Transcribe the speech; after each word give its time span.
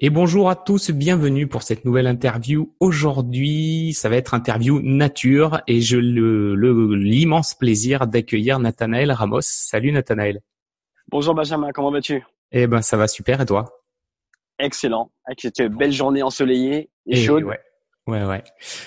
Et 0.00 0.10
bonjour 0.10 0.48
à 0.48 0.54
tous, 0.54 0.92
bienvenue 0.92 1.48
pour 1.48 1.64
cette 1.64 1.84
nouvelle 1.84 2.06
interview. 2.06 2.72
Aujourd'hui, 2.78 3.92
ça 3.94 4.08
va 4.08 4.14
être 4.14 4.32
interview 4.32 4.80
nature 4.80 5.60
et 5.66 5.80
le 5.80 6.94
l'immense 6.94 7.56
plaisir 7.56 8.06
d'accueillir 8.06 8.60
Nathanaël 8.60 9.10
Ramos. 9.10 9.40
Salut 9.40 9.90
Nathanaël. 9.90 10.40
Bonjour 11.08 11.34
Benjamin, 11.34 11.72
comment 11.72 11.90
vas-tu? 11.90 12.24
Eh 12.52 12.68
ben 12.68 12.80
ça 12.80 12.96
va 12.96 13.08
super 13.08 13.40
et 13.40 13.46
toi? 13.46 13.82
Excellent, 14.60 15.10
avec 15.24 15.40
cette 15.40 15.62
belle 15.62 15.90
journée 15.90 16.22
ensoleillée 16.22 16.90
et, 17.06 17.16
chaude. 17.16 17.42
Ouais. 17.42 17.58
Ouais, 18.08 18.24
ouais. 18.24 18.42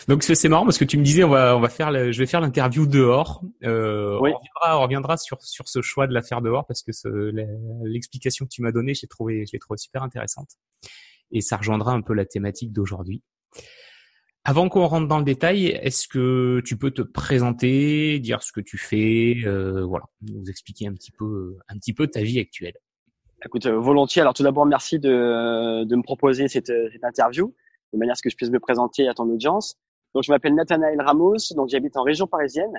Donc 0.07 0.23
c'est 0.23 0.49
marrant 0.49 0.65
parce 0.65 0.79
que 0.79 0.83
tu 0.83 0.97
me 0.97 1.03
disais 1.03 1.23
on 1.23 1.29
va 1.29 1.55
on 1.55 1.59
va 1.59 1.69
faire 1.69 1.91
je 2.11 2.17
vais 2.17 2.25
faire 2.25 2.41
l'interview 2.41 2.87
dehors. 2.87 3.43
Euh, 3.63 4.15
on 4.15 4.23
reviendra, 4.23 4.79
on 4.79 4.81
reviendra 4.81 5.17
sur 5.17 5.39
sur 5.43 5.69
ce 5.69 5.83
choix 5.83 6.07
de 6.07 6.13
la 6.13 6.23
faire 6.23 6.41
dehors 6.41 6.65
parce 6.65 6.81
que 6.81 6.91
l'explication 7.83 8.45
que 8.45 8.49
tu 8.49 8.63
m'as 8.63 8.71
donnée, 8.71 8.95
j'ai 8.95 9.05
trouvé 9.05 9.45
je 9.45 9.51
l'ai 9.53 9.59
trouvé 9.59 9.77
super 9.77 10.01
intéressante 10.01 10.49
et 11.31 11.41
ça 11.41 11.57
rejoindra 11.57 11.91
un 11.91 12.01
peu 12.01 12.15
la 12.15 12.25
thématique 12.25 12.73
d'aujourd'hui. 12.73 13.21
Avant 14.43 14.69
qu'on 14.69 14.87
rentre 14.87 15.07
dans 15.07 15.19
le 15.19 15.23
détail, 15.23 15.67
est-ce 15.67 16.07
que 16.07 16.59
tu 16.65 16.75
peux 16.75 16.89
te 16.89 17.03
présenter, 17.03 18.17
dire 18.17 18.41
ce 18.41 18.51
que 18.51 18.59
tu 18.59 18.79
fais, 18.79 19.37
euh, 19.45 19.85
voilà, 19.85 20.05
nous 20.27 20.49
expliquer 20.49 20.87
un 20.87 20.93
petit 20.93 21.11
peu, 21.11 21.57
un 21.69 21.77
petit 21.77 21.93
peu 21.93 22.07
ta 22.07 22.23
vie 22.23 22.39
actuelle? 22.39 22.73
Écoute, 23.45 23.67
euh, 23.67 23.77
volontiers. 23.77 24.23
Alors 24.23 24.33
tout 24.33 24.41
d'abord, 24.41 24.65
merci 24.65 24.97
de, 24.97 25.83
de 25.83 25.95
me 25.95 26.01
proposer 26.01 26.47
cette, 26.47 26.73
cette 26.91 27.03
interview, 27.03 27.53
de 27.93 27.97
manière 27.97 28.13
à 28.13 28.15
ce 28.15 28.21
que 28.21 28.29
je 28.29 28.35
puisse 28.35 28.49
me 28.49 28.59
présenter 28.59 29.07
à 29.07 29.13
ton 29.13 29.29
audience. 29.29 29.75
Donc 30.13 30.23
je 30.23 30.31
m'appelle 30.31 30.55
Nathanaël 30.55 30.99
Ramos, 31.01 31.37
donc 31.55 31.69
j'habite 31.69 31.95
en 31.97 32.03
région 32.03 32.27
parisienne 32.27 32.73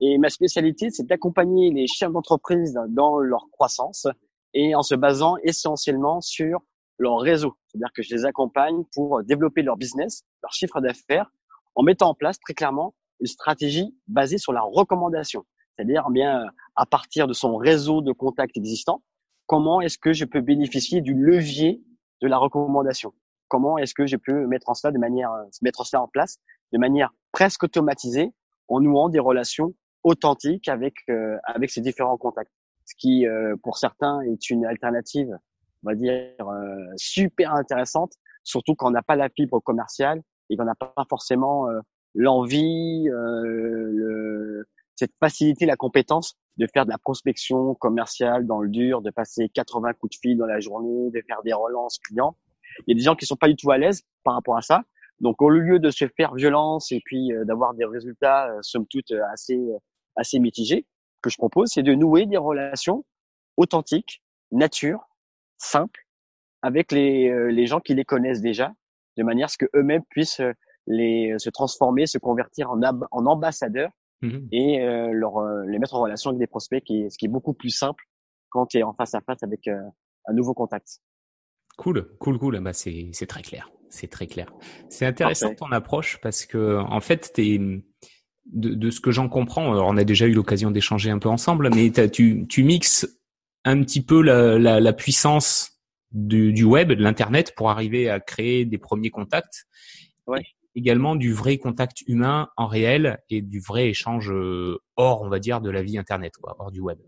et 0.00 0.18
ma 0.18 0.28
spécialité 0.28 0.90
c'est 0.90 1.06
d'accompagner 1.06 1.70
les 1.70 1.86
chefs 1.86 2.12
d'entreprise 2.12 2.78
dans 2.88 3.18
leur 3.18 3.46
croissance 3.52 4.06
et 4.52 4.74
en 4.74 4.82
se 4.82 4.94
basant 4.94 5.36
essentiellement 5.42 6.20
sur 6.20 6.60
leur 6.98 7.18
réseau. 7.18 7.56
C'est-à-dire 7.66 7.92
que 7.94 8.02
je 8.02 8.14
les 8.14 8.24
accompagne 8.24 8.84
pour 8.94 9.22
développer 9.24 9.62
leur 9.62 9.76
business, 9.76 10.22
leur 10.42 10.52
chiffre 10.52 10.80
d'affaires, 10.80 11.30
en 11.74 11.82
mettant 11.82 12.10
en 12.10 12.14
place 12.14 12.38
très 12.38 12.54
clairement 12.54 12.94
une 13.20 13.26
stratégie 13.26 13.96
basée 14.06 14.38
sur 14.38 14.52
la 14.52 14.62
recommandation. 14.62 15.44
C'est-à-dire 15.76 16.08
bien 16.10 16.44
à 16.76 16.86
partir 16.86 17.26
de 17.26 17.32
son 17.32 17.56
réseau 17.56 18.00
de 18.00 18.12
contacts 18.12 18.56
existants, 18.56 19.02
comment 19.46 19.80
est-ce 19.80 19.98
que 19.98 20.12
je 20.12 20.24
peux 20.24 20.40
bénéficier 20.40 21.00
du 21.00 21.14
levier 21.14 21.82
de 22.22 22.28
la 22.28 22.38
recommandation 22.38 23.12
Comment 23.48 23.78
est-ce 23.78 23.94
que 23.94 24.06
je 24.06 24.16
peux 24.16 24.46
mettre 24.46 24.68
en 24.68 24.74
cela 24.74 24.92
de 24.92 24.98
manière 24.98 25.30
mettre 25.62 25.84
cela 25.84 26.02
en 26.02 26.08
place 26.08 26.38
de 26.72 26.78
manière 26.78 27.10
presque 27.32 27.64
automatisée 27.64 28.32
en 28.68 28.80
nouant 28.80 29.08
des 29.08 29.20
relations 29.20 29.74
authentiques 30.02 30.68
avec 30.68 30.94
euh, 31.08 31.36
avec 31.44 31.70
ces 31.70 31.80
différents 31.80 32.16
contacts. 32.16 32.52
Ce 32.86 32.94
qui 32.98 33.26
euh, 33.26 33.56
pour 33.62 33.78
certains 33.78 34.20
est 34.22 34.50
une 34.50 34.66
alternative 34.66 35.38
on 35.84 35.90
va 35.90 35.94
dire, 35.94 36.12
euh, 36.40 36.92
super 36.96 37.54
intéressante, 37.54 38.14
surtout 38.42 38.74
quand 38.74 38.88
on 38.88 38.92
n'a 38.92 39.02
pas 39.02 39.16
la 39.16 39.28
fibre 39.28 39.60
commerciale 39.60 40.22
et 40.50 40.56
qu'on 40.56 40.64
n'a 40.64 40.74
pas 40.74 40.92
forcément 41.08 41.68
euh, 41.68 41.80
l'envie, 42.14 43.08
euh, 43.10 44.64
cette 44.96 45.12
facilité, 45.20 45.66
la 45.66 45.76
compétence 45.76 46.36
de 46.56 46.66
faire 46.72 46.84
de 46.86 46.90
la 46.90 46.98
prospection 46.98 47.74
commerciale 47.74 48.46
dans 48.46 48.60
le 48.60 48.68
dur, 48.68 49.02
de 49.02 49.10
passer 49.10 49.48
80 49.48 49.92
coups 49.94 50.16
de 50.16 50.20
fil 50.20 50.38
dans 50.38 50.46
la 50.46 50.60
journée, 50.60 51.10
de 51.10 51.22
faire 51.26 51.42
des 51.42 51.52
relances 51.52 51.98
clients. 51.98 52.36
Il 52.86 52.92
y 52.92 52.92
a 52.92 52.98
des 52.98 53.04
gens 53.04 53.14
qui 53.14 53.26
sont 53.26 53.36
pas 53.36 53.48
du 53.48 53.56
tout 53.56 53.70
à 53.70 53.78
l'aise 53.78 54.02
par 54.22 54.34
rapport 54.34 54.56
à 54.56 54.62
ça. 54.62 54.82
Donc, 55.20 55.40
au 55.42 55.48
lieu 55.48 55.78
de 55.78 55.90
se 55.90 56.06
faire 56.16 56.34
violence 56.34 56.90
et 56.92 57.00
puis 57.04 57.30
d'avoir 57.44 57.74
des 57.74 57.84
résultats, 57.84 58.50
somme 58.62 58.86
toute, 58.86 59.12
assez, 59.32 59.58
assez 60.16 60.38
mitigés, 60.38 60.86
que 61.22 61.30
je 61.30 61.36
propose, 61.36 61.70
c'est 61.72 61.82
de 61.82 61.94
nouer 61.94 62.26
des 62.26 62.36
relations 62.36 63.04
authentiques, 63.56 64.22
nature, 64.52 65.00
simple 65.58 66.04
avec 66.62 66.92
les, 66.92 67.28
euh, 67.28 67.50
les 67.50 67.66
gens 67.66 67.80
qui 67.80 67.94
les 67.94 68.04
connaissent 68.04 68.40
déjà, 68.40 68.72
de 69.16 69.22
manière 69.22 69.46
à 69.46 69.48
ce 69.48 69.58
que 69.58 69.66
eux-mêmes 69.74 70.04
puissent 70.08 70.40
euh, 70.40 70.52
les 70.86 71.32
euh, 71.32 71.38
se 71.38 71.50
transformer, 71.50 72.06
se 72.06 72.18
convertir 72.18 72.70
en, 72.70 72.80
en 72.82 73.26
ambassadeurs 73.26 73.90
mmh 74.22 74.38
et 74.52 74.78
leur, 75.12 75.44
les 75.66 75.78
mettre 75.78 75.94
en 75.94 76.00
relation 76.00 76.30
avec 76.30 76.38
des 76.38 76.46
prospects, 76.46 76.82
qui 76.82 77.10
ce 77.10 77.18
qui 77.18 77.26
est 77.26 77.28
beaucoup 77.28 77.52
plus 77.52 77.68
simple 77.68 78.04
quand 78.48 78.66
tu 78.66 78.78
es 78.78 78.82
en 78.82 78.94
face 78.94 79.14
à 79.14 79.20
face 79.20 79.42
avec 79.42 79.68
un 79.68 80.32
nouveau 80.32 80.54
contact. 80.54 81.00
Cool, 81.76 82.08
cool, 82.18 82.38
cool. 82.38 82.60
Bah 82.60 82.72
c'est 82.72 83.10
c'est 83.12 83.26
très 83.26 83.42
clair, 83.42 83.70
c'est 83.88 84.08
très 84.08 84.26
clair. 84.26 84.52
C'est 84.88 85.06
intéressant 85.06 85.54
ton 85.54 85.72
approche 85.72 86.18
parce 86.22 86.46
que 86.46 86.78
en 86.78 87.00
fait 87.00 87.32
t'es 87.34 87.58
de, 88.46 88.74
de 88.74 88.90
ce 88.90 89.00
que 89.00 89.10
j'en 89.10 89.28
comprends, 89.28 89.72
alors 89.72 89.88
on 89.88 89.96
a 89.96 90.04
déjà 90.04 90.26
eu 90.26 90.32
l'occasion 90.34 90.70
d'échanger 90.70 91.10
un 91.10 91.18
peu 91.18 91.28
ensemble, 91.28 91.70
mais 91.74 91.90
tu 92.10 92.46
tu 92.48 92.62
mixes 92.62 93.08
un 93.64 93.82
petit 93.82 94.04
peu 94.04 94.22
la, 94.22 94.58
la, 94.58 94.78
la 94.80 94.92
puissance 94.92 95.80
du, 96.12 96.52
du, 96.52 96.64
web, 96.64 96.92
de 96.92 97.02
l'internet, 97.02 97.54
pour 97.56 97.70
arriver 97.70 98.08
à 98.10 98.20
créer 98.20 98.64
des 98.66 98.78
premiers 98.78 99.10
contacts. 99.10 99.64
Ouais. 100.26 100.42
également 100.74 101.16
du 101.16 101.32
vrai 101.32 101.58
contact 101.58 102.02
humain 102.06 102.48
en 102.56 102.66
réel 102.66 103.18
et 103.30 103.42
du 103.42 103.60
vrai 103.60 103.88
échange 103.88 104.30
euh, 104.30 104.78
hors, 104.96 105.22
on 105.22 105.28
va 105.28 105.38
dire, 105.38 105.60
de 105.60 105.70
la 105.70 105.82
vie 105.82 105.98
internet, 105.98 106.32
quoi, 106.40 106.56
hors 106.58 106.70
du 106.72 106.80
web. 106.80 106.98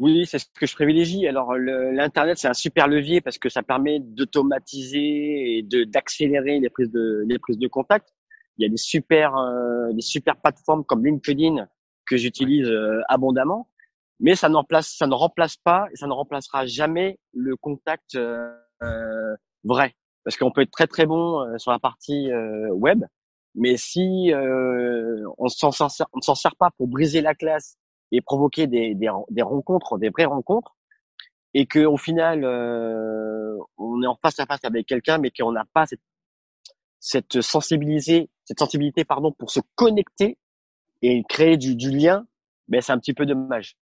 Oui, 0.00 0.26
c'est 0.26 0.38
ce 0.38 0.46
que 0.58 0.66
je 0.66 0.74
privilégie. 0.74 1.26
Alors 1.28 1.54
l'internet, 1.54 2.38
c'est 2.38 2.48
un 2.48 2.54
super 2.54 2.88
levier 2.88 3.20
parce 3.20 3.38
que 3.38 3.48
ça 3.48 3.62
permet 3.62 4.00
d'automatiser 4.00 5.58
et 5.58 5.62
de 5.62 5.84
d'accélérer 5.84 6.58
les 6.58 6.68
prises 6.68 6.90
de 6.90 7.24
les 7.28 7.38
prises 7.38 7.58
de 7.58 7.68
contact. 7.68 8.08
Il 8.58 8.64
y 8.64 8.66
a 8.66 8.68
des 8.68 8.76
super 8.76 9.36
euh, 9.36 9.92
des 9.92 10.02
super 10.02 10.36
plateformes 10.36 10.84
comme 10.84 11.04
LinkedIn 11.04 11.68
que 12.06 12.16
j'utilise 12.16 12.66
euh, 12.66 13.00
abondamment 13.08 13.68
mais 14.20 14.36
ça, 14.36 14.48
ça 14.82 15.06
ne 15.06 15.14
remplace 15.14 15.56
pas 15.56 15.88
et 15.92 15.96
ça 15.96 16.06
ne 16.06 16.12
remplacera 16.12 16.66
jamais 16.66 17.18
le 17.32 17.56
contact 17.56 18.14
euh, 18.14 18.48
euh 18.82 19.36
vrai. 19.64 19.94
Parce 20.24 20.36
qu'on 20.36 20.50
peut 20.50 20.62
être 20.62 20.70
très 20.70 20.86
très 20.86 21.06
bon 21.06 21.40
euh, 21.40 21.58
sur 21.58 21.70
la 21.72 21.78
partie 21.78 22.30
web, 22.70 23.04
mais 23.54 23.76
si 23.76 24.32
on 24.34 25.34
on 25.38 25.48
s'en 25.48 26.34
sert 26.34 26.56
pas 26.56 26.70
pour 26.76 26.88
briser 26.88 27.20
la 27.20 27.34
classe 27.34 27.76
et 28.14 28.20
provoquer 28.20 28.66
des, 28.66 28.94
des, 28.94 29.10
des 29.30 29.42
rencontres, 29.42 29.98
des 29.98 30.10
vraies 30.10 30.24
rencontres, 30.24 30.76
et 31.52 31.66
que 31.66 31.84
au 31.84 31.96
final 31.96 32.44
on 33.78 34.02
est 34.02 34.06
en 34.06 34.16
face 34.16 34.38
à 34.40 34.46
face 34.46 34.64
avec 34.64 34.86
quelqu'un, 34.86 35.18
mais 35.18 35.30
qu'on 35.30 35.52
n'a 35.52 35.64
pas 35.72 35.86
cette, 35.86 36.00
cette 37.00 37.40
sensibilité, 37.42 38.30
cette 38.44 38.58
sensibilité 38.58 39.04
pardon 39.04 39.32
pour 39.32 39.50
se 39.50 39.60
connecter 39.74 40.38
et 41.02 41.22
créer 41.28 41.56
du, 41.56 41.76
du 41.76 41.90
lien, 41.90 42.26
ben 42.68 42.80
c'est 42.80 42.92
un 42.92 42.98
petit 42.98 43.14
peu 43.14 43.26
dommage. 43.26 43.76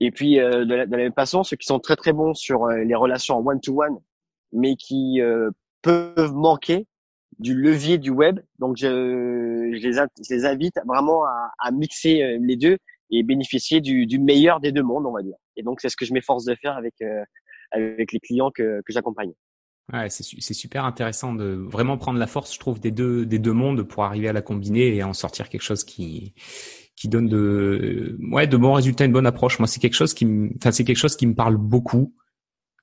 Et 0.00 0.10
puis 0.10 0.40
euh, 0.40 0.64
de, 0.64 0.74
la, 0.74 0.86
même 0.86 1.12
façon, 1.12 1.44
ceux 1.44 1.56
qui 1.56 1.66
sont 1.66 1.78
très 1.78 1.96
très 1.96 2.12
bons 2.12 2.34
sur 2.34 2.64
euh, 2.64 2.78
les 2.84 2.94
relations 2.94 3.36
en 3.36 3.46
one-to-one, 3.46 3.98
mais 4.52 4.76
qui 4.76 5.20
euh, 5.20 5.50
peuvent 5.82 6.32
manquer 6.32 6.86
du 7.38 7.54
levier 7.54 7.98
du 7.98 8.10
web. 8.10 8.40
Donc 8.58 8.76
je, 8.76 8.86
je, 8.86 9.86
les, 9.86 9.92
je 9.92 10.34
les, 10.34 10.44
invite 10.46 10.78
vraiment 10.86 11.24
à, 11.24 11.52
à, 11.58 11.70
mixer 11.70 12.38
les 12.40 12.56
deux 12.56 12.78
et 13.10 13.22
bénéficier 13.22 13.80
du, 13.80 14.06
du, 14.06 14.18
meilleur 14.18 14.60
des 14.60 14.72
deux 14.72 14.82
mondes, 14.82 15.06
on 15.06 15.12
va 15.12 15.22
dire. 15.22 15.36
Et 15.56 15.62
donc 15.62 15.80
c'est 15.80 15.88
ce 15.88 15.96
que 15.96 16.04
je 16.04 16.12
m'efforce 16.12 16.44
de 16.44 16.54
faire 16.54 16.76
avec 16.76 16.94
avec 17.72 18.12
les 18.12 18.20
clients 18.20 18.50
que, 18.50 18.82
que 18.84 18.92
j'accompagne. 18.92 19.32
Ouais, 19.92 20.08
c'est 20.08 20.54
super 20.54 20.84
intéressant 20.84 21.34
de 21.34 21.44
vraiment 21.46 21.98
prendre 21.98 22.18
la 22.18 22.28
force, 22.28 22.54
je 22.54 22.60
trouve, 22.60 22.78
des 22.78 22.92
deux 22.92 23.26
des 23.26 23.40
deux 23.40 23.52
mondes 23.52 23.82
pour 23.82 24.04
arriver 24.04 24.28
à 24.28 24.32
la 24.32 24.42
combiner 24.42 24.94
et 24.94 25.02
en 25.02 25.12
sortir 25.12 25.48
quelque 25.48 25.62
chose 25.62 25.82
qui 25.82 26.34
qui 26.94 27.08
donne 27.08 27.28
de 27.28 28.16
ouais 28.30 28.46
de 28.46 28.56
bons 28.56 28.74
résultats, 28.74 29.04
une 29.04 29.12
bonne 29.12 29.26
approche. 29.26 29.58
Moi, 29.58 29.66
c'est 29.66 29.80
quelque 29.80 29.94
chose 29.94 30.14
qui 30.14 30.26
me, 30.26 30.50
enfin 30.56 30.70
c'est 30.70 30.84
quelque 30.84 30.98
chose 30.98 31.16
qui 31.16 31.26
me 31.26 31.34
parle 31.34 31.56
beaucoup 31.56 32.14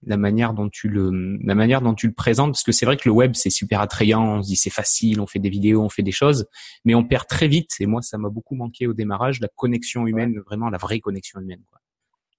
la 0.03 0.17
manière 0.17 0.53
dont 0.53 0.69
tu 0.69 0.89
le 0.89 1.37
la 1.43 1.55
manière 1.55 1.81
dont 1.81 1.93
tu 1.93 2.07
le 2.07 2.13
présentes 2.13 2.51
parce 2.51 2.63
que 2.63 2.71
c'est 2.71 2.85
vrai 2.85 2.97
que 2.97 3.09
le 3.09 3.13
web 3.13 3.33
c'est 3.33 3.49
super 3.49 3.81
attrayant 3.81 4.37
on 4.37 4.43
se 4.43 4.47
dit 4.47 4.55
c'est 4.55 4.69
facile 4.69 5.19
on 5.19 5.27
fait 5.27 5.39
des 5.39 5.49
vidéos 5.49 5.81
on 5.81 5.89
fait 5.89 6.03
des 6.03 6.11
choses 6.11 6.47
mais 6.85 6.93
on 6.93 7.03
perd 7.03 7.27
très 7.27 7.47
vite 7.47 7.71
et 7.79 7.87
moi 7.87 8.01
ça 8.01 8.17
m'a 8.17 8.29
beaucoup 8.29 8.55
manqué 8.55 8.85
au 8.87 8.93
démarrage 8.93 9.39
la 9.39 9.47
connexion 9.47 10.05
humaine 10.05 10.39
vraiment 10.45 10.69
la 10.69 10.77
vraie 10.77 10.99
connexion 10.99 11.39
humaine 11.39 11.63
quoi. 11.67 11.79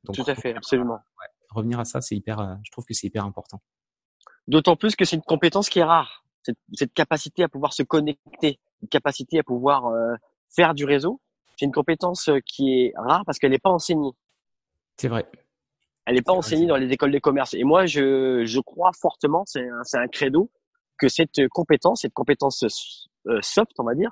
Donc, 0.05 0.17
tout 0.17 0.31
à 0.31 0.35
fait 0.35 0.55
absolument 0.55 0.95
ouais, 0.95 1.27
revenir 1.51 1.81
à 1.81 1.85
ça 1.85 2.01
c'est 2.01 2.15
hyper 2.15 2.39
euh, 2.41 2.55
je 2.65 2.71
trouve 2.71 2.85
que 2.85 2.95
c'est 2.95 3.09
hyper 3.09 3.25
important 3.25 3.61
d'autant 4.47 4.77
plus 4.77 4.95
que 4.95 5.05
c'est 5.05 5.17
une 5.17 5.23
compétence 5.23 5.69
qui 5.69 5.81
est 5.81 5.85
rare 5.85 6.25
cette, 6.43 6.59
cette, 6.73 6.95
capacité 6.95 7.43
à 7.43 7.49
pouvoir 7.49 7.73
se 7.73 7.83
connecter 7.83 8.61
une 8.83 8.89
capacité 8.89 9.41
à 9.41 9.43
pouvoir 9.43 9.87
euh, 9.87 10.15
faire 10.55 10.75
du 10.75 10.85
réseau 10.85 11.21
c'est 11.59 11.67
une 11.67 11.73
compétence 11.73 12.29
euh, 12.29 12.39
qui 12.47 12.71
est 12.71 12.93
rare 12.97 13.25
parce 13.27 13.39
qu'elle 13.39 13.51
n'est 13.51 13.59
pas 13.59 13.71
enseignée. 13.71 14.13
C'est 14.97 15.09
vrai. 15.09 15.29
Elle 16.09 16.15
n'est 16.15 16.23
pas 16.23 16.33
enseignée 16.33 16.67
dans 16.67 16.77
les 16.77 16.91
écoles 16.91 17.13
de 17.13 17.19
commerce. 17.19 17.55
Et 17.55 17.65
moi, 17.65 17.87
je, 17.87 18.45
je 18.45 18.61
crois 18.61 18.91
fortement, 18.99 19.45
c'est 19.47 19.69
un, 19.69 20.01
un 20.01 20.09
credo, 20.09 20.51
que 20.99 21.09
cette 21.09 21.47
compétence, 21.51 22.01
cette 22.01 22.15
compétence 22.15 22.65
euh, 23.29 23.39
soft, 23.43 23.73
on 23.79 23.85
va 23.85 23.95
dire, 23.95 24.11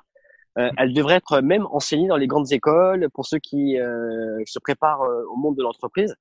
euh, 0.57 0.71
mm. 0.71 0.75
elle 0.77 0.93
devrait 0.93 1.15
être 1.15 1.41
même 1.41 1.67
enseignée 1.71 2.07
dans 2.07 2.17
les 2.17 2.27
grandes 2.27 2.51
écoles 2.51 3.09
pour 3.13 3.25
ceux 3.25 3.39
qui 3.39 3.79
euh, 3.79 4.41
se 4.45 4.59
préparent 4.59 5.01
au 5.01 5.35
monde 5.35 5.57
de 5.57 5.63
l'entreprise, 5.63 6.15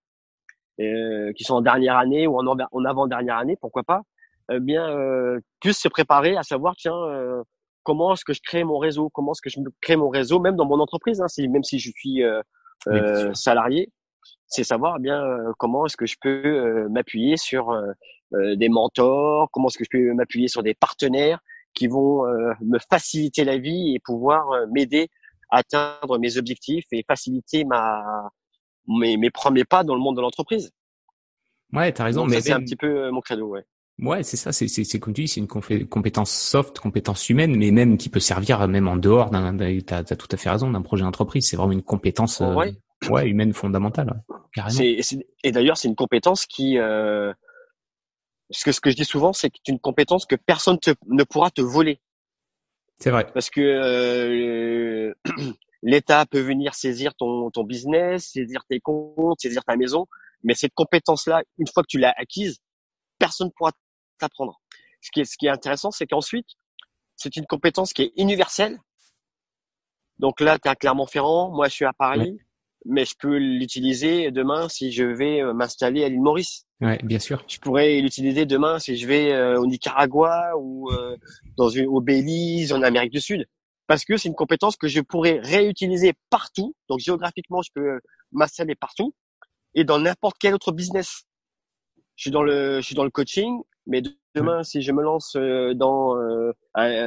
euh, 0.80 1.32
qui 1.34 1.44
sont 1.44 1.54
en 1.54 1.60
dernière 1.60 1.96
année 1.96 2.26
ou 2.26 2.38
en, 2.38 2.46
en 2.46 2.84
avant-dernière 2.84 3.36
année, 3.36 3.56
pourquoi 3.60 3.82
pas, 3.82 4.02
eh 4.50 4.60
bien, 4.60 4.88
puissent 5.60 5.80
se 5.80 5.88
préparer 5.88 6.36
à 6.36 6.42
savoir, 6.42 6.74
tiens, 6.76 6.94
comment 7.86 8.12
est-ce 8.12 8.24
que 8.24 8.32
je 8.32 8.40
crée 8.42 8.64
mon 8.64 8.78
réseau, 8.78 9.08
comment 9.10 9.32
est-ce 9.32 9.40
que 9.40 9.48
je 9.48 9.60
crée 9.80 9.96
mon 9.96 10.08
réseau, 10.08 10.40
même 10.40 10.56
dans 10.56 10.66
mon 10.66 10.80
entreprise, 10.80 11.20
hein, 11.20 11.26
même 11.48 11.62
si 11.62 11.78
je 11.78 11.90
suis 11.92 12.22
euh, 12.22 12.42
euh 12.88 13.32
salarié, 13.32 13.90
c'est 14.48 14.64
savoir 14.64 14.96
eh 14.98 15.02
bien 15.02 15.22
comment 15.58 15.86
est-ce 15.86 15.96
que 15.96 16.06
je 16.06 16.16
peux 16.20 16.88
m'appuyer 16.88 17.36
sur 17.36 17.74
des 18.32 18.68
mentors, 18.68 19.48
comment 19.52 19.68
est-ce 19.68 19.78
que 19.78 19.84
je 19.84 19.90
peux 19.90 20.14
m'appuyer 20.14 20.48
sur 20.48 20.62
des 20.62 20.74
partenaires 20.74 21.40
qui 21.74 21.86
vont 21.86 22.24
me 22.60 22.78
faciliter 22.90 23.44
la 23.44 23.58
vie 23.58 23.94
et 23.94 23.98
pouvoir 23.98 24.46
m'aider 24.72 25.08
à 25.50 25.58
atteindre 25.58 26.18
mes 26.18 26.36
objectifs 26.38 26.86
et 26.92 27.04
faciliter 27.06 27.64
ma 27.64 28.30
mes, 28.88 29.16
mes 29.16 29.30
premiers 29.30 29.64
pas 29.64 29.84
dans 29.84 29.94
le 29.94 30.00
monde 30.00 30.16
de 30.16 30.20
l'entreprise. 30.20 30.70
Ouais, 31.72 31.92
t'as 31.92 32.04
raison. 32.04 32.26
mais 32.26 32.40
c'est 32.40 32.52
un 32.52 32.60
petit 32.60 32.76
peu 32.76 33.10
mon 33.10 33.20
credo, 33.20 33.48
ouais. 33.48 33.64
Ouais, 33.98 34.22
c'est 34.22 34.36
ça, 34.36 34.52
c'est 34.52 34.68
c'est 34.68 35.00
comme 35.00 35.14
tu 35.14 35.22
dis, 35.22 35.28
c'est 35.28 35.40
une 35.40 35.48
compétence 35.48 36.30
soft, 36.30 36.78
compétence 36.78 37.30
humaine, 37.30 37.56
mais 37.56 37.70
même 37.70 37.96
qui 37.96 38.10
peut 38.10 38.20
servir 38.20 38.66
même 38.68 38.88
en 38.88 38.96
dehors 38.96 39.30
d'un. 39.30 39.56
T'as 39.80 40.00
as 40.00 40.16
tout 40.16 40.28
à 40.30 40.36
fait 40.36 40.50
raison 40.50 40.70
d'un 40.70 40.82
projet 40.82 41.02
d'entreprise. 41.02 41.48
C'est 41.48 41.56
vraiment 41.56 41.72
une 41.72 41.82
compétence 41.82 42.40
ouais. 42.40 42.74
Ouais 43.08 43.28
humaine 43.28 43.52
fondamentale. 43.52 44.22
carrément. 44.54 44.80
et 44.80 45.52
d'ailleurs, 45.52 45.76
c'est 45.76 45.88
une 45.88 45.96
compétence 45.96 46.46
qui. 46.46 46.78
Euh, 46.78 47.32
ce 48.50 48.64
que 48.64 48.72
ce 48.72 48.80
que 48.80 48.90
je 48.90 48.96
dis 48.96 49.04
souvent, 49.04 49.32
c'est 49.32 49.50
que 49.50 49.56
c'est 49.64 49.72
une 49.72 49.80
compétence 49.80 50.24
que 50.24 50.36
personne 50.36 50.78
te, 50.78 50.92
ne 51.06 51.24
pourra 51.24 51.50
te 51.50 51.60
voler. 51.60 52.00
C'est 52.98 53.10
vrai. 53.10 53.26
Parce 53.32 53.50
que 53.50 53.60
euh, 53.60 55.14
l'État 55.82 56.24
peut 56.26 56.40
venir 56.40 56.74
saisir 56.74 57.14
ton 57.14 57.50
ton 57.50 57.64
business, 57.64 58.30
saisir 58.32 58.64
tes 58.68 58.80
comptes, 58.80 59.40
saisir 59.40 59.64
ta 59.64 59.76
maison, 59.76 60.06
mais 60.42 60.54
cette 60.54 60.74
compétence-là, 60.74 61.42
une 61.58 61.66
fois 61.66 61.82
que 61.82 61.88
tu 61.88 61.98
l'as 61.98 62.14
acquise, 62.16 62.58
personne 63.18 63.48
ne 63.48 63.52
pourra 63.52 63.72
t'apprendre. 64.18 64.60
Ce 65.00 65.10
qui 65.10 65.20
est, 65.20 65.24
ce 65.24 65.36
qui 65.36 65.46
est 65.46 65.50
intéressant, 65.50 65.90
c'est 65.90 66.06
qu'ensuite, 66.06 66.46
c'est 67.16 67.36
une 67.36 67.46
compétence 67.46 67.92
qui 67.92 68.02
est 68.02 68.12
universelle. 68.16 68.78
Donc 70.18 70.40
là, 70.40 70.58
tu 70.58 70.68
es 70.68 70.70
à 70.70 70.76
Clermont-Ferrand, 70.76 71.50
moi 71.50 71.68
je 71.68 71.74
suis 71.74 71.84
à 71.84 71.92
Paris, 71.92 72.38
mais 72.88 73.04
je 73.04 73.14
peux 73.18 73.36
l'utiliser 73.36 74.30
demain 74.30 74.68
si 74.68 74.92
je 74.92 75.04
vais 75.04 75.42
euh, 75.42 75.52
m'installer 75.52 76.04
à 76.04 76.08
l'île 76.08 76.20
Maurice. 76.20 76.64
Ouais, 76.80 76.98
bien 77.02 77.18
sûr. 77.18 77.42
Je 77.48 77.58
pourrais 77.58 78.00
l'utiliser 78.00 78.46
demain 78.46 78.78
si 78.78 78.96
je 78.96 79.06
vais 79.06 79.32
euh, 79.32 79.58
au 79.58 79.66
Nicaragua 79.66 80.52
ou 80.58 80.90
euh, 80.92 81.16
dans 81.56 81.68
une, 81.68 81.86
au 81.86 82.00
Belize, 82.00 82.72
en 82.72 82.82
Amérique 82.82 83.12
du 83.12 83.20
Sud. 83.20 83.46
Parce 83.86 84.04
que 84.04 84.16
c'est 84.16 84.28
une 84.28 84.34
compétence 84.34 84.76
que 84.76 84.88
je 84.88 85.00
pourrais 85.00 85.40
réutiliser 85.42 86.14
partout. 86.30 86.74
Donc 86.88 87.00
géographiquement, 87.00 87.62
je 87.62 87.70
peux 87.74 88.00
m'installer 88.32 88.74
partout 88.74 89.14
et 89.74 89.84
dans 89.84 89.98
n'importe 89.98 90.36
quel 90.38 90.54
autre 90.54 90.72
business. 90.72 91.24
Je 92.16 92.22
suis 92.22 92.30
dans 92.30 92.42
le, 92.42 92.80
je 92.80 92.86
suis 92.86 92.94
dans 92.94 93.04
le 93.04 93.10
coaching, 93.10 93.60
mais 93.86 94.02
demain, 94.34 94.62
si 94.62 94.80
je 94.82 94.90
me 94.90 95.02
lance 95.02 95.36
dans 95.36 96.16
euh, 96.16 96.52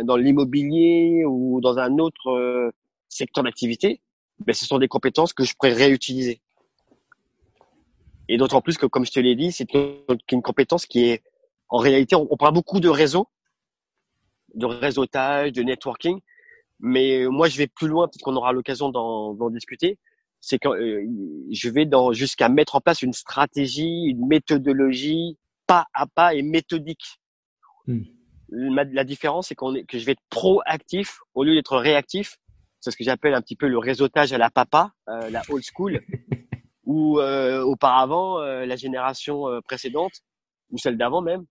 dans 0.04 0.16
l'immobilier 0.16 1.26
ou 1.26 1.60
dans 1.62 1.78
un 1.80 1.98
autre 1.98 2.72
secteur 3.10 3.44
d'activité, 3.44 4.02
ben, 4.46 4.54
ce 4.54 4.66
sont 4.66 4.80
des 4.80 4.88
compétences 4.88 5.34
que 5.34 5.44
je 5.44 5.54
pourrais 5.54 5.74
réutiliser. 5.74 6.42
Et 8.28 8.38
d'autant 8.38 8.62
plus 8.62 8.78
que, 8.78 8.86
comme 8.86 9.06
je 9.06 9.12
te 9.12 9.20
l'ai 9.20 9.36
dit, 9.36 9.52
c'est 9.52 9.68
une 9.74 10.42
compétence 10.42 10.86
qui 10.86 11.06
est, 11.06 11.24
en 11.70 11.78
réalité, 11.78 12.16
on, 12.16 12.38
parle 12.38 12.54
beaucoup 12.54 12.80
de 12.80 12.90
réseau, 12.90 13.28
de 14.54 14.66
réseautage, 14.66 15.52
de 15.52 15.64
networking, 15.64 16.20
mais 16.80 17.26
moi, 17.28 17.50
je 17.50 17.58
vais 17.58 17.68
plus 17.68 17.88
loin, 17.88 18.08
peut-être 18.08 18.22
qu'on 18.22 18.36
aura 18.36 18.54
l'occasion 18.54 18.90
d'en 18.90 19.50
discuter. 19.50 19.98
C'est 20.42 20.58
que 20.58 20.70
je 21.52 21.70
vais 21.70 21.86
dans 21.86 22.14
jusqu'à 22.14 22.48
mettre 22.48 22.76
en 22.76 22.82
place 22.82 23.02
une 23.02 23.14
stratégie, 23.14 24.06
une 24.06 24.26
méthodologie 24.28 25.38
pas 25.70 25.86
à 25.94 26.08
pas 26.08 26.34
et 26.34 26.42
méthodique. 26.42 27.20
Hmm. 27.86 28.02
La, 28.52 29.04
différence, 29.04 29.50
c'est 29.50 29.56
qu'on 29.56 29.76
est, 29.76 29.84
que 29.84 30.00
je 30.00 30.06
vais 30.06 30.14
être 30.14 30.24
proactif 30.32 31.20
au 31.36 31.44
lieu 31.44 31.54
d'être 31.54 31.78
réactif. 31.78 32.38
C'est 32.80 32.92
ce 32.92 32.98
que 32.98 33.04
j'appelle 33.04 33.34
un 33.34 33.42
petit 33.42 33.56
peu 33.56 33.68
le 33.68 33.78
réseautage 33.78 34.32
à 34.34 34.38
la 34.38 34.50
papa, 34.50 34.94
euh, 35.10 35.30
la 35.30 35.42
old 35.50 35.64
school, 35.64 36.02
ou 36.86 37.20
euh, 37.20 37.62
auparavant 37.62 38.40
euh, 38.40 38.66
la 38.66 38.76
génération 38.76 39.46
précédente 39.66 40.14
ou 40.72 40.78
celle 40.78 40.98
d'avant 40.98 41.22
même. 41.22 41.46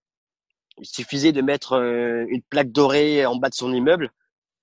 Il 0.79 0.87
suffisait 0.87 1.33
de 1.33 1.43
mettre 1.43 1.75
une 1.75 2.43
plaque 2.43 2.71
dorée 2.71 3.27
en 3.27 3.37
bas 3.37 3.49
de 3.49 3.55
son 3.55 3.73
immeuble 3.73 4.13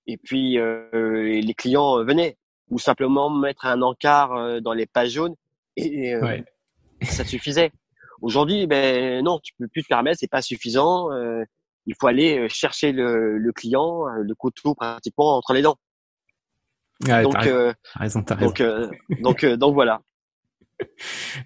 et 0.06 0.16
puis 0.16 0.56
les 0.56 1.54
clients 1.54 2.02
venaient, 2.04 2.38
ou 2.70 2.78
simplement 2.78 3.28
mettre 3.28 3.66
un 3.66 3.82
encart 3.82 4.62
dans 4.62 4.72
les 4.72 4.86
pages 4.86 5.10
jaunes 5.10 5.34
et 5.76 6.14
ça 7.02 7.24
suffisait. 7.24 7.70
Aujourd'hui, 8.22 8.66
ben 8.66 9.22
non, 9.22 9.38
tu 9.40 9.52
peux 9.58 9.68
plus 9.68 9.82
te 9.82 9.88
permettre, 9.88 10.18
c'est 10.20 10.30
pas 10.30 10.42
suffisant. 10.42 11.12
Euh, 11.12 11.44
il 11.86 11.94
faut 12.00 12.06
aller 12.06 12.38
euh, 12.38 12.48
chercher 12.48 12.92
le, 12.92 13.38
le, 13.38 13.52
client, 13.52 14.08
euh, 14.08 14.22
le 14.22 14.34
couteau 14.34 14.74
pratiquement 14.74 15.36
entre 15.36 15.52
les 15.52 15.62
dents. 15.62 15.76
Ouais, 17.06 17.22
donc, 17.22 17.36
raison, 17.36 17.74
raison, 17.94 18.24
donc, 18.40 18.62
donc, 19.20 19.44
donc 19.44 19.74
voilà. 19.74 20.00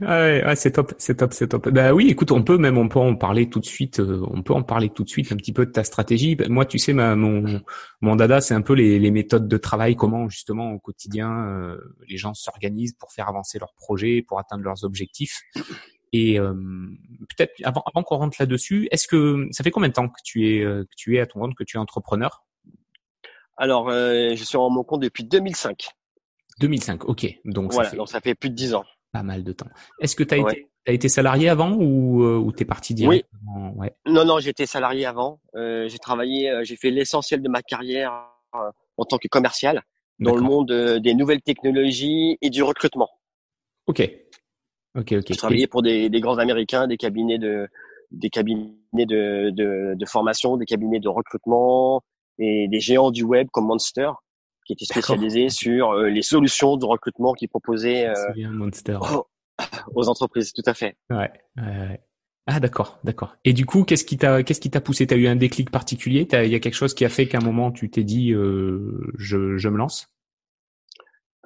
Ah 0.01 0.23
ouais, 0.23 0.45
ouais 0.45 0.57
c'est 0.57 0.73
top, 0.73 0.93
c'est 0.99 1.17
top, 1.17 1.33
c'est 1.33 1.47
top. 1.47 1.69
Bah 1.69 1.93
oui, 1.93 2.09
écoute, 2.09 2.33
on 2.33 2.43
peut 2.43 2.59
même, 2.59 2.79
on 2.79 2.89
peut 2.89 2.99
en 2.99 3.15
parler 3.15 3.49
tout 3.49 3.61
de 3.61 3.65
suite. 3.65 4.01
on 4.01 4.43
peut 4.43 4.55
en 4.55 4.65
parler 4.65 4.91
tout 4.91 5.05
de 5.05 5.09
suite 5.09 5.31
un 5.31 5.37
petit 5.37 5.53
peu 5.53 5.67
de 5.67 5.71
ta 5.71 5.85
stratégie. 5.85 6.35
Bah, 6.35 6.47
moi, 6.49 6.67
tu 6.67 6.79
sais, 6.79 6.93
ma, 6.93 7.15
mon 7.15 7.61
mon 8.01 8.17
dada, 8.17 8.41
c'est 8.41 8.55
un 8.55 8.63
peu 8.63 8.73
les, 8.73 8.99
les 8.99 9.11
méthodes 9.13 9.47
de 9.47 9.57
travail, 9.57 9.95
comment 9.95 10.29
justement 10.29 10.73
au 10.73 10.81
quotidien 10.81 11.77
les 12.09 12.17
gens 12.17 12.35
s'organisent 12.35 12.95
pour 12.95 13.13
faire 13.13 13.29
avancer 13.29 13.61
leurs 13.61 13.75
projets, 13.75 14.25
pour 14.27 14.41
atteindre 14.41 14.65
leurs 14.65 14.85
objectifs. 14.85 15.43
Et 16.13 16.41
euh, 16.41 16.55
peut-être 17.29 17.53
avant, 17.63 17.83
avant 17.87 18.03
qu'on 18.03 18.17
rentre 18.17 18.37
là-dessus, 18.41 18.89
est-ce 18.91 19.07
que 19.07 19.47
ça 19.53 19.63
fait 19.63 19.71
combien 19.71 19.89
de 19.89 19.95
temps 19.95 20.09
que 20.09 20.21
tu 20.25 20.49
es 20.49 20.65
euh, 20.65 20.83
que 20.85 20.97
tu 20.97 21.17
es 21.17 21.21
à 21.21 21.27
ton 21.27 21.41
compte, 21.41 21.55
que 21.55 21.65
tu 21.65 21.77
es 21.77 21.81
entrepreneur? 21.81 22.45
Alors, 23.61 23.91
euh, 23.91 24.35
je 24.35 24.43
suis 24.43 24.57
en 24.57 24.71
mon 24.71 24.83
compte 24.83 25.03
depuis 25.03 25.23
2005. 25.23 25.91
2005, 26.61 27.05
ok. 27.05 27.27
Donc 27.45 27.75
voilà, 27.75 27.85
ça 27.85 27.91
fait 27.91 27.97
donc 27.99 28.09
ça 28.09 28.21
fait 28.21 28.35
plus 28.35 28.49
de 28.49 28.55
10 28.55 28.75
ans. 28.75 28.85
Pas 29.13 29.23
mal 29.23 29.45
de 29.45 29.53
temps. 29.53 29.69
Est-ce 30.01 30.17
que 30.17 30.23
tu 30.25 30.35
as 30.35 30.93
été 30.93 31.11
salarié 31.11 31.51
avant 31.51 31.73
ou, 31.73 32.25
euh, 32.25 32.39
ou 32.39 32.53
t'es 32.53 32.65
parti 32.65 32.95
directement? 32.95 33.73
Oui. 33.77 33.79
Ouais. 33.79 33.95
Non, 34.07 34.25
non, 34.25 34.39
j'étais 34.39 34.65
salarié 34.65 35.05
avant. 35.05 35.41
Euh, 35.57 35.89
j'ai 35.89 35.99
travaillé, 35.99 36.51
j'ai 36.63 36.77
fait 36.77 36.91
l'essentiel 36.91 37.43
de 37.43 37.49
ma 37.51 37.61
carrière 37.61 38.13
en 38.97 39.05
tant 39.05 39.19
que 39.19 39.29
commercial 39.29 39.83
dans 40.21 40.35
le 40.35 40.41
monde 40.41 40.73
des 41.03 41.15
nouvelles 41.15 41.43
technologies 41.43 42.39
et 42.41 42.49
du 42.49 42.63
recrutement. 42.63 43.11
Ok. 43.87 44.01
Ok, 44.97 45.13
ok. 45.13 45.27
Je 45.29 45.37
travaillais 45.37 45.67
pour 45.67 45.83
des, 45.83 46.09
des, 46.09 46.21
grands 46.21 46.39
américains, 46.39 46.87
des 46.87 46.97
cabinets 46.97 47.39
de 47.39 47.69
des 48.11 48.31
cabinets 48.31 48.75
de, 48.93 49.51
de, 49.51 49.95
de, 49.97 50.07
formation, 50.07 50.57
des 50.57 50.65
cabinets 50.65 50.99
de 50.99 51.09
recrutement 51.09 52.03
et 52.41 52.67
des 52.69 52.81
géants 52.81 53.11
du 53.11 53.23
web 53.23 53.49
comme 53.53 53.67
Monster 53.67 54.11
qui 54.67 54.73
étaient 54.73 54.85
spécialisés 54.85 55.49
sur 55.51 55.91
euh, 55.91 56.09
les 56.09 56.23
solutions 56.23 56.77
de 56.77 56.85
recrutement 56.85 57.35
qu'ils 57.35 57.49
proposaient 57.49 58.09
euh, 58.09 58.51
Monster. 58.51 58.99
Aux, 59.95 60.09
entreprises, 60.09 60.53
tout 60.53 60.63
à 60.65 60.73
fait. 60.73 60.97
Ouais. 61.11 61.31
ouais. 61.59 62.01
Ah 62.47 62.59
d'accord, 62.59 62.99
d'accord. 63.05 63.37
Et 63.45 63.53
du 63.53 63.67
coup, 63.67 63.85
qu'est-ce 63.85 64.05
qui 64.05 64.17
t'a 64.17 64.43
qu'est-ce 64.43 64.61
qui 64.61 64.71
t'a 64.71 64.81
poussé? 64.81 65.07
T'as 65.07 65.17
eu 65.17 65.29
un 65.29 65.37
déclic 65.37 65.71
particulier? 65.71 66.27
Il 66.33 66.49
y 66.49 66.55
a 66.55 66.59
quelque 66.59 66.75
chose 66.75 66.95
qui 66.95 67.05
a 67.05 67.09
fait 67.09 67.29
qu'à 67.29 67.39
un 67.39 67.45
moment 67.45 67.71
tu 67.71 67.91
t'es 67.91 68.03
dit 68.03 68.33
euh, 68.33 69.13
je, 69.19 69.57
je 69.59 69.69
me 69.69 69.77
lance? 69.77 70.09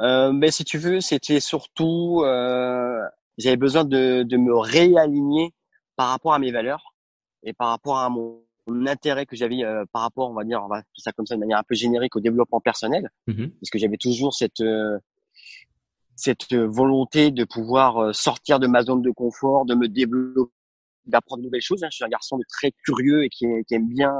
Euh, 0.00 0.32
mais 0.32 0.50
si 0.50 0.64
tu 0.64 0.78
veux, 0.78 1.00
c'était 1.00 1.40
surtout 1.40 2.22
euh, 2.24 3.00
j'avais 3.36 3.56
besoin 3.56 3.84
de, 3.84 4.22
de 4.22 4.36
me 4.36 4.56
réaligner 4.56 5.52
par 5.96 6.08
rapport 6.08 6.34
à 6.34 6.38
mes 6.38 6.52
valeurs 6.52 6.94
et 7.42 7.52
par 7.52 7.68
rapport 7.68 7.98
à 7.98 8.08
mon, 8.08 8.42
intérêt 8.66 9.26
que 9.26 9.36
j'avais 9.36 9.62
euh, 9.64 9.84
par 9.92 10.02
rapport, 10.02 10.30
on 10.30 10.34
va 10.34 10.44
dire, 10.44 10.62
on 10.64 10.68
va 10.68 10.82
ça 10.96 11.12
comme 11.12 11.26
ça 11.26 11.34
de 11.34 11.40
manière 11.40 11.58
un 11.58 11.62
peu 11.62 11.74
générique 11.74 12.16
au 12.16 12.20
développement 12.20 12.60
personnel, 12.60 13.10
mmh 13.26 13.46
parce 13.60 13.70
que 13.70 13.78
j'avais 13.78 13.96
toujours 13.96 14.34
cette 14.34 14.60
euh, 14.60 14.98
cette 16.16 16.54
volonté 16.54 17.30
de 17.30 17.44
pouvoir 17.44 17.98
euh, 17.98 18.12
sortir 18.12 18.60
de 18.60 18.66
ma 18.66 18.82
zone 18.82 19.02
de 19.02 19.10
confort, 19.10 19.64
de 19.66 19.74
me 19.74 19.88
développer, 19.88 20.52
d'apprendre 21.06 21.42
de 21.42 21.46
nouvelles 21.46 21.60
choses. 21.60 21.82
Hein. 21.82 21.88
Je 21.90 21.96
suis 21.96 22.04
un 22.04 22.08
garçon 22.08 22.38
de 22.38 22.44
très 22.48 22.72
curieux 22.84 23.24
et 23.24 23.28
qui, 23.28 23.46
qui 23.66 23.74
aime 23.74 23.88
bien 23.88 24.14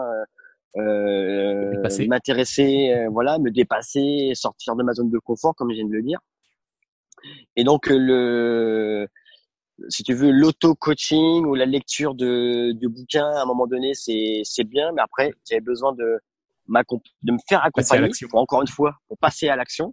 euh, 0.77 1.73
m'intéresser, 2.09 2.93
voilà, 3.11 3.39
me 3.39 3.51
dépasser, 3.51 4.33
sortir 4.35 4.77
de 4.77 4.83
ma 4.83 4.93
zone 4.93 5.09
de 5.09 5.19
confort, 5.19 5.55
comme 5.55 5.71
je 5.71 5.77
viens 5.77 5.87
de 5.87 5.93
le 5.93 6.03
dire. 6.03 6.19
Et 7.57 7.65
donc 7.65 7.87
le 7.87 9.09
si 9.89 10.03
tu 10.03 10.15
veux 10.15 10.31
l'auto-coaching 10.31 11.45
ou 11.45 11.55
la 11.55 11.67
lecture 11.67 12.15
de, 12.15 12.73
de 12.73 12.89
bouquins 12.89 13.31
à 13.35 13.43
un 13.43 13.47
moment 13.47 13.67
donné 13.67 13.93
c'est 13.95 14.41
c'est 14.45 14.65
bien 14.65 14.93
mais 14.93 15.03
après 15.03 15.33
j'avais 15.49 15.61
besoin 15.61 15.93
de 15.93 16.21
de 16.69 17.33
me 17.33 17.39
faire 17.49 17.65
accompagner 17.65 18.11
encore 18.33 18.63
une 18.63 18.69
fois 18.69 18.97
pour 19.09 19.19
passer 19.19 19.49
à 19.49 19.57
l'action. 19.57 19.93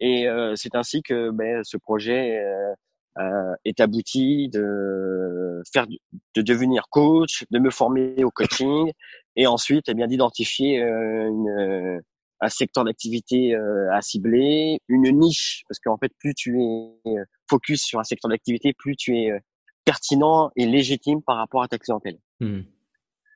Et 0.00 0.28
euh, 0.28 0.54
c'est 0.56 0.74
ainsi 0.74 1.02
que 1.02 1.30
ben, 1.30 1.62
ce 1.62 1.76
projet 1.76 2.38
euh, 2.38 2.72
euh, 3.18 3.54
est 3.64 3.80
abouti 3.80 4.48
de 4.48 5.62
faire 5.72 5.86
de 6.34 6.42
devenir 6.42 6.88
coach 6.90 7.44
de 7.50 7.58
me 7.58 7.70
former 7.70 8.24
au 8.24 8.30
coaching 8.30 8.90
et 9.36 9.46
ensuite 9.46 9.84
eh 9.88 9.94
bien 9.94 10.06
d'identifier 10.06 10.80
une 10.80 12.00
un 12.40 12.48
secteur 12.48 12.84
d'activité 12.84 13.54
euh, 13.54 13.92
à 13.92 14.02
cibler, 14.02 14.78
une 14.88 15.10
niche, 15.10 15.64
parce 15.68 15.78
qu'en 15.78 15.96
fait, 15.96 16.12
plus 16.18 16.34
tu 16.34 16.60
es 16.60 16.98
euh, 17.06 17.24
focus 17.48 17.82
sur 17.82 17.98
un 17.98 18.04
secteur 18.04 18.30
d'activité, 18.30 18.74
plus 18.74 18.96
tu 18.96 19.16
es 19.18 19.30
euh, 19.30 19.38
pertinent 19.84 20.50
et 20.56 20.66
légitime 20.66 21.22
par 21.22 21.36
rapport 21.36 21.62
à 21.62 21.68
ta 21.68 21.78
clientèle. 21.78 22.18
Mmh. 22.40 22.60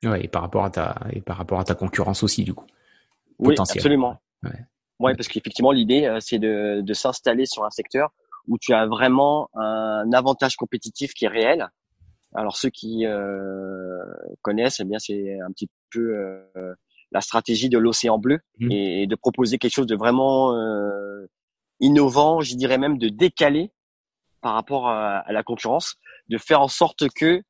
Ouais, 0.03 0.25
et 0.25 0.27
par 0.27 0.41
rapport 0.41 0.65
à 0.65 0.69
ta 0.69 0.95
et 1.11 1.21
par 1.21 1.37
rapport 1.37 1.59
à 1.59 1.63
ta 1.63 1.75
concurrence 1.75 2.23
aussi 2.23 2.43
du 2.43 2.53
coup. 2.53 2.65
Oui, 3.37 3.55
absolument. 3.57 4.19
Ouais, 4.43 4.49
ouais 4.99 5.15
parce 5.15 5.27
qu'effectivement 5.27 5.71
l'idée 5.71 6.17
c'est 6.19 6.39
de, 6.39 6.81
de 6.81 6.93
s'installer 6.93 7.45
sur 7.45 7.63
un 7.63 7.69
secteur 7.69 8.09
où 8.47 8.57
tu 8.57 8.73
as 8.73 8.87
vraiment 8.87 9.49
un 9.53 10.11
avantage 10.11 10.55
compétitif 10.55 11.13
qui 11.13 11.25
est 11.25 11.29
réel. 11.29 11.69
Alors 12.33 12.57
ceux 12.57 12.69
qui 12.69 13.05
euh, 13.05 14.03
connaissent, 14.41 14.79
eh 14.79 14.85
bien 14.85 14.99
c'est 14.99 15.39
un 15.39 15.51
petit 15.51 15.69
peu 15.91 16.15
euh, 16.55 16.73
la 17.11 17.21
stratégie 17.21 17.69
de 17.69 17.77
l'océan 17.77 18.17
bleu 18.17 18.39
mmh. 18.59 18.71
et, 18.71 19.07
de 19.07 19.15
proposer 19.15 19.57
quelque 19.57 19.73
chose 19.73 19.87
de 19.87 19.95
vraiment 19.95 20.55
euh, 20.55 21.27
innovant, 21.79 22.41
je 22.41 22.55
dirais 22.55 22.77
même 22.77 22.97
de 22.97 23.09
décalé 23.09 23.71
par 24.41 24.53
rapport 24.53 24.89
à, 24.89 25.23
la 25.31 25.43
concurrence, 25.43 25.95
de 26.29 26.37
faire 26.37 26.61
en 26.61 26.67
sorte 26.67 27.09
que 27.15 27.43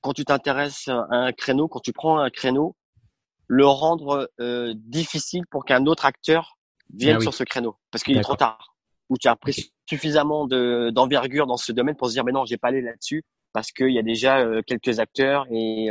quand 0.00 0.14
tu 0.14 0.24
t'intéresses 0.24 0.88
à 0.88 1.06
un 1.10 1.32
créneau, 1.32 1.68
quand 1.68 1.80
tu 1.80 1.92
prends 1.92 2.18
un 2.18 2.30
créneau, 2.30 2.76
le 3.46 3.66
rendre 3.66 4.30
euh, 4.40 4.72
difficile 4.76 5.44
pour 5.50 5.64
qu'un 5.64 5.86
autre 5.86 6.06
acteur 6.06 6.58
vienne 6.94 7.16
ah 7.18 7.20
sur 7.20 7.34
ce 7.34 7.44
créneau, 7.44 7.76
parce 7.90 8.04
qu'il 8.04 8.16
est 8.16 8.22
trop 8.22 8.36
tard, 8.36 8.74
ou 9.10 9.16
tu 9.18 9.28
as 9.28 9.36
pris 9.36 9.72
suffisamment 9.86 10.46
de, 10.46 10.90
d'envergure 10.90 11.46
dans 11.46 11.56
ce 11.56 11.72
domaine 11.72 11.96
pour 11.96 12.08
se 12.08 12.12
dire, 12.12 12.24
mais 12.24 12.32
non, 12.32 12.44
j'ai 12.44 12.56
pas 12.56 12.68
allé 12.68 12.80
là-dessus, 12.80 13.24
parce 13.52 13.72
qu'il 13.72 13.90
y 13.90 13.98
a 13.98 14.02
déjà 14.02 14.40
euh, 14.40 14.62
quelques 14.66 14.98
acteurs 14.98 15.46
et 15.50 15.88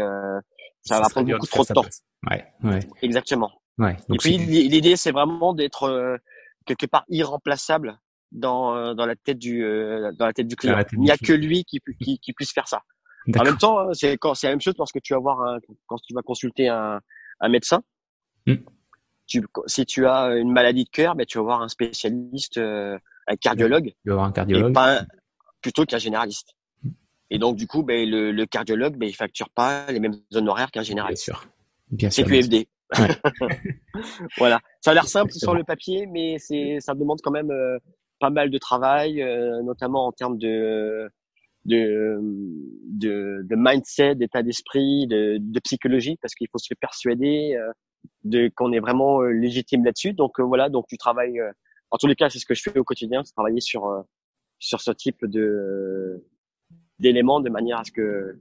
euh, 0.91 0.95
ça, 0.95 1.01
va 1.01 1.09
prendre 1.09 1.29
beaucoup 1.29 1.47
trop 1.47 1.63
de 1.63 1.73
temps. 1.73 1.85
Ouais, 2.29 2.45
ouais. 2.63 2.79
Exactement. 3.01 3.51
Ouais. 3.77 3.95
et 4.11 4.17
puis 4.17 4.37
l'idée, 4.37 4.95
c'est 4.95 5.11
vraiment 5.11 5.53
d'être 5.53 6.19
quelque 6.65 6.87
part 6.87 7.05
irremplaçable 7.09 7.99
dans 8.31 8.95
dans 8.95 9.05
la 9.05 9.15
tête 9.15 9.37
du 9.37 9.61
dans 10.17 10.25
la 10.25 10.33
tête 10.33 10.47
du 10.47 10.55
client. 10.55 10.83
Il 10.93 10.99
n'y 10.99 11.11
a 11.11 11.17
que 11.17 11.33
lui 11.33 11.63
qui, 11.63 11.79
qui, 12.01 12.19
qui 12.19 12.33
puisse 12.33 12.53
faire 12.53 12.67
ça. 12.67 12.81
En 13.37 13.43
même 13.43 13.57
temps, 13.57 13.79
hein, 13.79 13.89
c'est 13.93 14.17
quand 14.17 14.33
c'est 14.33 14.47
la 14.47 14.53
même 14.53 14.61
chose 14.61 14.75
lorsque 14.77 15.01
tu 15.01 15.13
vas 15.13 15.19
voir 15.19 15.41
un, 15.41 15.59
quand 15.87 15.97
tu 15.97 16.13
vas 16.13 16.21
consulter 16.21 16.69
un, 16.69 17.01
un 17.39 17.49
médecin. 17.49 17.81
Mm. 18.45 18.55
Tu, 19.27 19.45
si 19.65 19.85
tu 19.85 20.07
as 20.07 20.35
une 20.37 20.51
maladie 20.51 20.85
de 20.85 20.89
cœur, 20.89 21.15
ben 21.15 21.25
tu 21.25 21.37
vas 21.37 21.43
voir 21.43 21.61
un 21.61 21.67
spécialiste, 21.67 22.57
euh, 22.57 22.97
un 23.27 23.35
cardiologue. 23.35 23.93
Tu 24.03 24.09
vas 24.09 24.15
voir 24.15 24.27
un 24.27 24.31
cardiologue. 24.31 24.73
pas 24.73 25.01
plutôt 25.61 25.85
qu'un 25.85 25.97
généraliste. 25.97 26.55
Et 27.29 27.39
donc 27.39 27.55
du 27.55 27.67
coup, 27.67 27.83
ben 27.83 28.09
le, 28.09 28.31
le 28.31 28.45
cardiologue, 28.45 28.95
ben 28.97 29.07
il 29.07 29.13
facture 29.13 29.49
pas 29.49 29.91
les 29.91 29.99
mêmes 29.99 30.15
honoraires 30.33 30.71
qu'un 30.71 30.83
généraliste. 30.83 31.27
Bien 31.27 31.35
sûr. 31.35 31.49
Bien 31.91 32.09
sûr. 32.09 32.25
QFD. 32.25 32.67
Ouais. 32.97 33.07
voilà. 34.37 34.59
Ça 34.81 34.91
a 34.91 34.93
l'air 34.93 35.07
simple 35.07 35.31
sur 35.31 35.53
le 35.53 35.63
papier, 35.63 36.07
mais 36.07 36.37
c'est 36.39 36.79
ça 36.79 36.93
demande 36.93 37.19
quand 37.21 37.31
même 37.31 37.51
euh, 37.51 37.77
pas 38.19 38.29
mal 38.29 38.49
de 38.49 38.57
travail, 38.57 39.21
euh, 39.21 39.61
notamment 39.63 40.07
en 40.07 40.11
termes 40.11 40.37
de 40.37 41.09
de, 41.65 42.17
de, 42.21 43.41
de 43.43 43.55
mindset, 43.57 44.15
d'état 44.15 44.41
d'esprit, 44.41 45.05
de, 45.05 45.37
de, 45.37 45.59
psychologie, 45.59 46.17
parce 46.21 46.33
qu'il 46.33 46.47
faut 46.49 46.57
se 46.57 46.73
persuader 46.73 47.55
euh, 47.55 47.71
de 48.23 48.49
qu'on 48.55 48.71
est 48.71 48.79
vraiment 48.79 49.21
euh, 49.21 49.31
légitime 49.31 49.83
là-dessus. 49.83 50.13
Donc 50.13 50.39
euh, 50.39 50.43
voilà, 50.43 50.69
donc 50.69 50.85
tu 50.87 50.97
travailles. 50.97 51.41
en 51.91 51.97
tous 51.97 52.07
les 52.07 52.15
cas, 52.15 52.29
c'est 52.29 52.39
ce 52.39 52.45
que 52.45 52.53
je 52.53 52.63
fais 52.63 52.79
au 52.79 52.85
quotidien, 52.85 53.21
c'est 53.23 53.33
travailler 53.33 53.61
sur 53.61 54.05
sur 54.59 54.81
ce 54.81 54.91
type 54.91 55.25
de 55.25 56.23
d'éléments 56.99 57.39
de 57.39 57.49
manière 57.49 57.79
à 57.79 57.83
ce 57.83 57.91
que 57.91 58.39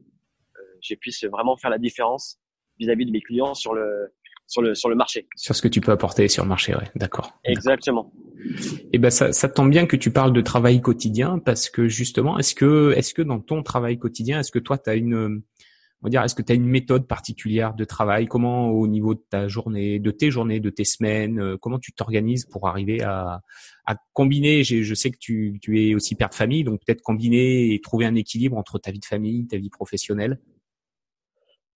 je 0.80 0.94
puisse 0.94 1.24
vraiment 1.24 1.56
faire 1.56 1.70
la 1.70 1.78
différence 1.78 2.38
vis-à-vis 2.78 3.04
-vis 3.04 3.08
de 3.08 3.12
mes 3.12 3.20
clients 3.20 3.54
sur 3.54 3.74
le 3.74 4.12
sur 4.46 4.62
le 4.62 4.74
sur 4.74 4.88
le 4.88 4.94
marché. 4.94 5.26
Sur 5.36 5.54
ce 5.54 5.62
que 5.62 5.68
tu 5.68 5.80
peux 5.80 5.92
apporter 5.92 6.28
sur 6.28 6.44
le 6.44 6.48
marché, 6.48 6.74
ouais. 6.74 6.88
D'accord. 6.94 7.32
Exactement. 7.44 8.12
Et 8.38 8.88
eh 8.94 8.98
ben 8.98 9.10
ça, 9.10 9.32
ça 9.32 9.48
tombe 9.48 9.70
bien 9.70 9.86
que 9.86 9.96
tu 9.96 10.10
parles 10.12 10.32
de 10.32 10.40
travail 10.40 10.80
quotidien 10.80 11.38
parce 11.38 11.68
que 11.68 11.88
justement, 11.88 12.38
est-ce 12.38 12.54
que 12.54 12.92
est-ce 12.96 13.12
que 13.12 13.22
dans 13.22 13.40
ton 13.40 13.62
travail 13.62 13.98
quotidien, 13.98 14.40
est-ce 14.40 14.52
que 14.52 14.58
toi 14.58 14.78
tu 14.78 14.88
as 14.88 14.94
une 14.94 15.42
on 16.02 16.06
va 16.06 16.10
dire, 16.10 16.22
est-ce 16.22 16.34
que 16.34 16.42
tu 16.42 16.52
as 16.52 16.54
une 16.54 16.66
méthode 16.66 17.06
particulière 17.06 17.74
de 17.74 17.84
travail? 17.84 18.26
Comment, 18.26 18.70
au 18.70 18.86
niveau 18.86 19.14
de 19.14 19.22
ta 19.30 19.48
journée, 19.48 19.98
de 19.98 20.10
tes 20.10 20.30
journées, 20.30 20.60
de 20.60 20.70
tes 20.70 20.84
semaines, 20.84 21.40
euh, 21.40 21.56
comment 21.56 21.78
tu 21.78 21.92
t'organises 21.92 22.44
pour 22.44 22.68
arriver 22.68 23.02
à, 23.02 23.40
à 23.86 23.96
combiner? 24.12 24.62
Je 24.62 24.94
sais 24.94 25.10
que 25.10 25.18
tu, 25.18 25.58
tu 25.62 25.80
es 25.80 25.94
aussi 25.94 26.14
père 26.14 26.28
de 26.28 26.34
famille, 26.34 26.64
donc 26.64 26.80
peut-être 26.84 27.02
combiner 27.02 27.72
et 27.72 27.80
trouver 27.80 28.04
un 28.04 28.14
équilibre 28.14 28.56
entre 28.56 28.78
ta 28.78 28.90
vie 28.90 29.00
de 29.00 29.06
famille, 29.06 29.46
ta 29.46 29.56
vie 29.56 29.70
professionnelle. 29.70 30.38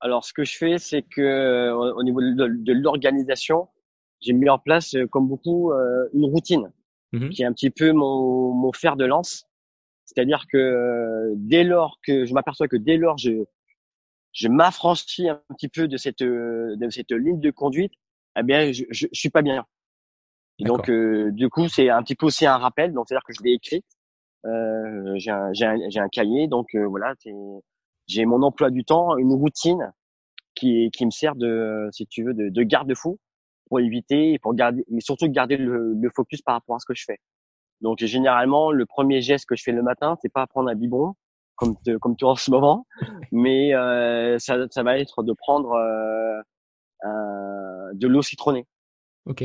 Alors, 0.01 0.25
ce 0.25 0.33
que 0.33 0.45
je 0.45 0.57
fais, 0.57 0.79
c'est 0.79 1.03
que 1.03 1.21
euh, 1.21 1.75
au 1.95 2.03
niveau 2.03 2.21
de, 2.21 2.73
l'organisation, 2.73 3.69
j'ai 4.21 4.33
mis 4.33 4.49
en 4.49 4.59
place, 4.59 4.95
euh, 4.95 5.07
comme 5.07 5.29
beaucoup, 5.29 5.73
euh, 5.73 6.09
une 6.15 6.25
routine 6.25 6.73
mmh 7.13 7.31
qui 7.31 7.43
est 7.43 7.45
un 7.45 7.53
petit 7.53 7.71
peu 7.71 7.93
mon, 7.93 8.53
mon 8.53 8.73
fer 8.73 8.97
de 8.97 9.05
lance. 9.05 9.45
C'est-à-dire 10.05 10.45
que 10.51 11.33
dès 11.37 11.65
lors 11.65 11.99
que 12.05 12.25
je 12.25 12.33
m'aperçois 12.33 12.69
que 12.69 12.77
dès 12.77 12.97
lors 12.97 13.19
je 13.19 13.45
je 14.33 14.49
m'affranchis 14.49 15.29
un 15.29 15.41
petit 15.57 15.69
peu 15.69 15.89
de 15.89 15.97
cette 15.97 16.23
de 16.23 16.91
cette 16.91 17.13
ligne 17.13 17.41
de 17.41 17.51
conduite, 17.51 17.93
eh 18.37 18.43
bien 18.43 18.73
je, 18.73 18.85
je, 18.91 19.07
suis 19.13 19.31
pas 19.31 19.43
bien. 19.43 19.65
donc 20.61 20.91
du 20.91 21.49
coup 21.49 21.69
c'est 21.69 21.91
un 21.91 22.03
petit 22.03 22.15
peu 22.15 22.27
aussi 22.27 22.47
un 22.47 22.59
rappel. 22.59 22.93
Donc 22.93 23.07
c'est-à-dire 23.09 23.25
que 23.25 23.33
je 23.33 23.43
l'ai 23.43 23.53
écrit. 23.53 23.85
Euh, 24.47 25.15
j'ai 25.17 25.31
un, 25.31 25.53
un, 25.63 26.03
un 26.03 26.09
cahier. 26.09 26.49
Donc 26.49 26.75
voilà, 26.75 27.15
c'est 27.19 27.33
j'ai 28.11 28.27
mon 28.27 28.43
emploi 28.43 28.71
du 28.71 28.85
temps, 28.85 29.17
une 29.17 29.33
routine 29.33 29.93
qui, 30.55 30.91
qui 30.91 31.07
me 31.07 31.11
sert 31.11 31.37
de, 31.37 31.89
si 31.93 32.07
tu 32.07 32.25
veux, 32.25 32.35
de, 32.35 32.49
de 32.49 32.63
garde-fou 32.63 33.19
pour 33.69 33.81
éviter, 33.81 34.39
pour 34.41 34.55
garder, 34.55 34.85
mais 34.91 35.01
surtout 35.01 35.29
garder 35.29 35.57
le, 35.57 35.95
le, 35.95 36.11
focus 36.11 36.43
par 36.43 36.57
rapport 36.57 36.75
à 36.75 36.81
ce 36.81 36.87
que 36.87 36.95
je 36.95 37.05
fais. 37.07 37.19
Donc 37.81 37.99
généralement, 38.05 38.73
le 38.73 38.85
premier 38.85 39.23
geste 39.23 39.47
que 39.47 39.55
je 39.55 39.63
fais 39.63 39.73
le 39.73 39.83
matin, 39.83 40.17
c'est 40.21 40.33
pas 40.33 40.47
prendre 40.49 40.69
un 40.69 40.75
biberon 40.75 41.15
comme 41.61 41.77
comme 42.01 42.17
tu 42.17 42.25
en 42.25 42.35
ce 42.35 42.51
moment, 42.51 42.87
mais 43.33 43.75
euh, 43.75 44.39
ça, 44.39 44.57
ça 44.71 44.83
va 44.83 44.99
être 44.99 45.23
de 45.23 45.33
prendre 45.33 45.73
euh, 45.73 46.41
euh, 47.05 47.91
de 47.95 48.09
l'eau 48.09 48.23
citronnée. 48.23 48.67
Ok. 49.27 49.43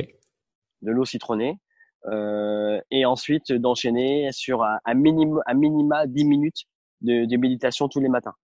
De 0.82 0.92
l'eau 0.92 1.06
citronnée. 1.06 1.60
Euh, 2.08 2.80
et 2.92 3.06
ensuite 3.06 3.52
d'enchaîner 3.52 4.32
sur 4.32 4.64
un, 4.64 4.80
un, 4.86 4.94
minimum, 4.94 5.42
un 5.48 5.54
minima 5.56 6.06
10 6.06 6.26
minutes 6.26 6.66
de, 7.02 7.26
de 7.26 7.38
méditation 7.38 7.88
tous 7.90 8.00
les 8.00 8.10
matins. 8.10 8.36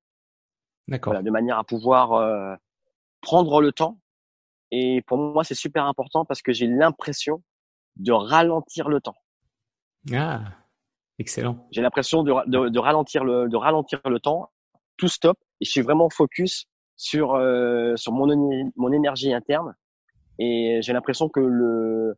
D'accord. 0.88 1.22
de 1.22 1.32
manière 1.32 1.58
à 1.58 1.64
pouvoir 1.64 2.14
euh, 2.14 2.56
prendre 3.22 3.62
le 3.62 3.72
temps. 3.72 4.00
Et 4.72 5.02
pour 5.04 5.18
moi, 5.18 5.44
c'est 5.44 5.56
super 5.56 5.86
important 5.86 6.26
parce 6.26 6.42
que 6.42 6.52
j'ai 6.52 6.68
l'impression 6.68 7.44
de 7.98 8.12
ralentir 8.12 8.90
le 8.90 9.00
temps. 9.00 9.16
Ah, 10.14 10.42
excellent. 11.22 11.68
J'ai 11.72 11.82
l'impression 11.82 12.24
de, 12.24 12.34
de, 12.48 12.70
de, 12.70 12.80
ralentir 12.80 13.24
le 13.24 13.48
de 13.48 13.56
ralentir 13.56 14.02
le 14.06 14.20
temps, 14.20 14.50
tout 14.98 15.08
stop, 15.08 15.38
et 15.62 15.66
je 15.66 15.72
suis 15.72 15.82
vraiment 15.82 16.10
focus 16.10 16.66
sur 16.98 17.36
euh, 17.36 17.96
sur 17.96 18.12
mon 18.12 18.28
mon 18.76 18.92
énergie 18.92 19.34
interne. 19.34 19.74
Et 20.40 20.80
j'ai 20.82 20.94
l'impression 20.94 21.30
que 21.30 21.40
le 21.40 22.16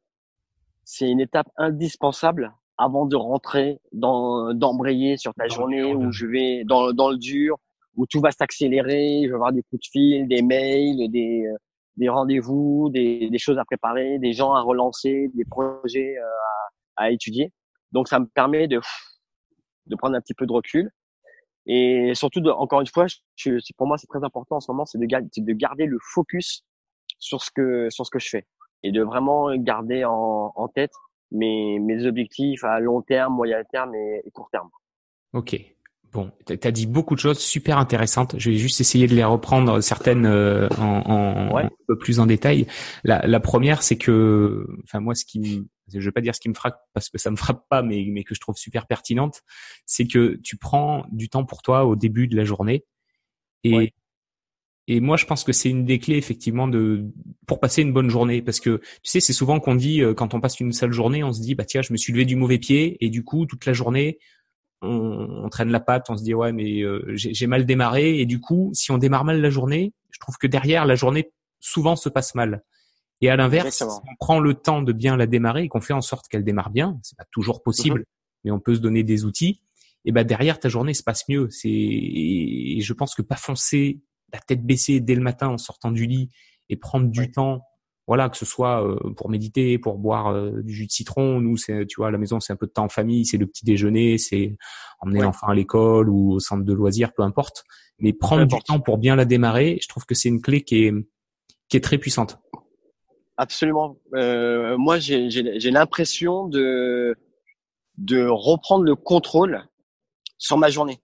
c'est 0.84 1.10
une 1.10 1.20
étape 1.20 1.48
indispensable 1.58 2.54
avant 2.78 3.06
de 3.06 3.16
rentrer 3.16 3.80
dans 3.92 4.54
d'embrayer 4.54 5.18
sur 5.18 5.34
ta 5.34 5.48
journée 5.48 5.84
où 5.84 6.12
je 6.12 6.26
vais 6.26 6.64
dans 6.66 6.92
dans 6.92 7.10
le 7.12 7.18
dur 7.18 7.58
où 7.96 8.06
tout 8.08 8.20
va 8.22 8.32
s'accélérer, 8.32 9.22
je 9.24 9.28
vais 9.30 9.36
avoir 9.36 9.54
des 9.54 9.62
coups 9.64 9.82
de 9.82 9.88
fil, 9.92 10.28
des 10.28 10.42
mails, 10.42 11.12
des, 11.12 11.46
des 11.98 12.10
rendez-vous, 12.10 12.90
des, 12.90 13.30
des, 13.30 13.38
choses 13.38 13.60
à 13.60 13.66
préparer, 13.66 14.18
des 14.20 14.34
gens 14.34 14.54
à 14.54 14.62
relancer, 14.62 15.30
des 15.36 15.46
projets 15.46 16.18
euh, 16.18 16.26
à, 16.98 17.04
à 17.04 17.12
étudier. 17.12 17.52
Donc 17.94 18.08
ça 18.08 18.20
me 18.20 18.26
permet 18.26 18.68
de, 18.68 18.82
de 19.86 19.96
prendre 19.96 20.16
un 20.16 20.22
petit 20.22 20.34
peu 20.34 20.46
de 20.46 20.52
recul. 20.52 20.92
Et 21.66 22.12
surtout, 22.14 22.42
de, 22.42 22.50
encore 22.50 22.82
une 22.82 22.88
fois, 22.88 23.06
je, 23.36 23.52
pour 23.78 23.88
moi 23.88 23.98
c'est 23.98 24.08
très 24.08 24.24
important 24.24 24.58
en 24.58 24.60
ce 24.60 24.70
moment, 24.70 24.86
c'est 24.86 24.98
de, 24.98 25.06
de 25.06 25.54
garder 25.54 25.86
le 25.86 25.98
focus 26.02 26.66
sur 27.20 27.42
ce 27.42 27.52
que 27.52 27.90
sur 27.90 28.06
ce 28.06 28.12
que 28.12 28.20
je 28.20 28.28
fais 28.28 28.48
et 28.82 28.92
de 28.92 29.02
vraiment 29.02 29.56
garder 29.56 30.04
en, 30.04 30.52
en 30.56 30.68
tête 30.68 30.92
mes, 31.32 31.80
mes 31.80 32.06
objectifs 32.06 32.66
à 32.66 32.82
long 32.82 33.02
terme, 33.02 33.34
moyen 33.34 33.64
terme 33.72 33.96
et, 33.96 34.22
et 34.26 34.32
court 34.32 34.50
terme. 34.52 34.70
Ok, 35.32 35.56
Bon, 36.14 36.32
tu 36.46 36.60
as 36.64 36.72
dit 36.72 36.86
beaucoup 36.86 37.16
de 37.16 37.20
choses 37.20 37.40
super 37.40 37.80
intéressantes. 37.80 38.36
Je 38.38 38.52
vais 38.52 38.58
juste 38.58 38.80
essayer 38.80 39.08
de 39.08 39.16
les 39.16 39.24
reprendre 39.24 39.82
certaines 39.82 40.28
euh, 40.28 40.68
en, 40.78 41.58
un 41.58 41.70
peu 41.88 41.98
plus 41.98 42.20
en 42.20 42.28
détail. 42.28 42.68
La, 43.04 43.26
la 43.26 43.40
première, 43.40 43.82
c'est 43.82 43.98
que, 43.98 44.68
enfin 44.84 45.00
moi, 45.00 45.16
ce 45.16 45.26
qui, 45.26 45.68
je 45.92 46.00
vais 46.00 46.12
pas 46.12 46.22
dire 46.22 46.36
ce 46.36 46.40
qui 46.40 46.50
me 46.50 46.54
frappe 46.54 46.80
parce 46.94 47.10
que 47.10 47.18
ça 47.18 47.32
me 47.32 47.36
frappe 47.36 47.68
pas, 47.70 47.82
mais 47.82 48.06
mais 48.10 48.24
que 48.24 48.36
je 48.36 48.40
trouve 48.40 48.56
super 48.58 48.88
pertinente, 48.88 49.42
c'est 49.86 50.08
que 50.08 50.40
tu 50.44 50.58
prends 50.58 51.06
du 51.12 51.30
temps 51.30 51.46
pour 51.46 51.62
toi 51.62 51.86
au 51.86 51.96
début 51.96 52.28
de 52.28 52.36
la 52.36 52.46
journée. 52.46 52.86
Et 53.64 53.94
Et 54.88 55.00
moi, 55.00 55.16
je 55.16 55.26
pense 55.26 55.46
que 55.46 55.54
c'est 55.54 55.70
une 55.70 55.86
des 55.86 55.98
clés 56.00 56.18
effectivement 56.18 56.68
de 56.68 57.06
pour 57.48 57.60
passer 57.60 57.82
une 57.82 57.94
bonne 57.94 58.10
journée, 58.10 58.42
parce 58.42 58.60
que 58.60 58.78
tu 58.78 59.12
sais, 59.12 59.20
c'est 59.22 59.34
souvent 59.34 59.60
qu'on 59.60 59.76
dit 59.76 60.02
euh, 60.02 60.14
quand 60.14 60.34
on 60.34 60.42
passe 60.42 60.60
une 60.60 60.74
sale 60.74 60.92
journée, 60.92 61.24
on 61.24 61.32
se 61.32 61.42
dit 61.42 61.56
bah 61.56 61.66
tiens, 61.66 61.82
je 61.82 61.94
me 61.94 61.98
suis 61.98 62.12
levé 62.12 62.26
du 62.26 62.36
mauvais 62.36 62.58
pied, 62.58 62.98
et 63.04 63.10
du 63.10 63.24
coup 63.24 63.46
toute 63.46 63.66
la 63.66 63.74
journée, 63.74 64.20
on, 64.82 65.48
traîne 65.50 65.70
la 65.70 65.80
patte, 65.80 66.10
on 66.10 66.18
se 66.18 66.24
dit 66.24 66.34
ouais 66.34 66.52
mais 66.52 66.82
euh, 66.82 67.02
j'ai 67.16 67.48
mal 67.48 67.66
démarré. 67.66 68.20
Et 68.20 68.26
du 68.26 68.42
coup 68.42 68.72
si 68.74 68.92
on 68.92 68.98
démarre 68.98 69.24
mal 69.24 69.42
la 69.42 69.50
journée, 69.50 69.94
je 70.12 70.20
trouve 70.20 70.38
que 70.38 70.48
derrière 70.48 70.86
la 70.86 70.96
journée 70.96 71.32
souvent 71.62 71.96
se 71.96 72.10
passe 72.10 72.36
mal. 72.36 72.64
Et 73.24 73.30
à 73.30 73.38
l'inverse, 73.38 73.78
si 73.78 73.84
on 73.84 74.16
prend 74.20 74.42
le 74.42 74.54
temps 74.54 74.82
de 74.82 74.92
bien 74.92 75.16
la 75.16 75.28
démarrer 75.28 75.64
et 75.64 75.68
qu'on 75.70 75.80
fait 75.80 75.94
en 75.94 76.02
sorte 76.02 76.28
qu'elle 76.28 76.44
démarre 76.44 76.72
bien, 76.72 77.00
c'est 77.04 77.18
pas 77.18 77.24
toujours 77.32 77.64
possible, 77.64 78.00
mhm. 78.00 78.06
mais 78.44 78.52
on 78.52 78.60
peut 78.60 78.76
se 78.76 78.82
donner 78.82 79.04
des 79.04 79.24
outils. 79.24 79.62
Et 80.04 80.12
ben 80.12 80.26
derrière 80.26 80.60
ta 80.60 80.68
journée 80.68 80.94
se 80.94 81.04
passe 81.04 81.30
mieux. 81.30 81.48
C'est 81.50 81.70
et 81.70 82.82
je 82.82 82.92
pense 82.92 83.16
que 83.16 83.22
pas 83.22 83.38
foncer 83.38 84.02
la 84.34 84.40
tête 84.40 84.66
baissée 84.66 85.00
dès 85.00 85.16
le 85.16 85.22
matin 85.22 85.48
en 85.48 85.58
sortant 85.58 85.90
du 85.90 86.06
lit 86.06 86.32
et 86.68 86.76
prendre 86.76 87.08
du 87.08 87.32
temps 87.32 87.62
voilà, 88.08 88.28
que 88.28 88.36
ce 88.36 88.46
soit 88.46 88.86
euh, 88.86 89.14
pour 89.16 89.30
méditer, 89.30 89.78
pour 89.78 89.98
boire 89.98 90.28
euh, 90.28 90.62
du 90.62 90.74
jus 90.74 90.88
de 90.88 90.92
citron. 90.92 91.40
Nous, 91.40 91.56
c'est, 91.56 91.86
tu 91.86 92.02
vois, 92.02 92.10
à 92.10 92.12
la 92.12 92.18
maison, 92.18 92.42
c'est 92.42 92.52
un 92.52 92.58
peu 92.58 92.68
de 92.68 92.74
temps 92.74 92.84
en 92.84 92.90
famille, 92.90 93.26
c'est 93.26 93.38
le 93.38 93.48
petit 93.48 93.64
déjeuner, 93.64 94.18
c'est 94.18 94.58
emmener 95.00 95.22
l'enfant 95.22 95.48
à 95.48 95.56
l'école 95.56 96.10
ou 96.10 96.34
au 96.34 96.40
centre 96.40 96.66
de 96.66 96.74
loisirs, 96.74 97.14
peu 97.14 97.24
importe. 97.24 97.64
Mais 98.00 98.12
prendre 98.12 98.46
du 98.46 98.62
temps 98.64 98.82
pour 98.82 98.98
bien 98.98 99.16
la 99.16 99.24
démarrer, 99.24 99.80
je 99.82 99.88
trouve 99.88 100.06
que 100.06 100.16
c'est 100.16 100.28
une 100.28 100.42
clé 100.42 100.64
qui 100.64 100.84
est 100.84 100.94
qui 101.70 101.78
est 101.78 101.82
très 101.82 101.98
puissante. 101.98 102.40
Absolument. 103.38 103.98
Euh, 104.14 104.78
moi, 104.78 105.00
j'ai, 105.00 105.30
l'impression 105.72 106.48
de 106.48 107.16
de 107.98 108.26
reprendre 108.26 108.84
le 108.84 108.96
contrôle 108.96 109.68
sur 110.38 110.58
ma 110.58 110.70
journée. 110.70 111.00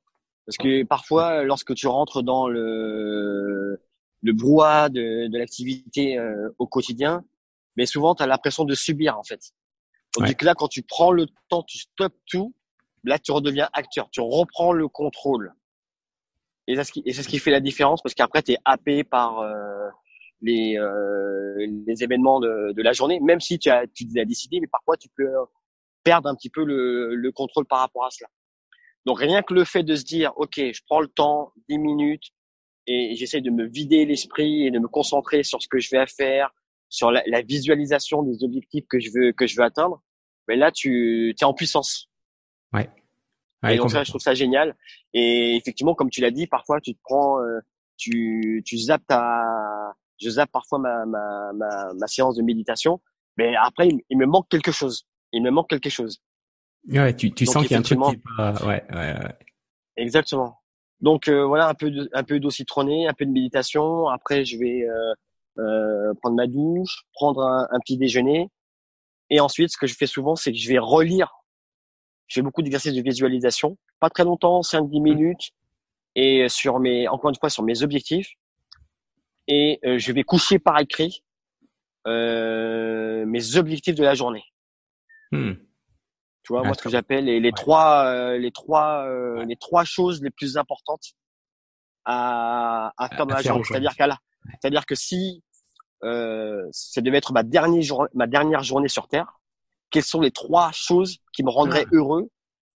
Parce 0.46 0.58
que 0.58 0.84
parfois, 0.84 1.44
lorsque 1.44 1.76
tu 1.76 1.88
rentres 1.88 2.24
dans 2.24 2.48
le 2.48 3.80
le 4.22 4.34
brouhaha 4.34 4.90
de, 4.90 5.28
de 5.28 5.38
l'activité 5.38 6.18
euh, 6.18 6.50
au 6.60 6.68
quotidien, 6.68 7.24
mais 7.78 7.86
souvent 7.86 8.16
tu 8.16 8.24
as 8.24 8.28
l'impression 8.28 8.66
de 8.66 8.76
subir 8.76 9.18
en 9.18 9.24
fait. 9.24 9.40
Tandis 10.12 10.36
que 10.36 10.44
là, 10.44 10.56
quand 10.56 10.68
tu 10.68 10.82
prends 10.82 11.12
le 11.12 11.28
temps, 11.48 11.64
tu 11.64 11.78
stops 11.78 12.16
tout, 12.28 12.54
là 13.04 13.20
tu 13.20 13.32
redeviens 13.32 13.70
acteur, 13.74 14.10
tu 14.12 14.22
reprends 14.22 14.74
le 14.74 14.88
contrôle. 14.88 15.54
Et 16.68 16.76
c'est 16.76 16.84
ce 16.84 16.92
qui, 16.92 17.04
et 17.06 17.14
c'est 17.14 17.24
ce 17.24 17.30
qui 17.30 17.40
fait 17.40 17.52
la 17.52 17.62
différence 17.62 18.02
parce 18.02 18.14
qu'après 18.14 18.44
tu 18.44 18.54
es 18.54 18.58
happé 18.66 19.04
par 19.04 19.40
euh, 19.40 19.90
les, 20.42 20.78
euh, 20.78 21.68
les 21.86 22.04
événements 22.04 22.40
de, 22.40 22.74
de, 22.74 22.82
la 22.82 22.94
journée, 22.94 23.20
même 23.20 23.40
si 23.40 23.60
tu 23.60 23.70
as, 23.70 23.86
tu 23.88 24.06
as 24.18 24.26
décidé, 24.26 24.60
mais 24.60 24.68
parfois 24.68 24.98
tu 24.98 25.10
peux 25.16 25.30
perdre 26.04 26.30
un 26.30 26.36
petit 26.36 26.50
peu 26.50 26.64
le, 26.64 27.16
le 27.16 27.32
contrôle 27.32 27.66
par 27.66 27.80
rapport 27.80 28.06
à 28.06 28.10
cela. 28.10 28.30
Donc 29.06 29.20
rien 29.20 29.42
que 29.42 29.54
le 29.54 29.64
fait 29.64 29.84
de 29.84 29.96
se 29.96 30.04
dire, 30.04 30.34
ok, 30.38 30.56
je 30.58 30.82
prends 30.86 31.02
le 31.02 31.08
temps, 31.08 31.54
10 31.68 31.78
minutes, 31.78 32.32
et 32.88 33.16
j'essaie 33.16 33.42
de 33.42 33.50
me 33.50 33.66
vider 33.66 34.06
l'esprit 34.06 34.66
et 34.66 34.72
de 34.72 34.80
me 34.80 34.88
concentrer 34.88 35.44
sur 35.44 35.62
ce 35.62 35.68
que 35.68 35.80
je 35.80 35.90
vais 35.92 36.06
faire, 36.08 36.52
sur 36.90 37.12
la, 37.12 37.22
la, 37.28 37.42
visualisation 37.42 38.24
des 38.24 38.44
objectifs 38.44 38.86
que 38.90 39.00
je 39.00 39.12
veux 39.14 39.32
que 39.32 39.46
je 39.46 39.56
veux 39.56 39.64
atteindre, 39.64 40.02
mais 40.48 40.56
là 40.56 40.72
tu 40.72 41.36
es 41.40 41.44
en 41.44 41.54
puissance. 41.54 42.10
Ouais. 42.74 42.90
ouais 43.64 43.76
et 43.76 43.78
donc 43.78 43.92
ça, 43.92 44.04
je 44.04 44.10
trouve 44.10 44.22
ça 44.22 44.34
génial. 44.34 44.76
Et 45.14 45.56
effectivement, 45.56 45.94
comme 45.94 46.10
tu 46.10 46.22
l'as 46.22 46.32
dit, 46.32 46.48
parfois 46.48 46.82
tu 46.82 46.96
te 46.96 47.00
prends, 47.04 47.40
euh, 47.42 47.60
tu 47.98 48.64
tu 48.66 48.78
zappes 48.78 49.06
ta, 49.08 49.44
je 50.20 50.30
zappe 50.30 50.52
parfois 50.52 50.80
ma 50.80 51.06
ma 51.06 51.54
ma, 51.54 51.94
ma 51.94 52.08
séance 52.08 52.36
de 52.36 52.44
méditation, 52.44 53.02
mais 53.38 53.56
après 53.56 53.90
il, 54.10 54.18
me 54.18 54.26
manque 54.26 54.48
quelque 54.50 54.72
chose. 54.72 55.06
Il 55.32 55.44
me 55.44 55.52
manque 55.52 55.70
quelque 55.70 55.90
chose. 55.90 56.20
Ouais, 56.88 57.16
tu 57.16 57.32
tu 57.32 57.46
sens 57.46 57.64
qu'il 57.64 57.72
y 57.72 57.76
a 57.76 57.80
un 57.80 57.84
truc 57.84 58.00
qui 58.02 58.16
est 58.16 58.22
pas, 58.38 58.54
ouais, 58.66 58.84
ouais, 58.92 59.14
ouais. 59.20 59.36
Exactement. 59.98 60.60
Donc 61.02 61.28
euh, 61.28 61.46
voilà, 61.46 61.68
un 61.70 61.74
peu 61.74 61.92
de, 61.92 62.10
un 62.14 62.24
peu 62.24 62.40
d'eau 62.40 62.50
citronnée, 62.50 63.08
un 63.08 63.14
peu 63.14 63.26
de 63.26 63.32
méditation. 63.32 64.08
Après, 64.08 64.46
je 64.46 64.58
vais 64.58 64.84
euh, 64.84 65.14
euh, 65.60 66.14
prendre 66.22 66.36
ma 66.36 66.48
douche, 66.48 67.04
prendre 67.14 67.42
un, 67.42 67.68
un, 67.72 67.80
petit 67.80 67.98
déjeuner. 67.98 68.50
Et 69.30 69.40
ensuite, 69.40 69.72
ce 69.72 69.78
que 69.78 69.88
je 69.88 69.96
fais 69.96 70.08
souvent, 70.08 70.36
c'est 70.36 70.52
que 70.52 70.58
je 70.58 70.68
vais 70.70 70.80
relire. 70.80 71.32
Je 72.28 72.36
fais 72.36 72.42
beaucoup 72.42 72.62
d'exercices 72.62 72.94
de 72.94 73.02
visualisation, 73.02 73.78
pas 74.00 74.10
très 74.10 74.24
longtemps, 74.24 74.62
5-10 74.62 75.00
mmh. 75.00 75.04
minutes, 75.04 75.52
et 76.16 76.50
sur 76.50 76.80
mes, 76.80 77.08
encore 77.08 77.30
une 77.30 77.36
fois, 77.40 77.50
sur 77.50 77.64
mes 77.64 77.82
objectifs. 77.82 78.30
Et 79.52 79.80
euh, 79.84 79.98
je 79.98 80.12
vais 80.12 80.24
coucher 80.24 80.60
par 80.60 80.80
écrit 80.80 81.24
euh, 82.06 83.26
mes 83.26 83.58
objectifs 83.58 83.96
de 83.96 84.04
la 84.04 84.14
journée. 84.14 84.44
Mmh. 85.32 85.54
Tu 86.44 86.54
vois, 86.54 86.64
moi, 86.64 86.76
ce 86.76 86.84
que 86.84 86.90
j'appelle 86.90 87.26
les, 87.26 87.40
les 87.40 87.52
trois, 87.52 88.06
euh, 88.06 88.38
les 88.38 88.52
trois, 88.52 89.06
euh, 89.08 89.44
les 89.46 89.56
trois 89.56 89.84
choses 89.86 90.22
les 90.22 90.30
plus 90.30 90.56
importantes 90.56 91.14
à, 92.06 92.94
à 92.98 93.10
faire 93.10 93.26
dans 93.26 93.36
la 93.36 93.42
journée. 93.42 93.64
C'est-à-dire 93.68 93.96
qu'à 93.96 94.08
c'est-à-dire 94.62 94.86
que 94.86 94.96
si 94.96 95.44
euh, 96.04 96.62
ça 96.72 97.02
devait 97.02 97.18
être 97.18 97.34
ma 97.34 97.44
dernière 97.44 97.82
journée, 97.82 98.10
ma 98.14 98.28
dernière 98.28 98.64
journée 98.64 98.88
sur 98.88 99.08
Terre, 99.08 99.40
quelles 99.90 100.04
sont 100.04 100.22
les 100.22 100.32
trois 100.32 100.72
choses 100.72 101.18
qui 101.34 101.44
me 101.44 101.50
rendraient 101.50 101.86
ah. 101.88 101.96
heureux 101.96 102.30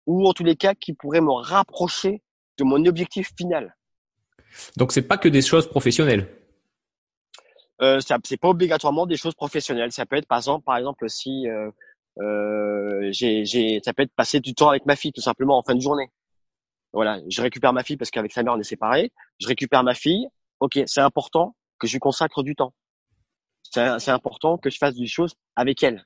ou 0.07 0.27
en 0.29 0.33
tous 0.33 0.45
les 0.45 0.57
cas 0.57 0.75
qui 0.75 0.93
pourraient 0.95 1.21
me 1.21 1.33
rapprocher 1.33 2.23
de 2.59 2.65
mon 2.65 2.85
objectif 2.87 3.33
final? 3.37 3.77
Donc 4.77 4.93
c'est 4.93 5.03
pas 5.03 5.19
que 5.19 5.29
des 5.29 5.43
choses 5.43 5.69
professionnelles. 5.69 6.29
Euh, 7.83 7.99
c'est 8.01 8.37
pas 8.37 8.49
obligatoirement 8.49 9.07
des 9.07 9.17
choses 9.17 9.35
professionnelles. 9.35 9.93
Ça 9.93 10.07
peut 10.07 10.17
être 10.17 10.26
par 10.26 10.39
exemple, 10.39 10.65
par 10.65 10.76
exemple 10.76 11.09
si 11.09 11.49
euh, 11.49 11.71
euh, 12.21 13.09
j'ai, 13.11 13.45
j'ai, 13.45 13.81
ça 13.85 13.93
peut 13.95 14.02
être 14.02 14.15
passer 14.15 14.41
du 14.41 14.54
temps 14.54 14.69
avec 14.69 14.85
ma 14.87 14.97
fille 14.97 15.13
tout 15.13 15.23
simplement 15.23 15.59
en 15.59 15.63
fin 15.63 15.75
de 15.75 15.81
journée. 15.81 16.11
Voilà, 16.93 17.21
je 17.28 17.41
récupère 17.41 17.73
ma 17.73 17.85
fille 17.85 17.97
parce 17.97 18.11
qu'avec 18.11 18.33
sa 18.33 18.43
mère 18.43 18.54
on 18.54 18.61
est 18.61 18.65
séparés. 18.65 19.13
Je 19.39 19.47
récupère 19.47 19.83
ma 19.85 19.95
fille. 19.95 20.26
Ok, 20.59 20.78
c'est 20.87 21.00
important 21.00 21.54
que 21.78 21.87
je 21.87 21.93
lui 21.95 22.00
consacre 22.00 22.43
du 22.43 22.54
temps. 22.54 22.75
C'est, 23.63 23.99
c'est 23.99 24.11
important 24.11 24.59
que 24.59 24.69
je 24.69 24.76
fasse 24.76 24.95
des 24.95 25.07
choses 25.07 25.35
avec 25.57 25.83
elle. 25.83 26.04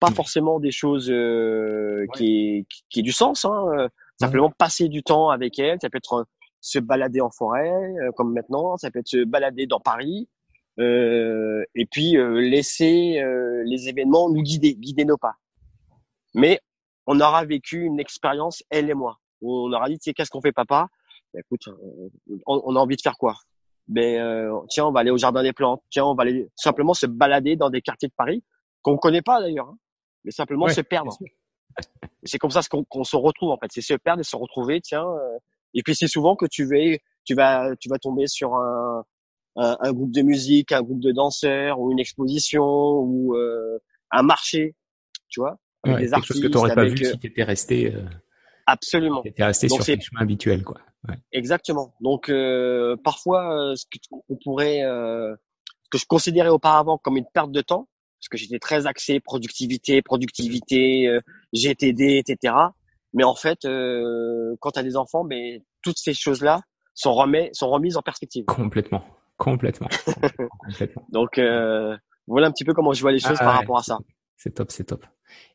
Pas 0.00 0.10
mmh. 0.10 0.14
forcément 0.14 0.58
des 0.58 0.72
choses 0.72 1.10
euh, 1.10 2.06
qui, 2.14 2.66
qui, 2.68 2.82
qui 2.88 3.00
aient 3.00 3.02
du 3.02 3.12
sens. 3.12 3.44
Hein, 3.44 3.66
euh, 3.78 3.88
simplement 4.18 4.50
passer 4.50 4.88
du 4.88 5.02
temps 5.02 5.30
avec 5.30 5.58
elle. 5.58 5.78
Ça 5.80 5.90
peut 5.90 5.98
être 5.98 6.14
euh, 6.14 6.24
se 6.60 6.78
balader 6.78 7.20
en 7.20 7.30
forêt 7.30 7.70
euh, 7.70 8.10
comme 8.16 8.32
maintenant. 8.32 8.76
Ça 8.76 8.90
peut 8.90 9.00
être 9.00 9.08
se 9.08 9.24
balader 9.24 9.66
dans 9.66 9.80
Paris. 9.80 10.28
Euh, 10.80 11.64
et 11.74 11.86
puis 11.86 12.16
euh, 12.16 12.40
laisser 12.40 13.20
euh, 13.20 13.62
les 13.64 13.88
événements 13.88 14.28
nous 14.28 14.42
guider, 14.42 14.74
guider 14.74 15.04
nos 15.04 15.16
pas. 15.16 15.34
Mais 16.34 16.60
on 17.06 17.20
aura 17.20 17.44
vécu 17.44 17.84
une 17.84 18.00
expérience, 18.00 18.64
elle 18.70 18.90
et 18.90 18.94
moi, 18.94 19.18
où 19.40 19.52
on 19.52 19.72
aura 19.72 19.88
dit, 19.88 19.98
tiens, 19.98 20.12
qu'est-ce 20.14 20.30
qu'on 20.30 20.40
fait, 20.40 20.52
papa? 20.52 20.88
Ben, 21.32 21.40
Écoute, 21.40 21.68
on, 22.46 22.76
a 22.76 22.78
envie 22.78 22.96
de 22.96 23.02
faire 23.02 23.16
quoi? 23.16 23.36
Ben 23.86 24.50
tiens, 24.70 24.86
on 24.86 24.92
va 24.92 25.00
aller 25.00 25.10
au 25.10 25.18
jardin 25.18 25.42
des 25.42 25.52
plantes. 25.52 25.82
Tiens, 25.90 26.06
on 26.06 26.14
va 26.14 26.22
aller 26.22 26.48
simplement 26.56 26.94
se 26.94 27.06
balader 27.06 27.54
dans 27.54 27.68
des 27.68 27.82
quartiers 27.82 28.08
de 28.08 28.14
Paris 28.16 28.42
qu'on 28.82 28.96
connaît 28.96 29.22
pas 29.22 29.40
d'ailleurs, 29.40 29.68
hein, 29.68 29.78
mais 30.24 30.30
simplement 30.30 30.68
se 30.68 30.80
perdre. 30.80 31.16
C'est 32.22 32.38
comme 32.38 32.50
ça 32.50 32.60
qu'on 32.70 33.04
se 33.04 33.16
retrouve 33.16 33.50
en 33.50 33.58
fait, 33.58 33.66
c'est 33.70 33.82
se 33.82 33.94
perdre 33.94 34.20
et 34.20 34.24
se 34.24 34.36
retrouver. 34.36 34.80
Tiens, 34.80 35.06
et 35.74 35.82
puis 35.82 35.94
c'est 35.94 36.08
souvent 36.08 36.34
que 36.34 36.46
tu 36.46 36.64
vas, 36.64 36.96
tu 37.24 37.34
vas, 37.34 37.76
tu 37.76 37.88
vas 37.90 37.98
tomber 37.98 38.26
sur 38.26 38.54
un, 38.54 39.04
un, 39.56 39.76
un, 39.80 39.92
groupe 39.92 40.12
de 40.12 40.22
musique, 40.22 40.72
un 40.72 40.82
groupe 40.82 41.00
de 41.00 41.12
danseurs 41.12 41.80
ou 41.80 41.92
une 41.92 42.00
exposition 42.00 42.64
ou 42.64 43.34
euh, 43.36 43.78
un 44.10 44.22
marché, 44.22 44.74
tu 45.28 45.40
vois, 45.40 45.58
avec 45.84 45.98
des 45.98 46.12
artistes. 46.12 46.32
Quelque 46.32 46.42
chose 46.42 46.42
que 46.42 46.52
tu 46.52 46.54
n'aurais 46.54 46.74
pas 46.74 46.84
vu 46.84 46.96
si 46.96 47.18
tu 47.18 47.26
étais 47.26 47.44
resté. 47.44 47.94
Euh, 47.94 48.02
absolument. 48.66 49.22
Tu 49.22 49.28
étais 49.28 49.44
resté 49.44 49.68
sur 49.68 49.84
tes 49.84 50.00
chemins 50.00 50.20
habituels, 50.20 50.62
quoi. 50.64 50.80
Ouais. 51.08 51.16
Exactement. 51.32 51.94
Donc 52.00 52.28
euh, 52.28 52.96
parfois, 53.02 53.72
euh, 53.72 53.74
ce 53.76 53.84
qu'on 54.10 54.36
pourrait, 54.42 54.82
euh, 54.84 55.34
ce 55.82 55.90
que 55.90 55.98
je 55.98 56.06
considérais 56.06 56.48
auparavant 56.48 56.98
comme 56.98 57.16
une 57.16 57.26
perte 57.32 57.52
de 57.52 57.60
temps, 57.60 57.88
parce 58.20 58.28
que 58.30 58.38
j'étais 58.38 58.58
très 58.58 58.86
axé 58.86 59.20
productivité, 59.20 60.00
productivité, 60.00 61.08
euh, 61.08 61.20
GTD, 61.52 62.22
etc. 62.26 62.54
Mais 63.12 63.24
en 63.24 63.34
fait, 63.34 63.60
quand 63.62 64.70
tu 64.72 64.78
as 64.78 64.82
des 64.82 64.96
enfants, 64.96 65.22
mais 65.22 65.62
toutes 65.82 65.98
ces 65.98 66.14
choses-là 66.14 66.62
sont, 66.94 67.14
remis, 67.14 67.48
sont 67.52 67.68
remises 67.68 67.96
en 67.96 68.02
perspective. 68.02 68.44
Complètement. 68.46 69.04
Complètement. 69.36 69.88
Donc 71.10 71.38
euh, 71.38 71.96
voilà 72.26 72.48
un 72.48 72.50
petit 72.50 72.64
peu 72.64 72.72
comment 72.72 72.92
je 72.92 73.00
vois 73.00 73.12
les 73.12 73.18
choses 73.18 73.36
ah, 73.40 73.44
par 73.44 73.54
rapport 73.54 73.78
à 73.78 73.82
ça. 73.82 73.98
C'est 74.36 74.54
top, 74.54 74.70
c'est 74.70 74.84
top. 74.84 75.06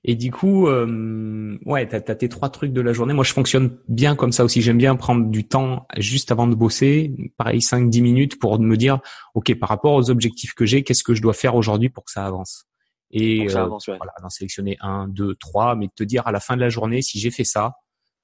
Et 0.03 0.15
du 0.15 0.31
coup, 0.31 0.67
euh, 0.67 1.57
ouais, 1.65 1.87
t'as 1.87 1.97
as 1.97 2.15
tes 2.15 2.29
trois 2.29 2.49
trucs 2.49 2.73
de 2.73 2.81
la 2.81 2.93
journée. 2.93 3.13
Moi, 3.13 3.23
je 3.23 3.33
fonctionne 3.33 3.77
bien 3.87 4.15
comme 4.15 4.31
ça 4.31 4.43
aussi. 4.43 4.61
J'aime 4.61 4.77
bien 4.77 4.95
prendre 4.95 5.29
du 5.29 5.47
temps 5.47 5.85
juste 5.97 6.31
avant 6.31 6.47
de 6.47 6.55
bosser, 6.55 7.13
pareil 7.37 7.59
5-10 7.59 8.01
minutes 8.01 8.39
pour 8.39 8.59
me 8.59 8.77
dire, 8.77 8.99
ok, 9.35 9.57
par 9.59 9.69
rapport 9.69 9.93
aux 9.93 10.09
objectifs 10.09 10.53
que 10.53 10.65
j'ai, 10.65 10.83
qu'est-ce 10.83 11.03
que 11.03 11.13
je 11.13 11.21
dois 11.21 11.33
faire 11.33 11.55
aujourd'hui 11.55 11.89
pour 11.89 12.05
que 12.05 12.11
ça 12.11 12.25
avance? 12.25 12.65
Et 13.11 13.49
ça 13.49 13.61
euh, 13.61 13.65
avance, 13.65 13.87
ouais. 13.87 13.97
voilà, 13.97 14.13
d'en 14.21 14.29
sélectionner 14.29 14.77
un, 14.79 15.07
deux, 15.07 15.35
trois, 15.35 15.75
mais 15.75 15.87
de 15.87 15.93
te 15.93 16.03
dire 16.03 16.27
à 16.27 16.31
la 16.31 16.39
fin 16.39 16.55
de 16.55 16.61
la 16.61 16.69
journée, 16.69 17.01
si 17.01 17.19
j'ai 17.19 17.31
fait 17.31 17.43
ça, 17.43 17.73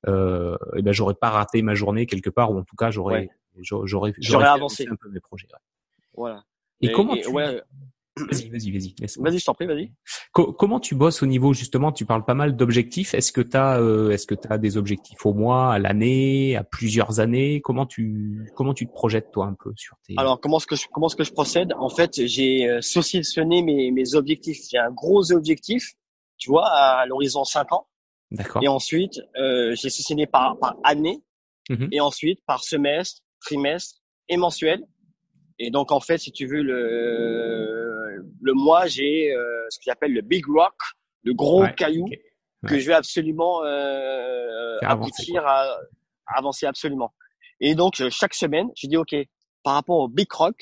euh, 0.07 0.57
eh 0.75 0.81
ben 0.81 0.91
j'aurais 0.91 1.15
pas 1.15 1.29
raté 1.29 1.61
ma 1.61 1.73
journée 1.73 2.05
quelque 2.05 2.29
part, 2.29 2.51
ou 2.51 2.59
en 2.59 2.63
tout 2.63 2.75
cas 2.75 2.91
j'aurais 2.91 3.29
J'aurais 3.61 4.13
j'aurais 4.17 4.47
avancé 4.47 4.87
un 4.89 4.95
peu 4.95 5.09
mes 5.09 5.19
projets. 5.19 5.47
Voilà. 6.13 6.43
Et, 6.81 6.91
comment 6.91 7.15
tu... 7.15 7.27
ouais. 7.29 7.61
Vas-y, 8.31 8.49
vas-y, 8.49 8.71
vas-y. 8.71 8.95
Vas-y, 9.17 9.39
je 9.39 9.45
t'en 9.45 9.53
prie, 9.53 9.65
vas-y. 9.65 9.91
comment 10.31 10.79
tu 10.79 10.95
bosses 10.95 11.21
au 11.21 11.25
niveau 11.25 11.53
justement 11.53 11.91
Tu 11.91 12.05
parles 12.05 12.23
pas 12.23 12.33
mal 12.33 12.55
d'objectifs. 12.55 13.13
Est-ce 13.13 13.33
que 13.33 13.41
tu 13.41 13.57
as, 13.57 13.81
euh, 13.81 14.11
est-ce 14.11 14.25
que 14.25 14.35
as 14.49 14.57
des 14.57 14.77
objectifs 14.77 15.25
au 15.25 15.33
mois, 15.33 15.73
à 15.73 15.79
l'année, 15.79 16.55
à 16.55 16.63
plusieurs 16.63 17.19
années? 17.19 17.59
Comment 17.59 17.85
tu, 17.85 18.49
comment 18.55 18.73
tu 18.73 18.87
te 18.87 18.93
projettes 18.93 19.31
toi 19.33 19.47
un 19.47 19.53
peu 19.53 19.73
sur 19.75 19.97
tes 20.07 20.13
Alors 20.15 20.39
comment 20.39 20.59
est-ce 20.59 20.67
que 20.67 20.77
je, 20.77 20.85
comment 20.93 21.07
est-ce 21.07 21.17
que 21.17 21.25
je 21.25 21.33
procède? 21.33 21.73
En 21.77 21.89
fait, 21.89 22.25
j'ai 22.25 22.69
euh, 22.69 22.79
saucissonné 22.81 23.61
mes, 23.61 23.91
mes 23.91 24.15
objectifs. 24.15 24.59
J'ai 24.71 24.77
un 24.77 24.91
gros 24.91 25.33
objectif, 25.33 25.95
tu 26.37 26.49
vois, 26.49 26.69
à 26.69 27.05
l'horizon 27.05 27.43
5 27.43 27.73
ans. 27.73 27.87
D'accord. 28.31 28.63
Et 28.63 28.69
ensuite, 28.69 29.19
euh, 29.37 29.75
j'ai 29.75 29.89
saucissonné 29.89 30.25
par 30.25 30.57
par 30.57 30.77
année, 30.85 31.21
mmh 31.69 31.87
et 31.91 31.99
ensuite 31.99 32.39
par 32.45 32.63
semestre, 32.63 33.24
trimestre 33.45 34.01
et 34.27 34.37
mensuel. 34.37 34.83
Et 35.59 35.71
donc 35.71 35.91
en 35.91 35.99
fait, 35.99 36.17
si 36.17 36.31
tu 36.31 36.47
veux 36.47 36.61
le 36.61 37.85
le 38.41 38.53
mois, 38.53 38.87
j'ai 38.87 39.33
euh, 39.33 39.65
ce 39.69 39.79
que 39.79 39.83
j'appelle 39.85 40.13
le 40.13 40.21
big 40.21 40.45
rock, 40.47 40.75
le 41.23 41.33
gros 41.33 41.65
caillou 41.77 42.05
que 42.67 42.79
je 42.79 42.87
vais 42.87 42.93
absolument 42.93 43.63
euh, 43.63 44.77
aboutir 44.81 45.45
à, 45.45 45.77
avancer 46.27 46.65
absolument. 46.65 47.13
Et 47.59 47.75
donc 47.75 48.01
chaque 48.09 48.33
semaine, 48.33 48.69
je 48.75 48.87
dis 48.87 48.97
ok, 48.97 49.15
par 49.63 49.73
rapport 49.73 49.99
au 49.99 50.07
big 50.07 50.31
rock, 50.31 50.55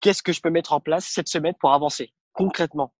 qu'est-ce 0.00 0.22
que 0.22 0.32
je 0.32 0.40
peux 0.40 0.50
mettre 0.50 0.72
en 0.72 0.80
place 0.80 1.06
cette 1.06 1.28
semaine 1.28 1.54
pour 1.60 1.72
avancer 1.72 2.12
concrètement 2.32 2.92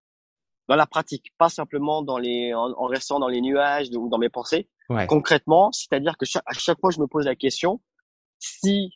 dans 0.68 0.76
la 0.76 0.86
pratique, 0.86 1.32
pas 1.38 1.48
simplement 1.48 2.02
dans 2.02 2.18
les 2.18 2.52
en, 2.52 2.86
restant 2.86 3.18
dans 3.18 3.28
les 3.28 3.40
nuages 3.40 3.88
ou 3.94 4.08
dans 4.08 4.18
mes 4.18 4.28
pensées. 4.28 4.68
Concrètement, 5.08 5.72
c'est-à-dire 5.72 6.16
que 6.16 6.24
à 6.46 6.52
chaque 6.54 6.78
fois 6.80 6.90
je 6.90 7.00
me 7.00 7.06
pose 7.06 7.24
la 7.24 7.34
question 7.34 7.80
si 8.38 8.92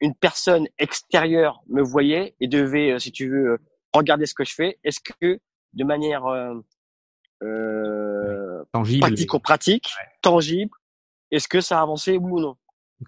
une 0.00 0.14
personne 0.14 0.66
extérieure 0.78 1.62
me 1.68 1.82
voyait 1.82 2.34
et 2.40 2.48
devait, 2.48 2.92
euh, 2.92 2.98
si 2.98 3.12
tu 3.12 3.28
veux, 3.28 3.52
euh, 3.52 3.58
regarder 3.92 4.26
ce 4.26 4.34
que 4.34 4.44
je 4.44 4.54
fais, 4.54 4.78
est-ce 4.84 5.00
que 5.00 5.40
de 5.72 5.84
manière 5.84 6.26
euh, 6.26 6.54
euh 7.42 8.64
tangible, 8.72 9.00
pratico-pratique, 9.00 9.90
tangible, 10.22 10.70
est-ce 11.30 11.48
que 11.48 11.60
ça 11.60 11.78
a 11.78 11.82
avancé 11.82 12.16
oui 12.16 12.32
ou 12.32 12.40
non? 12.40 12.56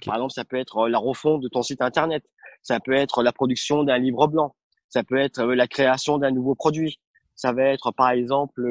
Par 0.05 0.17
exemple, 0.17 0.33
ça 0.33 0.45
peut 0.45 0.57
être 0.57 0.89
la 0.89 0.99
refonte 0.99 1.41
de 1.43 1.49
ton 1.49 1.63
site 1.63 1.81
internet, 1.81 2.25
ça 2.63 2.81
peut 2.81 2.93
être 2.93 3.23
la 3.23 3.33
production 3.33 3.85
d'un 3.85 3.99
livre 3.99 4.27
blanc, 4.27 4.55
ça 4.89 5.05
peut 5.05 5.17
être 5.17 5.43
la 5.43 5.67
création 5.67 6.19
d'un 6.19 6.31
nouveau 6.31 6.55
produit, 6.55 7.01
ça 7.35 7.53
va 7.53 7.65
être 7.65 7.93
par 7.93 8.11
exemple 8.11 8.67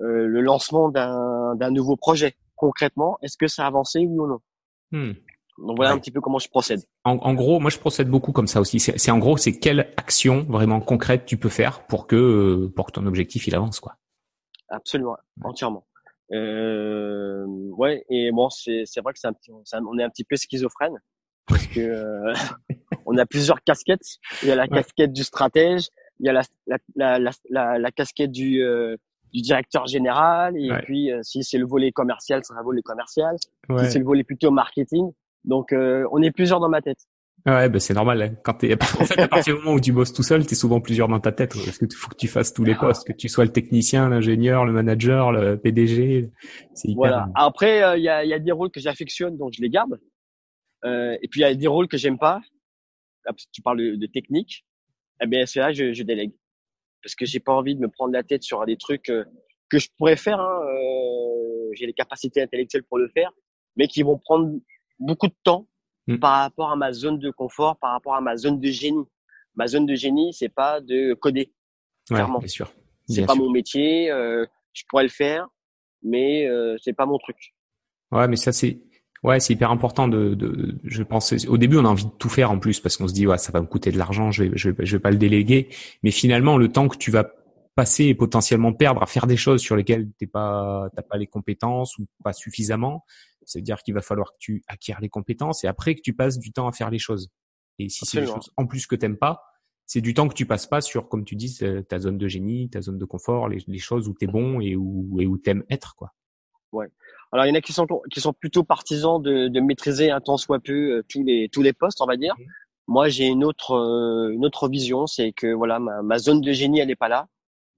euh, 0.00 0.26
le 0.26 0.40
lancement 0.40 0.88
d'un 0.88 1.70
nouveau 1.70 1.96
projet. 1.96 2.36
Concrètement, 2.56 3.18
est-ce 3.22 3.36
que 3.36 3.46
ça 3.46 3.64
a 3.64 3.66
avancé 3.66 4.00
oui 4.00 4.18
ou 4.18 4.26
non? 4.26 4.40
Hmm. 4.92 5.12
Donc 5.58 5.76
voilà 5.76 5.92
un 5.92 5.98
petit 5.98 6.10
peu 6.10 6.20
comment 6.20 6.38
je 6.38 6.48
procède. 6.48 6.80
En, 7.04 7.34
gros, 7.34 7.60
moi 7.60 7.70
je 7.70 7.78
procède 7.78 8.08
beaucoup 8.08 8.32
comme 8.32 8.46
ça 8.46 8.60
aussi. 8.60 8.80
C'est 8.80 9.10
en 9.10 9.18
gros, 9.18 9.36
c'est 9.36 9.58
quelle 9.58 9.92
action 9.96 10.44
vraiment 10.48 10.80
concrète 10.80 11.26
tu 11.26 11.36
peux 11.36 11.48
faire 11.48 11.86
pour 11.86 12.06
que 12.06 12.66
pour 12.74 12.86
que 12.86 12.92
ton 12.92 13.06
objectif 13.06 13.46
il 13.46 13.54
avance 13.54 13.80
quoi. 13.80 13.96
Absolument, 14.68 15.16
entièrement. 15.42 15.86
Euh, 16.32 17.44
ouais, 17.46 18.04
et 18.08 18.32
bon, 18.32 18.50
c'est 18.50 18.82
c'est 18.86 19.00
vrai 19.00 19.12
que 19.12 19.20
c'est 19.20 19.28
un 19.28 19.32
petit, 19.32 19.52
on 19.52 19.98
est 19.98 20.02
un 20.02 20.10
petit 20.10 20.24
peu 20.24 20.36
schizophrène 20.36 20.98
parce 21.46 21.66
que 21.66 21.80
euh, 21.80 22.34
on 23.06 23.16
a 23.18 23.26
plusieurs 23.26 23.62
casquettes. 23.62 24.18
Il 24.42 24.48
y 24.48 24.52
a 24.52 24.56
la 24.56 24.66
casquette 24.66 25.12
du 25.12 25.22
stratège, 25.22 25.88
il 26.20 26.26
y 26.26 26.28
a 26.28 26.32
la 26.32 26.42
la 26.66 26.78
la 26.96 27.30
la, 27.50 27.78
la 27.78 27.90
casquette 27.92 28.32
du 28.32 28.62
euh, 28.62 28.96
du 29.32 29.42
directeur 29.42 29.86
général 29.86 30.56
et 30.56 30.70
puis 30.84 31.10
euh, 31.10 31.20
si 31.22 31.42
c'est 31.42 31.58
le 31.58 31.66
volet 31.66 31.92
commercial, 31.92 32.42
c'est 32.44 32.54
un 32.54 32.62
volet 32.62 32.82
commercial. 32.82 33.36
Si 33.38 33.90
c'est 33.90 33.98
le 33.98 34.04
volet 34.04 34.24
plutôt 34.24 34.50
marketing, 34.50 35.12
donc, 35.44 35.72
euh, 35.72 36.06
on 36.12 36.22
est 36.22 36.30
plusieurs 36.30 36.60
dans 36.60 36.68
ma 36.68 36.80
tête. 36.80 36.98
Ouais, 37.46 37.68
ben 37.68 37.78
c'est 37.78 37.92
normal. 37.92 38.22
Hein. 38.22 38.34
Quand 38.42 38.54
t'es, 38.54 38.72
en 39.00 39.04
fait, 39.04 39.20
à 39.20 39.28
partir 39.28 39.54
du 39.54 39.60
moment 39.60 39.76
où 39.76 39.80
tu 39.80 39.92
bosses 39.92 40.12
tout 40.12 40.22
seul, 40.22 40.46
t'es 40.46 40.54
souvent 40.54 40.80
plusieurs 40.80 41.08
dans 41.08 41.20
ta 41.20 41.32
tête. 41.32 41.52
Parce 41.52 41.78
que 41.78 41.86
faut 41.94 42.08
que 42.08 42.16
tu 42.16 42.28
fasses 42.28 42.54
tous 42.54 42.64
les 42.64 42.74
postes, 42.74 43.06
que 43.06 43.12
tu 43.12 43.28
sois 43.28 43.44
le 43.44 43.52
technicien, 43.52 44.08
l'ingénieur, 44.08 44.64
le 44.64 44.72
manager, 44.72 45.30
le 45.32 45.58
PDG. 45.58 46.30
C'est 46.74 46.88
hyper. 46.88 46.96
Voilà. 46.96 47.28
Après, 47.34 47.98
il 47.98 48.02
y, 48.02 48.08
a, 48.08 48.24
y, 48.24 48.32
a, 48.32 48.38
des 48.38 48.52
rôles 48.52 48.70
que 48.70 48.80
j'affectionne, 48.80 49.36
donc 49.36 49.52
je 49.54 49.60
les 49.60 49.68
garde. 49.68 50.00
Euh, 50.84 51.16
et 51.20 51.28
puis 51.28 51.40
il 51.40 51.42
y 51.42 51.46
a 51.46 51.54
des 51.54 51.66
rôles 51.66 51.88
que 51.88 51.96
j'aime 51.98 52.18
pas. 52.18 52.40
tu 53.52 53.60
parles 53.60 53.98
de, 53.98 54.06
technique. 54.06 54.64
Eh 55.20 55.26
bien, 55.26 55.46
c'est 55.46 55.60
là 55.60 55.72
je, 55.72 55.92
je 55.92 56.02
délègue 56.02 56.32
parce 57.04 57.14
que 57.14 57.26
j'ai 57.26 57.38
pas 57.38 57.52
envie 57.52 57.76
de 57.76 57.80
me 57.80 57.88
prendre 57.88 58.12
la 58.12 58.22
tête 58.22 58.42
sur 58.42 58.64
des 58.64 58.76
trucs 58.76 59.10
euh, 59.10 59.24
que 59.68 59.78
je 59.78 59.88
pourrais 59.96 60.16
faire. 60.16 60.40
Hein, 60.40 60.60
euh, 60.66 61.70
j'ai 61.74 61.86
les 61.86 61.92
capacités 61.92 62.42
intellectuelles 62.42 62.82
pour 62.84 62.98
le 62.98 63.08
faire, 63.08 63.30
mais 63.76 63.86
qui 63.86 64.02
vont 64.02 64.18
prendre 64.18 64.58
beaucoup 64.98 65.28
de 65.28 65.34
temps 65.42 65.66
mm. 66.06 66.18
par 66.18 66.40
rapport 66.40 66.70
à 66.70 66.76
ma 66.76 66.92
zone 66.92 67.18
de 67.18 67.30
confort, 67.30 67.76
par 67.78 67.92
rapport 67.92 68.14
à 68.14 68.20
ma 68.20 68.36
zone 68.36 68.60
de 68.60 68.68
génie. 68.68 69.04
Ma 69.54 69.66
zone 69.66 69.86
de 69.86 69.94
génie, 69.94 70.32
c'est 70.32 70.48
pas 70.48 70.80
de 70.80 71.14
coder. 71.14 71.52
Clairement. 72.08 72.38
bien 72.38 72.48
sûr. 72.48 72.72
C'est 73.08 73.26
pas 73.26 73.34
mon 73.34 73.50
métier. 73.50 74.10
Euh, 74.10 74.46
je 74.72 74.82
pourrais 74.88 75.04
le 75.04 75.10
faire, 75.10 75.48
mais 76.02 76.46
euh, 76.46 76.76
c'est 76.82 76.92
pas 76.92 77.06
mon 77.06 77.18
truc. 77.18 77.54
Ouais, 78.10 78.28
mais 78.28 78.36
ça 78.36 78.52
c'est 78.52 78.80
ouais, 79.22 79.40
c'est 79.40 79.52
hyper 79.52 79.70
important 79.70 80.08
de, 80.08 80.34
de. 80.34 80.78
Je 80.84 81.02
pense 81.02 81.32
au 81.46 81.56
début 81.56 81.76
on 81.78 81.84
a 81.84 81.88
envie 81.88 82.06
de 82.06 82.10
tout 82.10 82.28
faire 82.28 82.50
en 82.50 82.58
plus 82.58 82.80
parce 82.80 82.96
qu'on 82.96 83.08
se 83.08 83.14
dit 83.14 83.26
ouais 83.26 83.38
ça 83.38 83.52
va 83.52 83.60
me 83.60 83.66
coûter 83.66 83.90
de 83.90 83.98
l'argent, 83.98 84.30
je 84.30 84.44
vais, 84.44 84.50
je 84.54 84.70
vais 84.70 84.86
je 84.86 84.96
vais 84.96 85.00
pas 85.00 85.10
le 85.10 85.16
déléguer. 85.16 85.68
Mais 86.02 86.10
finalement 86.10 86.56
le 86.56 86.68
temps 86.68 86.88
que 86.88 86.96
tu 86.96 87.10
vas 87.10 87.26
passer 87.74 88.04
et 88.04 88.14
potentiellement 88.14 88.72
perdre 88.72 89.02
à 89.02 89.06
faire 89.06 89.26
des 89.26 89.36
choses 89.36 89.60
sur 89.60 89.76
lesquelles 89.76 90.08
t'es 90.18 90.26
pas 90.26 90.88
t'as 90.94 91.02
pas 91.02 91.16
les 91.16 91.26
compétences 91.26 91.98
ou 91.98 92.06
pas 92.22 92.32
suffisamment, 92.32 93.04
c'est-à-dire 93.46 93.78
qu'il 93.82 93.94
va 93.94 94.00
falloir 94.00 94.32
que 94.32 94.38
tu 94.38 94.62
acquières 94.68 95.00
les 95.00 95.08
compétences 95.08 95.64
et 95.64 95.66
après 95.66 95.94
que 95.94 96.00
tu 96.00 96.14
passes 96.14 96.38
du 96.38 96.52
temps 96.52 96.68
à 96.68 96.72
faire 96.72 96.90
les 96.90 96.98
choses. 96.98 97.30
Et 97.78 97.88
si 97.88 98.06
c'est 98.06 98.20
des 98.20 98.26
choses 98.26 98.50
en 98.56 98.66
plus 98.66 98.86
que 98.86 98.96
t'aimes 98.96 99.18
pas, 99.18 99.42
c'est 99.86 100.00
du 100.00 100.14
temps 100.14 100.28
que 100.28 100.34
tu 100.34 100.46
passes 100.46 100.66
pas 100.66 100.80
sur, 100.80 101.08
comme 101.08 101.24
tu 101.24 101.36
dis, 101.36 101.58
ta 101.88 101.98
zone 101.98 102.18
de 102.18 102.28
génie, 102.28 102.70
ta 102.70 102.80
zone 102.80 102.98
de 102.98 103.04
confort, 103.04 103.48
les, 103.48 103.62
les 103.66 103.78
choses 103.78 104.08
où 104.08 104.14
t'es 104.14 104.26
bon 104.26 104.60
et 104.60 104.76
où 104.76 105.20
et 105.20 105.26
où 105.26 105.36
t'aimes 105.36 105.64
être, 105.68 105.94
quoi. 105.94 106.12
Ouais. 106.72 106.88
Alors 107.32 107.46
il 107.46 107.50
y 107.50 107.52
en 107.52 107.54
a 107.54 107.60
qui 107.60 107.72
sont 107.72 107.86
qui 108.10 108.20
sont 108.20 108.32
plutôt 108.32 108.64
partisans 108.64 109.20
de, 109.20 109.48
de 109.48 109.60
maîtriser 109.60 110.10
un 110.10 110.20
temps 110.20 110.36
soit 110.36 110.60
peu 110.60 110.72
euh, 110.72 111.02
tous 111.08 111.22
les 111.22 111.48
tous 111.48 111.62
les 111.62 111.72
postes, 111.72 112.00
on 112.00 112.06
va 112.06 112.16
dire. 112.16 112.34
Mmh. 112.38 112.44
Moi, 112.86 113.08
j'ai 113.08 113.26
une 113.26 113.44
autre 113.44 113.72
euh, 113.72 114.32
une 114.32 114.44
autre 114.44 114.68
vision, 114.68 115.06
c'est 115.06 115.32
que 115.32 115.52
voilà 115.52 115.78
ma, 115.78 116.02
ma 116.02 116.18
zone 116.18 116.40
de 116.40 116.52
génie 116.52 116.80
elle 116.80 116.88
n'est 116.88 116.96
pas 116.96 117.08
là, 117.08 117.28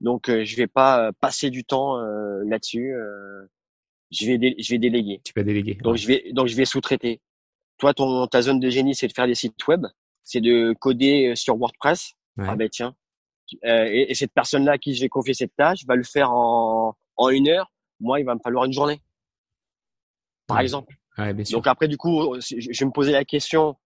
donc 0.01 0.29
euh, 0.29 0.45
je 0.45 0.57
vais 0.57 0.67
pas 0.67 1.13
passer 1.21 1.51
du 1.51 1.65
temps 1.65 1.97
là-dessus 2.45 2.95
je 4.11 4.27
vais 4.27 4.55
je 4.59 4.71
vais 4.71 4.79
déléguer. 4.79 5.21
Tu 5.25 5.33
vas 5.35 5.43
déléguer. 5.43 5.75
Donc 5.75 5.97
je 5.97 6.07
vais 6.07 6.33
donc 6.33 6.47
je 6.47 6.57
vais 6.57 6.65
sous-traiter. 6.65 7.21
Toi 7.79 7.95
ton 7.95 8.27
ta 8.27 8.43
zone 8.43 8.61
de 8.61 8.71
génie 8.71 8.95
c'est 8.95 9.09
de 9.09 9.13
faire 9.13 9.27
des 9.27 9.35
sites 9.35 9.67
web, 9.67 9.87
c'est 10.23 10.41
de 10.41 10.75
coder 10.79 11.29
euh, 11.29 11.35
sur 11.35 11.57
WordPress. 11.57 12.13
Ah 12.39 12.55
ben 12.55 12.69
tiens. 12.69 12.95
Euh, 13.65 13.89
et, 13.91 14.15
cette 14.15 14.33
personne-là 14.33 14.73
à 14.73 14.79
qui 14.79 14.95
je 14.95 15.01
vais 15.01 15.09
confier 15.09 15.33
cette 15.33 15.55
tâche 15.57 15.87
va 15.87 15.95
le 15.95 16.03
faire 16.03 16.33
en 16.33 16.95
en 17.17 17.29
une 17.31 17.49
heure. 17.49 17.73
Moi 18.01 18.21
il 18.21 18.27
va 18.27 18.35
me 18.35 18.41
falloir 18.41 18.65
une 18.65 18.73
journée. 18.73 19.01
Par 20.47 20.61
exemple. 20.61 20.95
Ouais, 21.19 21.33
bien 21.33 21.45
sûr. 21.45 21.59
Donc 21.59 21.67
après 21.67 21.89
du 21.89 21.97
coup 21.97 22.37
je, 22.41 22.61
je 22.61 22.79
vais 22.79 22.87
me 22.87 22.93
poser 22.93 23.13
la 23.13 23.25
question 23.25 23.77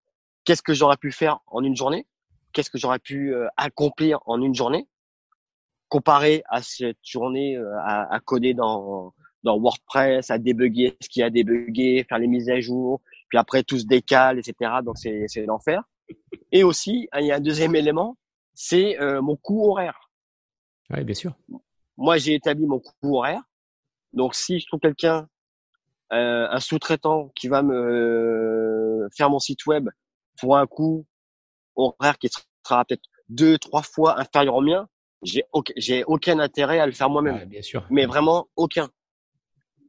qu'est-ce 0.44 0.62
que 0.62 0.74
j'aurais 0.74 0.96
pu 0.96 1.12
faire 1.12 1.40
en 1.46 1.62
une 1.62 1.76
journée? 1.76 2.06
Qu'est-ce 2.52 2.70
que 2.70 2.78
j'aurais 2.78 2.98
pu 2.98 3.33
euh, 3.33 3.46
accomplir 3.56 4.18
en 4.26 4.42
une 4.42 4.54
journée 4.54 4.88
comparé 5.88 6.44
à 6.48 6.62
cette 6.62 6.98
journée 7.02 7.56
à, 7.85 8.14
à 8.14 8.20
coder 8.20 8.54
dans 8.54 9.12
dans 9.42 9.59
WordPress, 9.59 10.31
à 10.31 10.38
débugger 10.38 10.96
ce 11.00 11.09
qui 11.09 11.22
a 11.22 11.31
débugué, 11.31 12.05
faire 12.09 12.18
les 12.18 12.26
mises 12.26 12.50
à 12.50 12.61
jour, 12.61 13.00
puis 13.29 13.38
après 13.38 13.62
tout 13.62 13.79
se 13.79 13.87
décale, 13.87 14.38
etc. 14.38 14.72
Donc 14.85 14.98
c'est 14.98 15.24
c'est 15.29 15.46
l'enfer. 15.46 15.83
Et 16.53 16.64
aussi, 16.64 17.09
il 17.18 17.26
y 17.26 17.33
a 17.33 17.37
un 17.37 17.40
deuxième 17.40 17.74
élément, 17.76 18.16
c'est 18.55 19.00
euh, 19.00 19.22
mon 19.22 19.37
coût 19.37 19.70
horaire. 19.70 20.11
Oui, 20.90 21.05
bien 21.05 21.14
sûr. 21.14 21.35
Moi, 21.96 22.18
j'ai 22.18 22.35
établi 22.35 22.66
mon 22.66 22.81
coût 22.81 23.16
horaire. 23.16 23.42
Donc 24.12 24.35
si 24.35 24.59
je 24.59 24.66
trouve 24.66 24.81
quelqu'un, 24.81 25.29
euh, 26.12 26.48
un 26.50 26.61
sous-traitant 26.61 27.31
qui 27.37 27.46
va 27.46 27.62
me 27.62 27.74
euh, 27.74 29.09
faire 29.16 29.31
mon 29.31 29.38
site 29.38 29.64
web 29.66 29.88
pour 30.40 30.57
un 30.57 30.66
coût 30.66 31.07
horaire 31.76 32.18
qui 32.18 32.29
sera 32.29 32.85
peut-être 32.85 33.05
deux, 33.29 33.59
trois 33.59 33.83
fois 33.83 34.18
inférieur 34.18 34.57
au 34.57 34.61
mien, 34.61 34.88
j'ai 35.22 35.44
aucun, 35.53 35.72
j'ai 35.76 36.03
aucun 36.05 36.38
intérêt 36.38 36.81
à 36.81 36.87
le 36.87 36.92
faire 36.92 37.11
moi-même. 37.11 37.44
bien 37.44 37.62
sûr. 37.62 37.87
Mais 37.90 38.07
vraiment 38.07 38.48
aucun. 38.57 38.88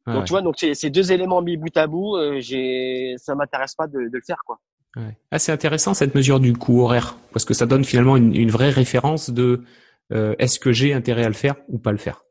Donc 0.08 0.26
tu 0.26 0.32
vois, 0.32 0.42
donc 0.42 0.56
ces 0.58 0.90
deux 0.90 1.12
éléments 1.12 1.42
mis 1.42 1.58
bout 1.58 1.76
à 1.78 1.86
bout, 1.86 2.16
euh, 2.16 2.40
j'ai, 2.40 3.14
ça 3.18 3.36
m'intéresse 3.36 3.76
pas 3.76 3.88
de, 3.88 4.00
de, 4.00 4.10
le 4.12 4.22
faire 4.26 4.42
quoi. 4.46 4.60
Ouais. 4.96 5.16
Ah, 5.30 5.40
c'est 5.40 5.52
intéressant 5.52 5.94
cette 5.94 6.16
mesure 6.16 6.40
du 6.40 6.54
coût 6.54 6.82
horaire 6.82 7.18
parce 7.34 7.46
que 7.46 7.54
ça 7.54 7.66
donne 7.66 7.86
finalement 7.86 8.18
une, 8.18 8.36
une 8.36 8.50
vraie 8.50 8.72
référence 8.72 9.30
de 9.30 9.64
euh, 10.12 10.36
est-ce 10.40 10.60
que 10.60 10.72
j'ai 10.72 10.94
intérêt 10.94 11.24
à 11.24 11.28
le 11.28 11.34
faire 11.34 11.56
ou 11.68 11.78
pas 11.78 11.92
le 11.92 11.98
faire. 11.98 12.26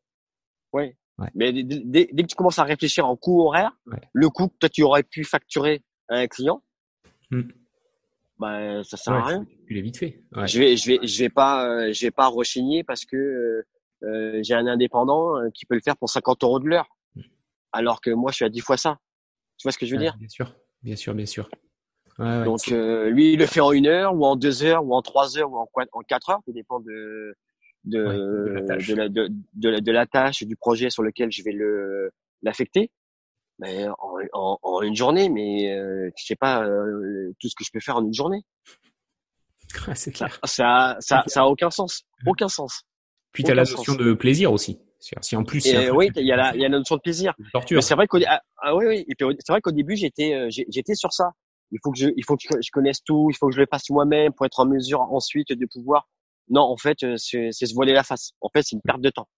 Oui. 0.73 0.95
Ouais. 1.19 1.29
Mais 1.35 1.53
dès, 1.53 2.09
dès, 2.13 2.23
que 2.23 2.29
tu 2.29 2.35
commences 2.35 2.59
à 2.59 2.65
réfléchir 2.65 3.07
en 3.07 3.17
coût 3.17 3.43
horaire, 3.43 3.73
le 4.13 4.29
coût 4.31 4.49
que 4.49 4.55
toi 4.59 4.69
tu 4.69 4.83
aurais 4.83 5.03
pu 5.03 5.25
facturer 5.25 5.83
à 6.09 6.17
un 6.17 6.27
client, 6.27 6.63
hmm. 7.31 7.43
bah 8.39 8.83
ça 8.85 8.97
sert 8.97 9.13
à 9.13 9.27
rien. 9.27 9.47
Tu 9.67 9.75
l'as 9.75 9.83
vite 9.83 9.99
fait. 9.99 10.23
Je 10.47 10.59
vais, 10.59 10.77
je 10.77 10.87
vais, 10.87 11.07
je 11.07 11.19
vais 11.19 11.29
pas, 11.29 11.67
euh, 11.69 11.93
je 11.93 12.07
vais 12.07 12.11
pas 12.11 12.27
rechigner 12.27 12.85
parce 12.85 13.05
que 13.05 13.17
euh, 13.17 13.67
euh 14.03 14.41
j'ai 14.43 14.55
un 14.55 14.67
indépendant 14.67 15.35
qui 15.55 15.67
peut 15.67 15.75
le 15.75 15.83
faire 15.83 15.97
pour 15.97 16.09
50 16.09 16.43
euros 16.43 16.59
de 16.59 16.69
l'heure 16.69 16.89
alors 17.73 18.01
que 18.01 18.11
moi 18.11 18.31
je 18.31 18.37
suis 18.37 18.45
à 18.45 18.49
10 18.49 18.61
fois 18.61 18.77
ça. 18.77 18.99
Tu 19.59 19.67
vois 19.67 19.73
ce 19.73 19.79
que 19.79 19.87
je 19.87 19.95
veux 19.95 20.01
dire? 20.01 20.17
Bien 20.19 20.29
sûr, 20.29 20.55
bien 20.83 20.97
sûr, 20.97 21.15
bien 21.15 21.27
sûr. 21.27 21.49
Ouais, 22.19 22.45
Donc 22.45 22.69
euh, 22.69 23.09
lui 23.11 23.33
il 23.33 23.39
le 23.39 23.47
fait 23.47 23.61
en 23.61 23.73
une 23.73 23.87
heure 23.87 24.15
ou 24.15 24.25
en 24.25 24.37
deux 24.37 24.63
heures 24.63 24.85
ou 24.85 24.95
en 24.95 25.03
trois 25.03 25.39
heures 25.39 25.51
ou 25.51 25.57
en, 25.57 25.69
en 25.93 26.01
quatre 26.01 26.31
heures, 26.31 26.41
tout 26.45 26.53
dépend 26.53 26.81
de 26.81 27.35
de, 27.85 27.99
de, 27.99 28.51
la 28.53 28.63
tâche. 28.63 28.89
De, 28.89 28.95
la, 28.95 29.09
de, 29.09 29.31
de, 29.55 29.93
la, 29.93 30.07
tâche 30.07 30.43
du 30.43 30.57
projet 30.57 30.91
sur 30.91 31.03
lequel 31.03 31.33
je 31.33 31.43
vais 31.43 31.53
le 31.53 32.11
l'affecter. 32.43 32.91
Mais 33.59 33.87
en, 33.89 34.17
en, 34.33 34.59
en, 34.63 34.83
une 34.83 34.97
journée, 34.97 35.29
mais 35.29 35.71
euh, 35.73 36.11
je 36.17 36.25
sais 36.25 36.37
pas 36.37 36.65
euh, 36.65 37.33
tout 37.39 37.49
ce 37.49 37.55
que 37.55 37.65
je 37.65 37.71
peux 37.71 37.81
faire 37.81 37.97
en 37.97 38.05
une 38.05 38.15
journée. 38.15 38.43
c'est 39.95 40.13
clair. 40.13 40.39
Ça, 40.45 40.97
ça, 41.01 41.23
ça, 41.27 41.43
a 41.43 41.45
aucun 41.45 41.71
sens, 41.71 42.05
aucun 42.27 42.49
sens. 42.49 42.85
Puis 43.33 43.45
tu 43.45 43.51
as 43.51 43.55
la 43.55 43.65
notion 43.65 43.95
de 43.95 44.15
plaisir 44.15 44.53
aussi. 44.53 44.81
Si 45.01 45.35
en 45.35 45.45
plus, 45.45 45.65
oui, 45.93 46.11
il 46.17 46.27
y 46.27 46.33
a 46.33 46.37
la, 46.37 46.55
il 46.55 46.61
y 46.61 46.65
a 46.65 46.69
la 46.69 46.79
notion 46.79 46.97
de 46.97 47.01
plaisir. 47.01 47.35
C'est 47.81 47.95
vrai 47.95 48.07
qu'au, 48.07 48.19
ah, 48.27 48.43
ah, 48.59 48.77
oui, 48.77 48.85
oui. 48.87 49.07
C'est 49.19 49.49
vrai 49.49 49.63
qu'au 49.63 49.73
début, 49.73 49.97
j'étais, 49.97 50.35
euh, 50.35 50.49
j'étais 50.51 50.95
sur 50.95 51.13
ça. 51.13 51.31
Il 51.73 51.79
faut 51.83 51.91
que 51.91 51.99
je, 51.99 52.09
il 52.17 52.25
faut 52.25 52.37
que 52.37 52.43
je 52.43 52.71
connaisse 52.71 53.03
tout. 53.03 53.29
Il 53.31 53.37
faut 53.37 53.49
que 53.49 53.55
je 53.55 53.61
le 53.61 53.67
fasse 53.71 53.89
moi-même 53.89 54.33
pour 54.33 54.45
être 54.45 54.61
en 54.61 54.67
mesure 54.67 55.01
ensuite 55.01 55.53
de 55.53 55.67
pouvoir. 55.73 56.07
Non, 56.51 56.63
en 56.63 56.77
fait, 56.77 57.03
euh, 57.05 57.17
c'est, 57.17 57.53
se 57.53 57.75
voiler 57.75 57.93
la 57.93 58.03
face. 58.03 58.33
En 58.41 58.49
fait, 58.51 58.63
c'est 58.63 58.77
une 58.77 58.83
perte 58.83 59.01
de 59.01 59.11
temps. 59.11 59.29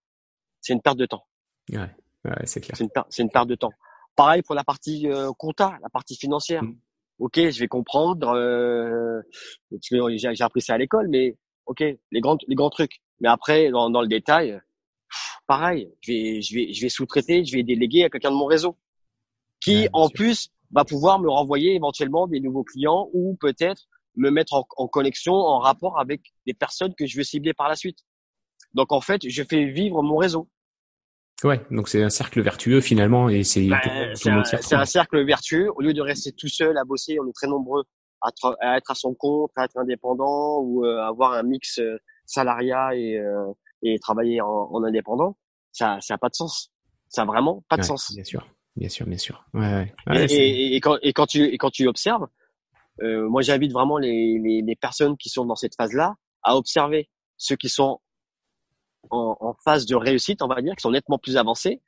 C'est 0.60 0.72
une 0.72 0.80
perte 0.80 0.96
de 0.96 1.06
temps. 1.06 1.24
Ouais, 1.70 1.90
ouais 2.24 2.32
c'est 2.44 2.60
clair. 2.60 2.76
C'est 2.76 2.84
une, 2.84 2.90
c'est 3.10 3.22
une 3.22 3.30
perte 3.30 3.48
de 3.48 3.54
temps. 3.54 3.72
Pareil 4.16 4.42
pour 4.42 4.54
la 4.54 4.64
partie 4.64 5.08
euh, 5.08 5.30
compta, 5.38 5.78
la 5.82 5.90
partie 5.90 6.16
financière. 6.16 6.64
Mm. 6.64 6.76
Ok, 7.18 7.36
je 7.36 7.60
vais 7.60 7.68
comprendre. 7.68 8.30
Euh, 8.30 9.20
j'ai 9.70 10.42
appris 10.42 10.60
ça 10.60 10.74
à 10.74 10.78
l'école, 10.78 11.08
mais 11.08 11.36
ok, 11.66 11.80
les 12.10 12.20
grands, 12.20 12.38
les 12.48 12.54
grands 12.54 12.70
trucs. 12.70 13.00
Mais 13.20 13.28
après, 13.28 13.70
dans, 13.70 13.90
dans 13.90 14.02
le 14.02 14.08
détail, 14.08 14.58
pareil, 15.46 15.90
je 16.00 16.12
vais, 16.12 16.42
je 16.42 16.54
vais, 16.54 16.72
je 16.72 16.82
vais 16.82 16.88
sous-traiter, 16.88 17.44
je 17.44 17.56
vais 17.56 17.62
déléguer 17.62 18.04
à 18.04 18.10
quelqu'un 18.10 18.30
de 18.30 18.36
mon 18.36 18.46
réseau, 18.46 18.76
qui 19.60 19.88
en 19.92 20.08
plus 20.08 20.50
va 20.70 20.84
pouvoir 20.84 21.20
me 21.20 21.28
renvoyer 21.28 21.74
éventuellement 21.74 22.26
des 22.26 22.40
nouveaux 22.40 22.64
clients 22.64 23.08
ou 23.12 23.36
peut-être 23.40 23.82
me 24.16 24.30
mettre 24.30 24.54
en, 24.54 24.66
en, 24.76 24.88
connexion, 24.88 25.34
en 25.34 25.58
rapport 25.58 25.98
avec 25.98 26.20
des 26.46 26.54
personnes 26.54 26.94
que 26.94 27.06
je 27.06 27.16
veux 27.16 27.24
cibler 27.24 27.54
par 27.54 27.68
la 27.68 27.76
suite. 27.76 27.98
Donc 28.74 28.92
en 28.92 29.00
fait, 29.00 29.28
je 29.28 29.42
fais 29.42 29.64
vivre 29.64 30.02
mon 30.02 30.16
réseau. 30.16 30.48
Ouais, 31.44 31.60
donc 31.70 31.88
c'est 31.88 32.02
un 32.02 32.10
cercle 32.10 32.40
vertueux 32.40 32.80
finalement 32.80 33.28
et 33.28 33.42
c'est 33.42 33.66
ben, 33.66 33.80
c'est 34.14 34.30
un, 34.30 34.42
un, 34.80 34.84
cercle 34.84 35.24
vertueux. 35.24 35.70
Au 35.74 35.80
lieu 35.80 35.92
de 35.92 36.00
rester 36.00 36.32
tout 36.32 36.48
seul 36.48 36.78
à 36.78 36.84
bosser, 36.84 37.18
on 37.18 37.28
est 37.28 37.32
très 37.32 37.48
nombreux 37.48 37.82
à, 38.20 38.30
à 38.60 38.76
être 38.76 38.92
à 38.92 38.94
son 38.94 39.14
compte, 39.14 39.50
à 39.56 39.64
être 39.64 39.76
indépendant 39.76 40.60
ou 40.60 40.84
euh, 40.84 41.00
avoir 41.00 41.32
un 41.32 41.42
mix 41.42 41.78
euh, 41.80 41.96
salariat 42.26 42.94
et, 42.94 43.18
euh, 43.18 43.52
et 43.82 43.98
travailler 43.98 44.40
en, 44.40 44.68
en, 44.72 44.84
indépendant. 44.84 45.36
Ça, 45.72 45.98
ça 46.00 46.14
a 46.14 46.18
pas 46.18 46.28
de 46.28 46.34
sens. 46.34 46.70
Ça 47.08 47.22
a 47.22 47.24
vraiment 47.24 47.64
pas 47.68 47.76
de 47.76 47.82
sens. 47.82 48.12
Bien 48.14 48.24
sûr, 48.24 48.46
bien 48.76 48.88
sûr, 48.88 49.06
bien 49.06 49.18
sûr. 49.18 49.44
Ouais, 49.54 49.92
ouais. 50.06 50.26
et, 50.26 50.34
et, 50.34 50.76
et, 50.76 50.80
quand, 50.80 50.98
et 51.02 51.12
quand 51.12 51.26
tu 51.26 51.44
et 51.44 51.58
quand 51.58 51.70
tu 51.70 51.86
observes, 51.88 52.26
euh, 53.02 53.28
moi 53.28 53.42
j'invite 53.42 53.72
vraiment 53.72 53.98
les, 53.98 54.38
les, 54.38 54.62
les 54.62 54.76
personnes 54.76 55.16
qui 55.16 55.28
sont 55.28 55.44
dans 55.44 55.56
cette 55.56 55.74
phase-là 55.76 56.16
à 56.42 56.56
observer 56.56 57.08
ceux 57.36 57.56
qui 57.56 57.68
sont 57.68 58.00
en, 59.10 59.36
en, 59.40 59.54
phase 59.64 59.86
de 59.86 59.96
réussite, 59.96 60.42
on 60.42 60.48
va 60.48 60.62
dire, 60.62 60.74
qui 60.76 60.82
sont 60.82 60.90
nettement 60.90 61.18
plus 61.18 61.36
avancés. 61.36 61.82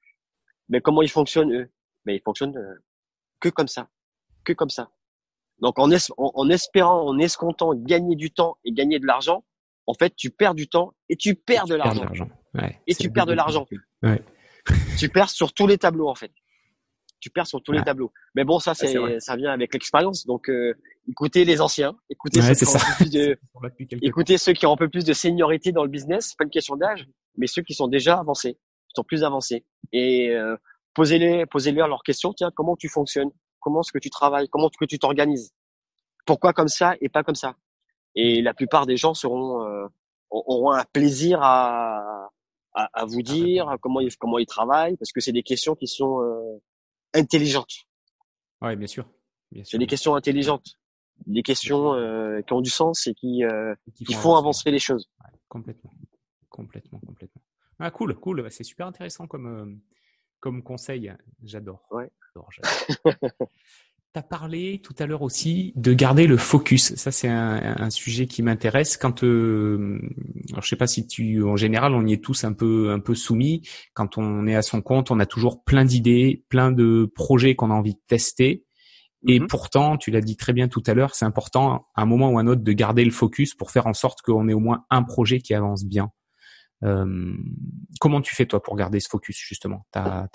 Mais 0.68 0.80
comment 0.80 1.02
ils 1.02 1.10
fonctionnent 1.10 1.52
eux? 1.52 1.70
Mais 2.04 2.16
ils 2.16 2.22
fonctionnent 2.22 2.56
euh, 2.56 2.82
que 3.40 3.48
comme 3.48 3.68
ça, 3.68 3.88
que 4.44 4.52
comme 4.52 4.70
ça. 4.70 4.90
Donc 5.60 5.78
en, 5.78 5.88
en, 6.18 6.50
espérant, 6.50 7.06
en 7.06 7.18
escomptant 7.18 7.74
gagner 7.74 8.16
du 8.16 8.30
temps 8.30 8.56
et 8.64 8.72
gagner 8.72 8.98
de 8.98 9.06
l'argent, 9.06 9.44
en 9.86 9.94
fait, 9.94 10.14
tu 10.16 10.30
perds 10.30 10.54
du 10.54 10.68
temps 10.68 10.94
et 11.08 11.16
tu 11.16 11.34
perds 11.34 11.66
de 11.66 11.74
l'argent. 11.74 12.06
Ouais, 12.54 12.80
et 12.86 12.94
tu 12.94 13.10
perds 13.10 13.26
de 13.26 13.34
l'argent. 13.34 13.66
Ouais. 14.02 14.22
tu 14.98 15.08
perds 15.08 15.30
sur 15.30 15.52
tous 15.52 15.66
les 15.66 15.78
tableaux 15.78 16.08
en 16.08 16.14
fait. 16.14 16.32
Tu 17.20 17.30
perds 17.30 17.46
sur 17.46 17.62
tous 17.62 17.72
les 17.72 17.82
tableaux. 17.82 18.12
Mais 18.34 18.44
bon, 18.44 18.58
ça, 18.58 18.74
c'est, 18.74 18.94
ça 19.18 19.34
vient 19.36 19.50
avec 19.50 19.72
l'expérience. 19.72 20.26
Donc, 20.26 20.50
euh, 20.50 20.74
écoutez 21.08 21.46
les 21.46 21.62
anciens, 21.62 21.96
écoutez 22.10 22.42
ceux 22.42 22.52
qui 22.52 22.66
ont 22.66 23.08
de, 23.10 23.38
écoutez 24.02 24.36
ceux 24.36 24.52
qui 24.52 24.66
ont 24.66 24.72
un 24.72 24.76
peu 24.76 24.90
plus 24.90 25.04
de 25.04 25.14
seniorité 25.14 25.72
dans 25.72 25.84
le 25.84 25.88
business. 25.88 26.28
C'est 26.28 26.36
pas 26.36 26.44
une 26.44 26.50
question 26.50 26.76
d'âge, 26.76 27.08
mais 27.38 27.46
ceux 27.46 27.62
qui 27.62 27.72
sont 27.72 27.88
déjà 27.88 28.18
avancés, 28.18 28.54
qui 28.54 28.94
sont 28.94 29.04
plus 29.04 29.24
avancés. 29.24 29.64
Et 29.92 30.30
euh, 30.32 30.54
posez-les, 30.92 31.46
posez-leur 31.46 31.88
leurs 31.88 32.02
questions. 32.02 32.34
Tiens, 32.34 32.50
comment 32.54 32.76
tu 32.76 32.90
fonctionnes? 32.90 33.30
Comment 33.58 33.80
est-ce 33.80 33.92
que 33.92 33.98
tu 33.98 34.10
travailles? 34.10 34.48
Comment 34.50 34.68
est-ce 34.68 34.78
que 34.78 34.84
tu 34.84 34.98
t'organises? 34.98 35.54
Pourquoi 36.26 36.52
comme 36.52 36.68
ça 36.68 36.94
et 37.00 37.08
pas 37.08 37.22
comme 37.22 37.34
ça? 37.34 37.56
Et 38.14 38.42
la 38.42 38.54
plupart 38.54 38.86
des 38.86 38.96
gens 38.96 39.14
seront 39.14 39.66
euh, 39.66 39.86
auront 40.30 40.72
un 40.72 40.84
plaisir 40.84 41.40
à, 41.42 42.30
à, 42.74 42.88
à 42.92 43.04
vous 43.04 43.22
dire 43.22 43.76
comment 43.80 44.00
ils 44.00 44.16
comment 44.16 44.38
ils 44.38 44.46
travaillent 44.46 44.96
parce 44.96 45.12
que 45.12 45.20
c'est 45.20 45.32
des 45.32 45.42
questions 45.42 45.74
qui 45.74 45.86
sont 45.86 46.22
euh, 46.22 46.60
intelligentes. 47.12 47.86
Oui, 48.62 48.76
bien 48.76 48.86
sûr. 48.86 49.06
C'est 49.64 49.78
des 49.78 49.86
questions 49.86 50.14
intelligentes 50.16 50.76
des 51.26 51.42
questions 51.42 51.94
euh, 51.94 52.40
qui 52.42 52.52
ont 52.52 52.60
du 52.60 52.70
sens 52.70 53.06
et 53.06 53.14
qui, 53.14 53.44
euh, 53.44 53.74
qui, 53.94 54.12
font 54.14 54.34
avancer 54.34 54.70
les 54.70 54.78
choses. 54.78 55.10
complètement, 55.48 55.94
complètement, 56.48 57.00
complètement. 57.00 57.42
Ah 57.78 57.90
cool, 57.90 58.14
cool. 58.16 58.42
Bah, 58.42 58.50
c'est 58.50 58.64
super 58.64 58.86
intéressant 58.86 59.26
comme 59.26 59.46
euh, 59.46 59.74
comme 60.40 60.62
conseil. 60.62 61.12
J'adore. 61.42 61.86
Ouais. 61.90 62.10
Tu 64.14 64.20
as 64.20 64.22
parlé 64.22 64.80
tout 64.80 64.94
à 65.00 65.06
l'heure 65.06 65.22
aussi 65.22 65.72
de 65.74 65.92
garder 65.92 66.28
le 66.28 66.36
focus. 66.36 66.94
Ça, 66.94 67.10
c'est 67.10 67.26
un, 67.26 67.74
un, 67.80 67.90
sujet 67.90 68.26
qui 68.26 68.42
m'intéresse. 68.42 68.96
Quand, 68.96 69.24
euh, 69.24 69.98
alors 70.52 70.62
je 70.62 70.68
sais 70.68 70.76
pas 70.76 70.86
si 70.86 71.04
tu, 71.08 71.42
en 71.42 71.56
général, 71.56 71.94
on 71.94 72.06
y 72.06 72.12
est 72.12 72.22
tous 72.22 72.44
un 72.44 72.52
peu, 72.52 72.92
un 72.92 73.00
peu 73.00 73.16
soumis. 73.16 73.68
Quand 73.92 74.16
on 74.16 74.46
est 74.46 74.54
à 74.54 74.62
son 74.62 74.82
compte, 74.82 75.10
on 75.10 75.18
a 75.18 75.26
toujours 75.26 75.64
plein 75.64 75.84
d'idées, 75.84 76.44
plein 76.48 76.70
de 76.70 77.10
projets 77.12 77.56
qu'on 77.56 77.72
a 77.72 77.74
envie 77.74 77.94
de 77.94 78.00
tester. 78.06 78.64
Et 79.26 79.40
mhm. 79.40 79.48
pourtant, 79.48 79.96
tu 79.96 80.12
l'as 80.12 80.20
dit 80.20 80.36
très 80.36 80.52
bien 80.52 80.68
tout 80.68 80.82
à 80.86 80.94
l'heure, 80.94 81.16
c'est 81.16 81.24
important 81.24 81.88
à 81.96 82.02
un 82.02 82.06
moment 82.06 82.30
ou 82.30 82.38
à 82.38 82.42
un 82.42 82.46
autre 82.46 82.62
de 82.62 82.72
garder 82.72 83.04
le 83.04 83.10
focus 83.10 83.54
pour 83.54 83.72
faire 83.72 83.88
en 83.88 83.94
sorte 83.94 84.22
qu'on 84.22 84.46
ait 84.48 84.54
au 84.54 84.60
moins 84.60 84.84
un 84.90 85.02
projet 85.02 85.40
qui 85.40 85.54
avance 85.54 85.84
bien. 85.84 86.10
Euh, 86.84 87.34
comment 88.00 88.20
tu 88.20 88.36
fais 88.36 88.46
toi 88.46 88.62
pour 88.62 88.76
garder 88.76 89.00
ce 89.00 89.08
focus 89.08 89.38
justement? 89.38 89.84
T'as. 89.90 90.28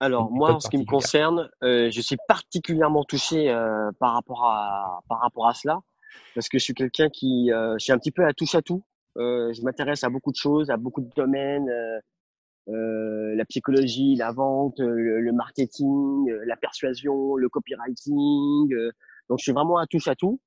Alors 0.00 0.30
moi, 0.30 0.52
en 0.52 0.60
ce 0.60 0.68
qui 0.68 0.78
me 0.78 0.84
concerne, 0.84 1.50
euh, 1.64 1.90
je 1.90 2.00
suis 2.00 2.16
particulièrement 2.28 3.04
touché 3.04 3.50
euh, 3.50 3.90
par 3.98 4.12
rapport 4.14 4.44
à 4.44 5.00
par 5.08 5.20
rapport 5.20 5.48
à 5.48 5.54
cela, 5.54 5.80
parce 6.34 6.48
que 6.48 6.58
je 6.58 6.64
suis 6.64 6.74
quelqu'un 6.74 7.08
qui, 7.08 7.50
euh, 7.52 7.74
je 7.78 7.84
suis 7.84 7.92
un 7.92 7.98
petit 7.98 8.12
peu 8.12 8.24
à 8.24 8.32
touche 8.32 8.54
à 8.54 8.62
tout. 8.62 8.84
Euh, 9.16 9.52
je 9.52 9.62
m'intéresse 9.62 10.04
à 10.04 10.08
beaucoup 10.08 10.30
de 10.30 10.36
choses, 10.36 10.70
à 10.70 10.76
beaucoup 10.76 11.00
de 11.00 11.10
domaines. 11.16 11.68
Euh, 11.68 11.98
euh, 12.68 13.34
la 13.34 13.44
psychologie, 13.46 14.14
la 14.14 14.30
vente, 14.30 14.78
euh, 14.80 15.20
le, 15.20 15.32
marketing, 15.32 16.30
euh, 16.30 16.44
la 16.44 16.56
persuasion, 16.56 17.36
le 17.36 17.48
copywriting. 17.48 18.68
donc 19.28 19.38
je 19.38 19.42
suis 19.42 19.52
vraiment 19.52 19.78
à 19.78 19.86
touche 19.86 20.08
à 20.08 20.14
tout. 20.14 20.38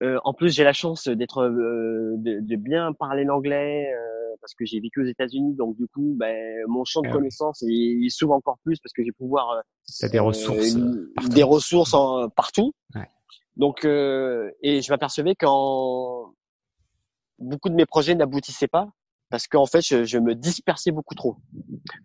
en 0.00 0.32
plus, 0.32 0.54
j'ai 0.54 0.64
la 0.64 0.72
chance 0.72 1.08
d'être 1.08 1.44
de, 1.44 2.40
de, 2.40 2.56
bien 2.56 2.92
parler 2.94 3.24
l'anglais 3.24 3.92
parce 4.48 4.54
que 4.54 4.64
j'ai 4.64 4.80
vécu 4.80 5.02
aux 5.02 5.06
États-Unis, 5.06 5.54
donc 5.54 5.76
du 5.76 5.86
coup, 5.88 6.14
ben, 6.16 6.56
mon 6.68 6.84
champ 6.84 7.02
de 7.02 7.08
ah 7.08 7.12
connaissances 7.12 7.62
il, 7.66 8.10
s'ouvre 8.10 8.32
encore 8.32 8.58
plus 8.64 8.78
parce 8.80 8.94
que 8.94 9.04
j'ai 9.04 9.12
pouvoir 9.12 9.62
des 10.10 10.18
ressources, 10.18 10.74
des 11.28 11.42
ressources 11.42 11.92
en, 11.92 12.30
partout. 12.30 12.72
Ouais. 12.94 13.08
Donc, 13.56 13.84
et 13.84 14.80
je 14.80 14.90
m'apercevais 14.90 15.34
quand 15.34 16.32
beaucoup 17.38 17.68
de 17.68 17.74
mes 17.74 17.84
projets 17.84 18.14
n'aboutissaient 18.14 18.68
pas 18.68 18.88
parce 19.30 19.46
qu'en 19.46 19.66
fait, 19.66 19.82
je, 19.82 20.04
je, 20.04 20.18
me 20.18 20.34
dispersais 20.34 20.90
beaucoup 20.90 21.14
trop. 21.14 21.36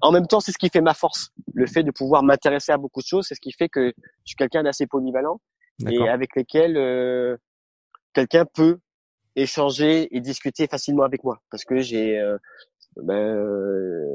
En 0.01 0.11
même 0.11 0.27
temps, 0.27 0.41
c'est 0.41 0.51
ce 0.51 0.57
qui 0.57 0.67
fait 0.67 0.81
ma 0.81 0.93
force, 0.93 1.29
le 1.53 1.65
fait 1.67 1.83
de 1.83 1.91
pouvoir 1.91 2.21
m'intéresser 2.23 2.73
à 2.73 2.77
beaucoup 2.77 2.99
de 2.99 3.05
choses, 3.05 3.27
c'est 3.29 3.35
ce 3.35 3.39
qui 3.39 3.53
fait 3.53 3.69
que 3.69 3.93
je 3.95 4.25
suis 4.25 4.35
quelqu'un 4.35 4.63
d'assez 4.63 4.87
polyvalent 4.87 5.39
et 5.87 6.09
avec 6.09 6.35
lesquels 6.35 6.75
euh, 6.75 7.37
quelqu'un 8.13 8.45
peut 8.45 8.79
échanger 9.35 10.15
et 10.15 10.21
discuter 10.21 10.67
facilement 10.67 11.03
avec 11.03 11.23
moi, 11.23 11.41
parce 11.49 11.65
que 11.65 11.79
j'ai 11.79 12.19
euh, 12.19 12.37
ben, 12.97 13.13
euh, 13.13 14.07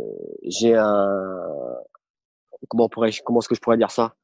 j'ai 0.45 0.75
un 0.75 1.77
comment 2.69 2.89
pourrais 2.89 3.11
comment 3.25 3.41
est-ce 3.41 3.49
que 3.49 3.55
je 3.55 3.61
pourrais 3.61 3.77
dire 3.77 3.91
ça? 3.91 4.15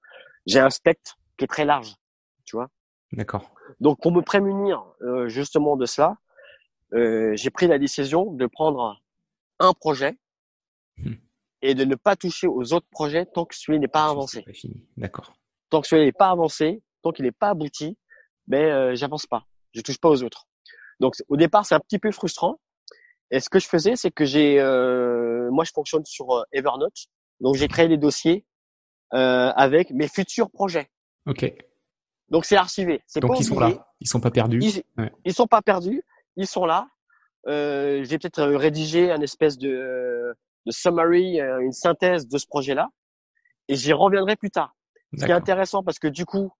J'ai 0.46 0.60
un 0.60 0.70
spectre 0.70 1.18
qui 1.36 1.44
est 1.44 1.48
très 1.48 1.64
large, 1.64 1.94
tu 2.44 2.56
vois? 2.56 2.68
D'accord. 3.12 3.50
Donc 3.80 4.00
pour 4.00 4.12
me 4.12 4.22
prémunir 4.22 4.84
euh, 5.02 5.28
justement 5.28 5.76
de 5.76 5.86
cela, 5.86 6.16
euh, 6.92 7.34
j'ai 7.36 7.50
pris 7.50 7.66
la 7.66 7.78
décision 7.78 8.32
de 8.32 8.46
prendre 8.46 9.00
un 9.58 9.72
projet 9.72 10.16
hmm. 10.98 11.14
et 11.62 11.74
de 11.74 11.84
ne 11.84 11.94
pas 11.94 12.16
toucher 12.16 12.46
aux 12.46 12.72
autres 12.72 12.88
projets 12.90 13.26
tant 13.26 13.44
que 13.44 13.56
celui 13.56 13.78
n'est 13.78 13.88
pas 13.88 14.06
avancé. 14.06 14.44
D'accord. 14.96 15.34
Tant 15.70 15.80
que 15.80 15.88
celui 15.88 16.04
n'est 16.04 16.12
pas 16.12 16.30
avancé, 16.30 16.82
tant 17.02 17.12
qu'il 17.12 17.24
n'est 17.24 17.32
pas 17.32 17.50
abouti, 17.50 17.96
ben 18.46 18.64
euh, 18.64 18.94
j'avance 18.94 19.26
pas. 19.26 19.46
Je 19.72 19.80
touche 19.80 19.98
pas 19.98 20.08
aux 20.08 20.22
autres. 20.22 20.46
Donc 21.00 21.14
au 21.28 21.36
départ, 21.36 21.66
c'est 21.66 21.74
un 21.74 21.80
petit 21.80 21.98
peu 21.98 22.10
frustrant. 22.10 22.60
Et 23.30 23.40
ce 23.40 23.48
que 23.48 23.58
je 23.58 23.66
faisais, 23.66 23.96
c'est 23.96 24.10
que 24.10 24.24
j'ai, 24.24 24.60
euh, 24.60 25.50
moi, 25.50 25.64
je 25.64 25.72
fonctionne 25.72 26.04
sur 26.04 26.30
euh, 26.30 26.42
Evernote. 26.52 27.06
Donc 27.40 27.56
j'ai 27.56 27.68
créé 27.68 27.88
des 27.88 27.96
dossiers 27.96 28.44
euh, 29.12 29.50
avec 29.56 29.90
mes 29.90 30.08
futurs 30.08 30.50
projets. 30.50 30.88
Ok. 31.26 31.52
Donc 32.28 32.44
c'est 32.44 32.56
archivé. 32.56 33.02
C'est 33.06 33.20
Donc 33.20 33.38
ils 33.38 33.44
sont 33.44 33.58
là. 33.58 33.86
Ils 34.00 34.08
sont 34.08 34.20
pas 34.20 34.30
perdus. 34.30 34.60
Ils, 34.62 34.82
ils 35.24 35.34
sont 35.34 35.46
pas 35.46 35.62
perdus 35.62 36.02
ils 36.36 36.46
sont 36.46 36.66
là. 36.66 36.88
Euh, 37.46 38.04
j'ai 38.04 38.18
peut-être 38.18 38.42
rédigé 38.42 39.10
un 39.10 39.20
espèce 39.20 39.58
de, 39.58 40.34
de 40.66 40.70
summary, 40.70 41.40
euh, 41.40 41.60
une 41.60 41.72
synthèse 41.72 42.26
de 42.26 42.38
ce 42.38 42.46
projet-là, 42.46 42.88
et 43.68 43.74
j'y 43.74 43.92
reviendrai 43.92 44.36
plus 44.36 44.50
tard. 44.50 44.74
Ce 45.16 45.24
qui 45.24 45.30
est 45.30 45.34
intéressant 45.34 45.84
parce 45.84 46.00
que 46.00 46.08
du 46.08 46.26
coup, 46.26 46.50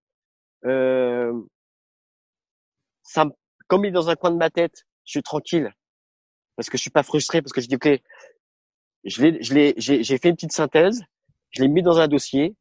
euh, 0.65 1.33
ça, 3.03 3.27
comme 3.67 3.85
il 3.85 3.89
est 3.89 3.93
dans 3.93 4.11
un 4.11 4.17
coin 4.17 4.31
de 4.31 4.37
ma 4.37 4.51
tête, 4.51 4.85
je 5.05 5.13
suis 5.13 5.23
tranquille 5.23 5.73
parce 6.57 6.71
que 6.71 6.77
je 6.77 6.83
suis 6.83 6.91
pas 6.91 7.03
frustré 7.03 7.43
parce 7.43 7.53
que 7.53 7.61
je 7.61 7.69
dis 7.69 7.77
ok, 7.77 7.89
je 9.05 9.23
l'ai, 9.23 9.43
je 9.43 9.55
l'ai, 9.55 9.75
j'ai, 9.77 10.03
j'ai 10.03 10.19
fait 10.19 10.29
une 10.29 10.37
petite 10.37 10.53
synthèse, 10.53 11.03
je 11.51 11.63
l'ai 11.63 11.69
mis 11.69 11.83
dans 11.83 11.99
un 11.99 12.09
dossier. 12.09 12.55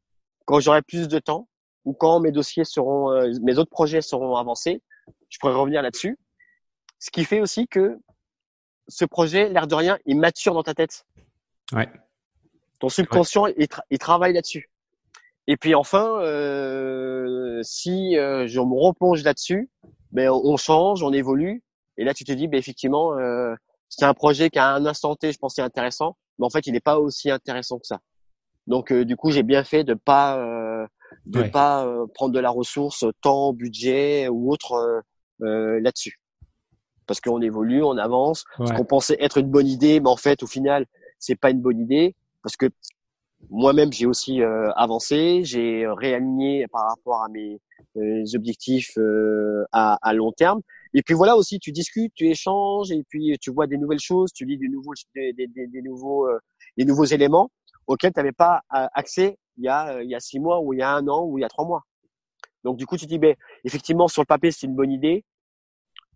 Quand 0.46 0.60
j'aurai 0.60 0.82
plus 0.82 1.08
de 1.08 1.18
temps 1.18 1.48
ou 1.84 1.94
quand 1.94 2.20
mes 2.20 2.32
dossiers 2.32 2.64
seront, 2.64 3.10
euh, 3.10 3.30
mes 3.42 3.58
autres 3.58 3.70
projets 3.70 4.02
seront 4.02 4.36
avancés, 4.36 4.82
je 5.28 5.38
pourrai 5.38 5.54
revenir 5.54 5.82
là-dessus. 5.82 6.18
Ce 6.98 7.10
qui 7.10 7.24
fait 7.24 7.40
aussi 7.40 7.66
que 7.66 7.98
ce 8.88 9.04
projet, 9.04 9.48
l'air 9.48 9.66
de 9.66 9.74
rien, 9.74 9.98
il 10.06 10.18
mature 10.18 10.54
dans 10.54 10.62
ta 10.62 10.74
tête. 10.74 11.06
Ouais. 11.72 11.88
Ton 12.78 12.88
subconscient, 12.88 13.46
il, 13.46 13.98
travaille 13.98 14.34
là-dessus. 14.34 14.68
Et 15.46 15.56
puis 15.56 15.74
enfin, 15.74 16.20
euh, 16.20 17.60
si 17.62 18.16
euh, 18.16 18.46
je 18.46 18.60
me 18.60 18.74
replonge 18.74 19.22
là-dessus, 19.22 19.70
ben 20.12 20.30
on 20.30 20.56
change, 20.56 21.02
on 21.02 21.12
évolue. 21.12 21.62
Et 21.98 22.04
là, 22.04 22.14
tu 22.14 22.24
te 22.24 22.32
dis, 22.32 22.48
ben 22.48 22.58
effectivement, 22.58 23.18
euh, 23.18 23.54
c'est 23.88 24.04
un 24.04 24.14
projet 24.14 24.48
qui 24.50 24.58
à 24.58 24.70
un 24.70 24.86
instant 24.86 25.14
T, 25.16 25.32
je 25.32 25.38
pensais 25.38 25.62
intéressant, 25.62 26.16
mais 26.38 26.46
en 26.46 26.50
fait, 26.50 26.66
il 26.66 26.72
n'est 26.72 26.80
pas 26.80 26.98
aussi 26.98 27.30
intéressant 27.30 27.78
que 27.78 27.86
ça. 27.86 28.00
Donc, 28.66 28.90
euh, 28.90 29.04
du 29.04 29.16
coup, 29.16 29.30
j'ai 29.30 29.42
bien 29.42 29.64
fait 29.64 29.84
de 29.84 29.94
pas 29.94 30.38
de 31.26 31.42
pas 31.42 31.86
prendre 32.14 32.32
de 32.32 32.40
la 32.40 32.50
ressource, 32.50 33.04
temps, 33.20 33.52
budget 33.52 34.28
ou 34.28 34.50
autre 34.50 35.02
là-dessus. 35.40 36.18
Parce 37.06 37.20
qu'on 37.20 37.42
évolue, 37.42 37.82
on 37.82 37.98
avance. 37.98 38.44
Ce 38.64 38.72
qu'on 38.72 38.86
pensait 38.86 39.18
être 39.20 39.36
une 39.36 39.50
bonne 39.50 39.66
idée, 39.66 40.00
mais 40.00 40.08
en 40.08 40.16
fait, 40.16 40.42
au 40.42 40.46
final, 40.46 40.86
c'est 41.18 41.36
pas 41.36 41.50
une 41.50 41.60
bonne 41.60 41.80
idée 41.80 42.16
parce 42.42 42.56
que 42.56 42.66
moi-même 43.50 43.92
j'ai 43.92 44.06
aussi 44.06 44.42
euh, 44.42 44.70
avancé, 44.72 45.42
j'ai 45.44 45.86
réaligné 45.86 46.66
par 46.68 46.88
rapport 46.88 47.22
à 47.22 47.28
mes 47.28 47.60
euh, 47.96 48.24
objectifs 48.34 48.96
euh, 48.98 49.64
à, 49.72 49.98
à, 50.02 50.12
long 50.12 50.32
terme. 50.32 50.60
Et 50.94 51.02
puis 51.02 51.14
voilà 51.14 51.36
aussi, 51.36 51.58
tu 51.58 51.72
discutes, 51.72 52.12
tu 52.14 52.28
échanges, 52.28 52.90
et 52.90 53.02
puis 53.08 53.36
tu 53.40 53.50
vois 53.50 53.66
des 53.66 53.78
nouvelles 53.78 54.00
choses, 54.00 54.32
tu 54.32 54.44
lis 54.44 54.58
des 54.58 54.68
nouveaux, 54.68 54.92
des, 55.14 55.32
des, 55.32 55.48
des 55.48 55.82
nouveaux, 55.82 56.28
des 56.76 56.84
nouveaux 56.84 57.04
éléments 57.04 57.50
auxquels 57.86 58.12
tu 58.12 58.20
n'avais 58.20 58.32
pas 58.32 58.62
accès 58.70 59.36
il 59.56 59.64
y 59.64 59.68
a 59.68 60.02
il 60.02 60.10
y 60.10 60.14
a 60.14 60.20
six 60.20 60.40
mois 60.40 60.60
ou 60.60 60.72
il 60.72 60.78
y 60.78 60.82
a 60.82 60.90
un 60.90 61.06
an 61.08 61.24
ou 61.24 61.38
il 61.38 61.42
y 61.42 61.44
a 61.44 61.48
trois 61.48 61.64
mois. 61.64 61.82
Donc 62.64 62.76
du 62.76 62.86
coup, 62.86 62.96
tu 62.96 63.06
dis, 63.06 63.18
ben 63.18 63.34
effectivement 63.64 64.08
sur 64.08 64.22
le 64.22 64.26
papier 64.26 64.50
c'est 64.50 64.66
une 64.66 64.74
bonne 64.74 64.92
idée, 64.92 65.24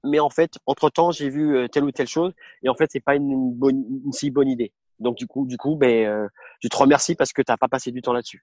mais 0.05 0.21
en 0.21 0.31
fait 0.31 0.59
entre 0.67 0.91
temps 0.91 1.11
j'ai 1.11 1.29
vu 1.29 1.69
telle 1.71 1.85
ou 1.85 1.93
telle 1.93 2.09
chose, 2.09 2.33
et 2.63 2.69
en 2.69 2.75
fait 2.75 2.89
c'est 2.91 3.01
pas 3.01 3.17
une, 3.17 3.53
bonne, 3.53 3.85
une 4.05 4.13
si 4.13 4.31
bonne 4.31 4.49
idée. 4.49 4.73
Donc 5.01 5.17
du 5.17 5.27
coup, 5.27 5.47
du 5.47 5.57
coup, 5.57 5.77
ben, 5.77 6.07
euh, 6.07 6.29
je 6.61 6.69
te 6.69 6.77
remercie 6.77 7.15
parce 7.15 7.33
que 7.33 7.43
tu 7.43 7.51
n'as 7.51 7.57
pas 7.57 7.69
passé 7.69 7.93
du 7.93 8.03
temps 8.03 8.13
là-dessus. 8.13 8.43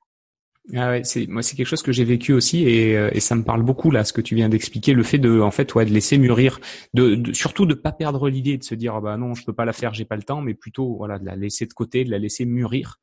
Ah 0.74 0.90
ouais, 0.90 1.04
c'est 1.04 1.28
moi 1.28 1.44
c'est 1.44 1.56
quelque 1.56 1.68
chose 1.68 1.84
que 1.84 1.92
j'ai 1.92 2.06
vécu 2.06 2.34
aussi 2.34 2.68
et, 2.68 2.98
euh, 2.98 3.12
et, 3.14 3.20
ça 3.20 3.36
me 3.36 3.44
parle 3.44 3.62
beaucoup 3.62 3.92
là 3.92 4.04
ce 4.04 4.14
que 4.14 4.22
tu 4.22 4.34
viens 4.34 4.50
d'expliquer 4.50 4.94
le 4.94 5.04
fait 5.04 5.20
de 5.20 5.40
en 5.40 5.52
fait 5.52 5.76
ouais 5.76 5.86
de 5.86 5.92
laisser 5.92 6.18
mûrir 6.18 6.60
de, 6.96 7.14
de 7.14 7.34
surtout 7.34 7.68
de 7.68 7.76
pas 7.76 7.92
perdre 7.92 8.30
l'idée 8.30 8.58
de 8.58 8.64
se 8.64 8.74
dire 8.74 8.96
ah 8.96 9.02
bah 9.02 9.16
non 9.16 9.36
je 9.36 9.46
peux 9.46 9.54
pas 9.54 9.66
la 9.66 9.74
faire 9.74 9.94
j'ai 9.94 10.06
pas 10.06 10.16
le 10.16 10.24
temps 10.24 10.42
mais 10.42 10.56
plutôt 10.56 10.96
voilà 10.96 11.20
de 11.20 11.26
la 11.26 11.36
laisser 11.36 11.68
de 11.68 11.74
côté 11.74 12.04
de 12.04 12.10
la 12.10 12.18
laisser 12.18 12.46
mûrir 12.46 12.98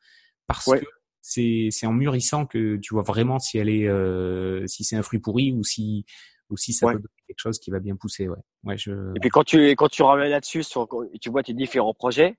parce 0.48 0.64
que 0.64 0.84
c'est 1.20 1.68
c'est 1.70 1.86
en 1.86 1.92
mûrissant 1.92 2.46
que 2.46 2.78
tu 2.78 2.94
vois 2.94 3.04
vraiment 3.04 3.38
si 3.38 3.58
elle 3.58 3.68
est 3.68 3.86
euh, 3.86 4.66
si 4.66 4.82
c'est 4.82 4.96
un 4.96 5.02
fruit 5.02 5.20
pourri 5.20 5.52
ou 5.52 5.62
si 5.62 6.04
ou 6.50 6.56
si 6.56 6.72
ça 6.72 6.88
peut 6.88 6.94
donner 6.94 7.08
quelque 7.28 7.38
chose 7.38 7.60
qui 7.60 7.70
va 7.70 7.78
bien 7.78 7.94
pousser 7.94 8.28
ouais. 8.28 8.38
Ouais 8.64 8.76
je 8.76 8.90
et 9.14 9.20
puis 9.20 9.30
quand 9.30 9.44
tu 9.44 9.70
quand 9.76 9.88
tu 9.88 10.02
reviens 10.02 10.28
là-dessus 10.28 10.64
sur 10.64 10.88
tu 11.20 11.30
vois 11.30 11.44
tes 11.44 11.54
différents 11.54 11.94
projets 11.94 12.36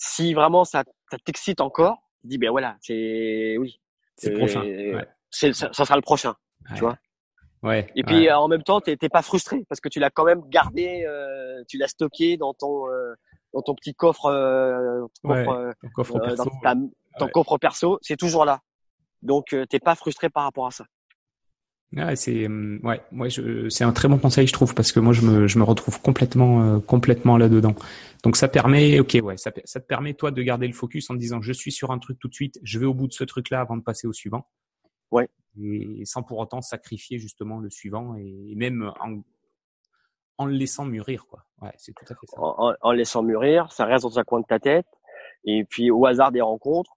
si 0.00 0.32
vraiment 0.32 0.64
ça, 0.64 0.82
ça 1.10 1.18
t'excite 1.24 1.60
encore, 1.60 1.98
tu 2.22 2.28
dis 2.28 2.38
ben 2.38 2.50
voilà, 2.50 2.76
c'est 2.80 3.56
oui, 3.58 3.80
c'est 4.16 4.32
prochain. 4.32 4.62
Ouais. 4.62 5.06
Ça, 5.30 5.52
ça, 5.52 5.72
sera 5.72 5.94
le 5.94 6.02
prochain, 6.02 6.34
tu 6.74 6.80
vois. 6.80 6.96
Ouais. 7.62 7.86
Et 7.94 8.02
puis 8.02 8.30
en 8.32 8.48
même 8.48 8.62
temps, 8.62 8.80
t'es 8.80 8.96
pas 8.96 9.22
frustré 9.22 9.64
parce 9.68 9.80
que 9.80 9.90
tu 9.90 10.00
l'as 10.00 10.10
quand 10.10 10.24
même 10.24 10.40
gardé, 10.48 11.04
euh, 11.06 11.62
tu 11.68 11.76
l'as 11.76 11.88
stocké 11.88 12.38
dans 12.38 12.54
ton 12.54 12.88
euh, 12.88 13.14
dans 13.52 13.60
ton 13.60 13.74
petit 13.74 13.94
coffre, 13.94 14.26
euh, 14.26 15.06
coffre, 15.22 15.50
euh, 15.50 15.72
ton 15.82 15.88
coffre 15.90 16.18
perso, 16.18 16.44
dans 16.44 16.60
ta, 16.62 16.74
ton 17.18 17.28
coffre 17.28 17.58
perso, 17.58 17.98
c'est 18.00 18.16
toujours 18.16 18.46
là. 18.46 18.60
Donc 19.20 19.54
t'es 19.68 19.80
pas 19.80 19.94
frustré 19.94 20.30
par 20.30 20.44
rapport 20.44 20.66
à 20.66 20.70
ça. 20.70 20.86
Ouais, 21.92 22.14
c'est 22.14 22.46
hum, 22.46 22.78
ouais, 22.84 23.02
moi 23.10 23.28
je 23.28 23.68
c'est 23.68 23.82
un 23.82 23.92
très 23.92 24.06
bon 24.06 24.16
conseil 24.16 24.46
je 24.46 24.52
trouve 24.52 24.74
parce 24.76 24.92
que 24.92 25.00
moi 25.00 25.12
je 25.12 25.22
me 25.22 25.48
je 25.48 25.58
me 25.58 25.64
retrouve 25.64 26.00
complètement 26.00 26.62
euh, 26.62 26.78
complètement 26.78 27.36
là 27.36 27.48
dedans. 27.48 27.74
Donc 28.22 28.36
ça 28.36 28.46
permet 28.46 29.00
OK, 29.00 29.18
ouais, 29.20 29.36
ça 29.36 29.50
ça 29.64 29.80
te 29.80 29.86
permet 29.86 30.14
toi 30.14 30.30
de 30.30 30.40
garder 30.40 30.68
le 30.68 30.72
focus 30.72 31.10
en 31.10 31.14
te 31.14 31.18
disant 31.18 31.42
je 31.42 31.52
suis 31.52 31.72
sur 31.72 31.90
un 31.90 31.98
truc 31.98 32.20
tout 32.20 32.28
de 32.28 32.34
suite, 32.34 32.60
je 32.62 32.78
vais 32.78 32.86
au 32.86 32.94
bout 32.94 33.08
de 33.08 33.12
ce 33.12 33.24
truc 33.24 33.50
là 33.50 33.60
avant 33.60 33.76
de 33.76 33.82
passer 33.82 34.06
au 34.06 34.12
suivant. 34.12 34.46
Ouais. 35.10 35.28
Et, 35.60 36.04
sans 36.04 36.22
pour 36.22 36.38
autant 36.38 36.62
sacrifier 36.62 37.18
justement 37.18 37.58
le 37.58 37.70
suivant 37.70 38.14
et, 38.14 38.54
même 38.54 38.92
en 39.00 39.22
en 40.38 40.46
le 40.46 40.52
laissant 40.52 40.84
mûrir 40.84 41.26
quoi. 41.26 41.44
Ouais, 41.60 41.72
c'est 41.76 41.92
tout 41.92 42.04
à 42.08 42.14
fait 42.14 42.26
ça. 42.28 42.40
En, 42.40 42.72
en, 42.80 42.92
laissant 42.92 43.24
mûrir, 43.24 43.72
ça 43.72 43.84
reste 43.84 44.04
dans 44.04 44.16
un 44.16 44.24
coin 44.24 44.40
de 44.40 44.46
ta 44.46 44.60
tête 44.60 44.86
et 45.44 45.64
puis 45.64 45.90
au 45.90 46.06
hasard 46.06 46.30
des 46.30 46.40
rencontres, 46.40 46.96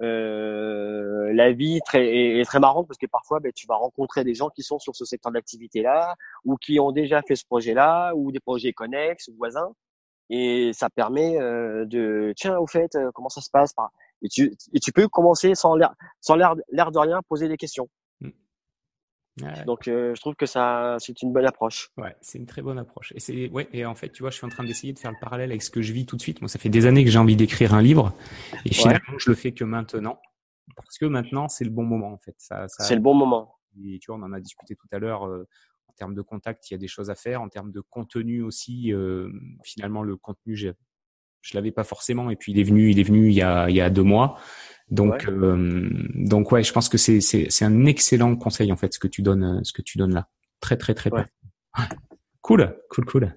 euh, 0.00 1.32
la 1.34 1.52
vie 1.52 1.78
est, 1.94 2.44
très 2.44 2.60
marrante 2.60 2.88
parce 2.88 2.98
que 2.98 3.06
parfois 3.06 3.40
ben, 3.40 3.52
tu 3.52 3.66
vas 3.66 3.76
rencontrer 3.76 4.24
des 4.24 4.34
gens 4.34 4.50
qui 4.50 4.62
sont 4.62 4.78
sur 4.78 4.96
ce 4.96 5.04
secteur 5.04 5.30
d'activité-là 5.32 6.16
ou 6.44 6.56
qui 6.56 6.80
ont 6.80 6.90
déjà 6.92 7.22
fait 7.22 7.36
ce 7.36 7.44
projet-là 7.46 8.12
ou 8.14 8.32
des 8.32 8.40
projets 8.40 8.72
connexes 8.72 9.28
ou 9.28 9.36
voisins. 9.36 9.72
Et 10.30 10.72
ça 10.72 10.90
permet 10.90 11.38
euh, 11.38 11.84
de 11.84 12.32
tiens 12.36 12.58
au 12.58 12.66
fait 12.66 12.94
euh, 12.96 13.10
comment 13.14 13.28
ça 13.28 13.40
se 13.40 13.50
passe? 13.50 13.74
Et 14.22 14.28
tu, 14.28 14.56
et 14.72 14.80
tu 14.80 14.90
peux 14.90 15.06
commencer 15.06 15.54
sans 15.54 15.76
l'air 15.76 15.94
sans 16.20 16.34
l'air 16.34 16.56
de 16.56 16.98
rien 16.98 17.20
poser 17.28 17.48
des 17.48 17.56
questions 17.56 17.88
donc 19.66 19.88
euh, 19.88 20.14
je 20.14 20.20
trouve 20.20 20.34
que 20.36 20.46
ça 20.46 20.96
c'est 21.00 21.22
une 21.22 21.32
bonne 21.32 21.46
approche. 21.46 21.90
Ouais, 21.96 22.14
c'est 22.20 22.38
une 22.38 22.46
très 22.46 22.62
bonne 22.62 22.78
approche. 22.78 23.12
Et 23.16 23.20
c'est 23.20 23.48
ouais 23.50 23.68
et 23.72 23.84
en 23.84 23.94
fait, 23.94 24.10
tu 24.10 24.22
vois, 24.22 24.30
je 24.30 24.36
suis 24.36 24.46
en 24.46 24.48
train 24.48 24.64
d'essayer 24.64 24.92
de 24.92 24.98
faire 24.98 25.10
le 25.10 25.18
parallèle 25.20 25.50
avec 25.50 25.62
ce 25.62 25.70
que 25.70 25.82
je 25.82 25.92
vis 25.92 26.06
tout 26.06 26.16
de 26.16 26.22
suite. 26.22 26.40
Moi, 26.40 26.48
ça 26.48 26.58
fait 26.58 26.68
des 26.68 26.86
années 26.86 27.04
que 27.04 27.10
j'ai 27.10 27.18
envie 27.18 27.36
d'écrire 27.36 27.74
un 27.74 27.82
livre 27.82 28.14
et 28.64 28.72
finalement, 28.72 29.18
je 29.18 29.30
le 29.30 29.36
fais 29.36 29.52
que 29.52 29.64
maintenant 29.64 30.20
parce 30.76 30.98
que 30.98 31.06
maintenant, 31.06 31.48
c'est 31.48 31.64
le 31.64 31.70
bon 31.70 31.84
moment 31.84 32.12
en 32.12 32.18
fait. 32.18 32.34
Ça, 32.38 32.68
ça 32.68 32.84
C'est 32.84 32.94
le 32.94 33.00
bon 33.00 33.14
moment. 33.14 33.56
Et 33.82 33.98
tu 33.98 34.10
vois, 34.10 34.20
on 34.20 34.22
en 34.22 34.32
a 34.32 34.40
discuté 34.40 34.76
tout 34.76 34.86
à 34.92 34.98
l'heure 34.98 35.26
euh, 35.26 35.48
en 35.88 35.92
termes 35.94 36.14
de 36.14 36.22
contact, 36.22 36.70
il 36.70 36.74
y 36.74 36.76
a 36.76 36.78
des 36.78 36.88
choses 36.88 37.10
à 37.10 37.14
faire 37.14 37.42
en 37.42 37.48
termes 37.48 37.72
de 37.72 37.80
contenu 37.80 38.42
aussi 38.42 38.92
euh, 38.92 39.30
finalement 39.64 40.02
le 40.02 40.16
contenu 40.16 40.56
je 40.56 40.70
je 41.40 41.54
l'avais 41.54 41.72
pas 41.72 41.84
forcément 41.84 42.30
et 42.30 42.36
puis 42.36 42.52
il 42.52 42.58
est 42.58 42.64
venu, 42.64 42.90
il 42.90 42.98
est 42.98 43.04
venu 43.04 43.28
il 43.28 43.34
y 43.34 43.42
a 43.42 43.68
il 43.68 43.76
y 43.76 43.80
a 43.80 43.90
deux 43.90 44.02
mois. 44.02 44.38
Donc, 44.94 45.26
euh, 45.26 45.90
donc 46.14 46.52
ouais, 46.52 46.62
je 46.62 46.72
pense 46.72 46.88
que 46.88 46.98
c'est 46.98 47.20
c'est 47.20 47.46
c'est 47.50 47.64
un 47.64 47.84
excellent 47.86 48.36
conseil 48.36 48.70
en 48.70 48.76
fait 48.76 48.94
ce 48.94 48.98
que 48.98 49.08
tu 49.08 49.22
donnes 49.22 49.62
ce 49.64 49.72
que 49.72 49.82
tu 49.82 49.98
donnes 49.98 50.14
là. 50.14 50.28
Très 50.60 50.76
très 50.76 50.94
très 50.94 51.10
ouais. 51.10 51.24
cool, 52.42 52.76
cool, 52.90 53.04
cool. 53.04 53.34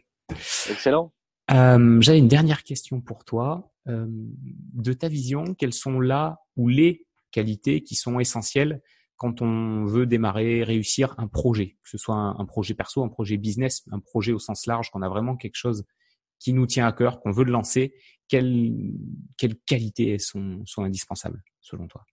Excellent. 0.69 1.11
Euh, 1.51 2.01
J'avais 2.01 2.19
une 2.19 2.27
dernière 2.27 2.63
question 2.63 3.01
pour 3.01 3.25
toi. 3.25 3.71
Euh, 3.87 4.05
de 4.07 4.93
ta 4.93 5.07
vision, 5.07 5.55
quelles 5.55 5.73
sont 5.73 5.99
là 5.99 6.39
ou 6.57 6.67
les 6.67 7.05
qualités 7.31 7.81
qui 7.81 7.95
sont 7.95 8.19
essentielles 8.19 8.81
quand 9.15 9.41
on 9.41 9.85
veut 9.85 10.05
démarrer, 10.05 10.63
réussir 10.63 11.15
un 11.17 11.27
projet, 11.27 11.77
que 11.81 11.89
ce 11.89 11.97
soit 11.97 12.15
un, 12.15 12.37
un 12.37 12.45
projet 12.45 12.75
perso, 12.75 13.03
un 13.03 13.07
projet 13.07 13.37
business, 13.37 13.83
un 13.91 13.99
projet 13.99 14.33
au 14.33 14.39
sens 14.39 14.67
large, 14.67 14.91
qu'on 14.91 15.01
a 15.01 15.09
vraiment 15.09 15.37
quelque 15.37 15.55
chose 15.55 15.85
qui 16.39 16.53
nous 16.53 16.65
tient 16.65 16.87
à 16.87 16.91
cœur, 16.91 17.19
qu'on 17.19 17.31
veut 17.31 17.43
le 17.43 17.51
lancer, 17.51 17.93
quelles, 18.27 18.73
quelles 19.37 19.57
qualités 19.65 20.19
sont, 20.19 20.61
sont 20.65 20.83
indispensables 20.83 21.41
selon 21.61 21.87
toi? 21.87 22.03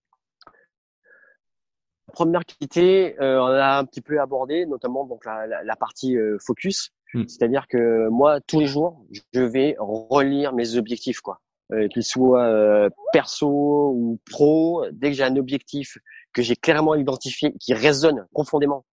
Première 2.13 2.45
qualité, 2.45 3.21
euh, 3.21 3.41
on 3.41 3.47
a 3.47 3.79
un 3.79 3.85
petit 3.85 4.01
peu 4.01 4.21
abordé, 4.21 4.67
notamment 4.67 5.05
donc 5.05 5.25
la, 5.25 5.47
la, 5.47 5.65
la 5.65 5.77
partie 5.77 6.17
euh, 6.17 6.37
focus, 6.45 6.91
hmm. 7.13 7.25
c'est-à-dire 7.27 7.67
que 7.67 8.09
moi 8.09 8.41
tous 8.41 8.61
les 8.61 8.67
jours, 8.67 9.05
je 9.33 9.41
vais 9.41 9.75
relire 9.79 10.53
mes 10.53 10.77
objectifs, 10.77 11.21
quoi, 11.21 11.41
euh, 11.73 11.89
qu'ils 11.89 12.05
soient 12.05 12.45
euh, 12.45 12.89
perso 13.13 13.91
ou 13.95 14.21
pro. 14.31 14.85
Dès 14.93 15.11
que 15.11 15.17
j'ai 15.17 15.25
un 15.25 15.37
objectif 15.37 15.99
que 16.33 16.43
j'ai 16.43 16.57
clairement 16.57 16.95
identifié, 16.95 17.55
qui 17.59 17.75
résonne 17.75 18.27
profondément 18.33 18.85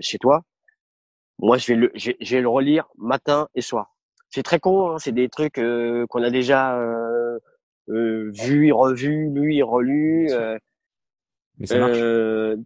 chez 0.00 0.18
toi, 0.18 0.42
moi 1.38 1.58
je 1.58 1.66
vais 1.68 1.74
le, 1.74 1.92
je, 1.94 2.12
vais 2.20 2.40
le 2.40 2.48
relire 2.48 2.88
matin 2.96 3.48
et 3.54 3.60
soir. 3.60 3.94
C'est 4.30 4.42
très 4.42 4.60
con, 4.60 4.90
hein, 4.90 4.98
c'est 4.98 5.12
des 5.12 5.28
trucs 5.28 5.58
euh, 5.58 6.06
qu'on 6.08 6.22
a 6.22 6.30
déjà 6.30 6.78
euh, 6.78 7.38
euh, 7.88 8.30
vu 8.34 8.68
et 8.68 8.72
revu, 8.72 9.30
lu 9.32 9.54
et 9.54 9.62
relu. 9.62 10.28
Euh, 10.30 10.58
Mais 11.58 11.66
ça 11.66 11.78
marche. 11.78 11.96
Euh, 11.98 12.56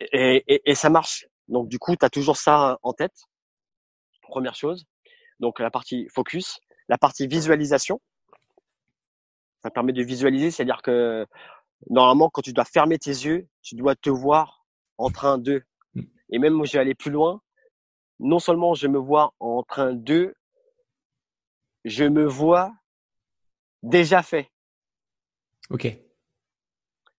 et, 0.00 0.42
et, 0.48 0.70
et, 0.70 0.74
ça 0.74 0.88
marche. 0.88 1.26
Donc 1.48 1.68
du 1.68 1.78
coup, 1.78 1.96
tu 1.96 2.04
as 2.04 2.10
toujours 2.10 2.36
ça 2.36 2.78
en 2.82 2.92
tête. 2.92 3.14
Première 4.22 4.54
chose. 4.54 4.86
Donc 5.40 5.60
la 5.60 5.70
partie 5.70 6.08
focus, 6.14 6.60
la 6.88 6.98
partie 6.98 7.26
visualisation. 7.26 8.00
Ça 9.62 9.70
permet 9.70 9.92
de 9.92 10.02
visualiser, 10.02 10.50
c'est-à-dire 10.50 10.82
que 10.82 11.26
normalement, 11.88 12.30
quand 12.30 12.42
tu 12.42 12.52
dois 12.52 12.64
fermer 12.64 12.98
tes 12.98 13.10
yeux, 13.10 13.46
tu 13.62 13.76
dois 13.76 13.94
te 13.94 14.10
voir 14.10 14.64
en 14.98 15.10
train 15.10 15.38
de. 15.38 15.62
Mm. 15.94 16.02
Et 16.30 16.38
même 16.38 16.54
moi, 16.54 16.66
je 16.66 16.72
vais 16.72 16.78
aller 16.78 16.94
plus 16.94 17.10
loin 17.10 17.40
non 18.22 18.38
seulement 18.38 18.74
je 18.74 18.86
me 18.86 18.98
vois 18.98 19.34
en 19.40 19.62
train 19.62 19.92
de, 19.92 20.34
je 21.84 22.04
me 22.04 22.24
vois 22.24 22.72
déjà 23.82 24.22
fait. 24.22 24.48
Ok. 25.70 25.94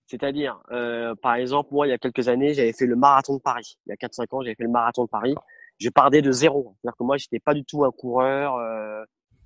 C'est-à-dire, 0.08 0.62
euh, 0.72 1.16
par 1.16 1.36
exemple, 1.36 1.70
moi, 1.72 1.88
il 1.88 1.90
y 1.90 1.94
a 1.94 1.98
quelques 1.98 2.28
années, 2.28 2.54
j'avais 2.54 2.74
fait 2.74 2.86
le 2.86 2.96
marathon 2.96 3.36
de 3.36 3.42
Paris. 3.42 3.78
Il 3.86 3.90
y 3.90 3.94
a 3.94 3.96
4-5 3.96 4.36
ans, 4.36 4.42
j'avais 4.42 4.56
fait 4.56 4.64
le 4.64 4.70
marathon 4.70 5.06
de 5.06 5.10
Paris. 5.10 5.36
Je 5.80 5.90
partais 5.90 6.22
de 6.22 6.32
zéro. 6.32 6.76
C'est-à-dire 6.82 6.98
que 6.98 7.04
moi, 7.04 7.18
j'étais 7.18 7.40
pas 7.40 7.54
du 7.54 7.64
tout 7.66 7.84
un 7.84 7.92
coureur. 7.92 8.58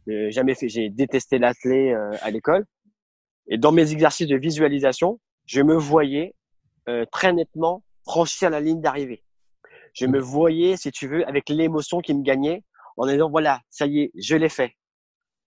Euh, 0.10 0.32
jamais 0.32 0.56
fait. 0.56 0.70
J'ai 0.70 0.89
détesté 0.89 1.38
l'athlète 1.38 1.96
euh, 1.96 2.12
à 2.22 2.32
l'école. 2.32 2.66
Et 3.47 3.58
dans 3.58 3.72
mes 3.72 3.91
exercices 3.91 4.28
de 4.28 4.38
visualisation, 4.38 5.20
je 5.45 5.62
me 5.62 5.76
voyais 5.76 6.34
euh, 6.89 7.05
très 7.12 7.34
nettement 7.34 7.84
franchir 8.05 8.49
la 8.49 8.60
ligne 8.60 8.82
d'arrivée 8.82 9.24
je 9.98 10.06
me 10.06 10.20
voyais, 10.20 10.78
si 10.78 10.91
tu 10.91 11.08
veux, 11.08 11.28
avec 11.28 11.50
l'émotion 11.50 12.00
qui 12.00 12.14
me 12.14 12.22
gagnait, 12.22 12.64
en 12.98 13.08
disant 13.08 13.30
voilà, 13.30 13.62
ça 13.70 13.88
y 13.88 14.02
est, 14.02 14.12
je 14.16 14.36
l'ai 14.36 14.50
fait. 14.50 14.74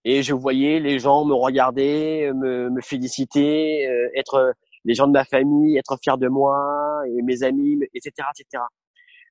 Et 0.05 0.23
je 0.23 0.33
voyais 0.35 0.81
les 0.81 0.99
gens 0.99 1.25
me 1.25 1.35
regarder, 1.35 2.31
me, 2.35 2.71
me 2.71 2.81
féliciter, 2.81 3.87
euh, 3.87 4.09
être 4.17 4.55
les 4.85 4.95
gens 4.95 5.07
de 5.07 5.13
ma 5.13 5.25
famille, 5.25 5.77
être 5.77 5.99
fiers 6.03 6.17
de 6.17 6.29
moi, 6.29 7.03
et 7.07 7.23
mes 7.23 7.43
amis, 7.43 7.79
etc., 7.95 8.29
etc. 8.35 8.65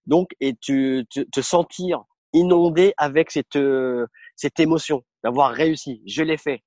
Donc, 0.06 0.30
et 0.40 0.54
tu, 0.56 1.06
te, 1.10 1.22
te 1.22 1.42
sentir 1.42 2.04
inondé 2.34 2.94
avec 2.98 3.32
cette 3.32 3.58
cette 4.36 4.60
émotion 4.60 5.04
d'avoir 5.24 5.52
réussi, 5.52 6.02
je 6.06 6.24
l'ai 6.24 6.38
fait. 6.38 6.64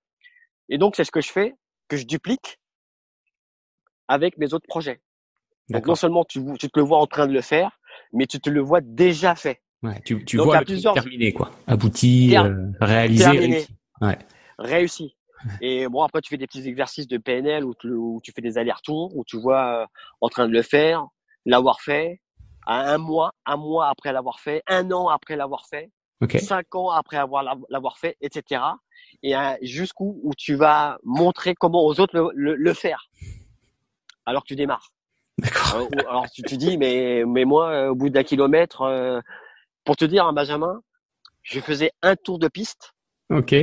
Et 0.69 0.79
donc, 0.79 0.97
c'est 0.97 1.05
ce 1.05 1.13
que 1.13 1.21
je 1.21 1.31
fais, 1.31 1.55
que 1.89 1.97
je 1.97 2.05
duplique 2.05 2.59
avec 4.09 4.37
mes 4.37 4.53
autres 4.53 4.67
projets. 4.69 5.01
Donc 5.69 5.87
non 5.87 5.95
seulement 5.95 6.25
tu, 6.25 6.41
tu 6.59 6.69
te 6.69 6.79
le 6.79 6.85
vois 6.85 6.99
en 6.99 7.07
train 7.07 7.27
de 7.27 7.33
le 7.33 7.41
faire, 7.41 7.71
mais 8.13 8.27
tu 8.27 8.41
te 8.41 8.51
le 8.51 8.61
vois 8.61 8.81
déjà 8.81 9.35
fait. 9.35 9.61
Ouais, 9.83 10.01
tu, 10.05 10.25
tu 10.25 10.37
vois 10.37 10.61
le 10.61 10.65
plusieurs... 10.65 10.95
terminé 10.95 11.33
quoi, 11.33 11.51
abouti, 11.67 12.37
euh, 12.37 12.69
réalisé, 12.81 13.27
réussi. 13.31 13.77
Ouais. 14.01 14.19
Réussi. 14.59 15.17
Et 15.61 15.89
bon 15.89 16.03
après 16.03 16.21
tu 16.21 16.29
fais 16.29 16.37
des 16.37 16.47
petits 16.47 16.69
exercices 16.69 17.09
de 17.09 17.19
PNL 17.19 17.65
où 17.65 17.75
tu, 17.75 17.89
où 17.91 18.21
tu 18.23 18.31
fais 18.33 18.43
des 18.43 18.59
allers-retours, 18.59 19.17
où 19.17 19.25
tu 19.25 19.41
vois 19.41 19.83
euh, 19.83 19.87
en 20.21 20.29
train 20.29 20.47
de 20.47 20.53
le 20.53 20.63
faire, 20.63 21.05
l'avoir 21.47 21.81
fait, 21.81 22.21
à 22.67 22.93
un 22.93 22.99
mois, 22.99 23.33
un 23.45 23.57
mois 23.57 23.89
après 23.89 24.13
l'avoir 24.13 24.41
fait, 24.41 24.63
un 24.69 24.91
an 24.93 25.09
après 25.09 25.35
l'avoir 25.37 25.67
fait, 25.67 25.91
okay. 26.21 26.39
cinq 26.39 26.75
ans 26.75 26.91
après 26.91 27.17
avoir 27.17 27.43
l'avoir 27.69 27.99
fait, 27.99 28.17
etc. 28.21 28.63
Et 29.23 29.35
jusqu'où 29.63 30.21
où 30.23 30.33
tu 30.37 30.55
vas 30.55 30.99
montrer 31.03 31.55
comment 31.55 31.85
aux 31.85 32.01
autres 32.01 32.33
le, 32.35 32.55
le, 32.55 32.75
faire, 32.75 33.09
alors 34.27 34.43
que 34.43 34.49
tu 34.49 34.57
démarres. 34.57 34.91
D'accord. 35.39 35.75
Alors, 35.75 35.89
alors 36.09 36.31
tu 36.31 36.43
te 36.43 36.55
dis 36.55 36.77
mais 36.79 37.25
mais 37.27 37.45
moi 37.45 37.71
euh, 37.71 37.89
au 37.91 37.95
bout 37.95 38.11
d'un 38.11 38.23
kilomètre, 38.23 38.83
euh, 38.83 39.21
pour 39.85 39.97
te 39.97 40.05
dire, 40.05 40.27
hein, 40.27 40.33
Benjamin, 40.33 40.81
je 41.43 41.61
faisais 41.61 41.93
un 42.03 42.17
tour 42.17 42.39
de 42.39 42.49
piste. 42.49 42.93
Ok. 43.31 43.55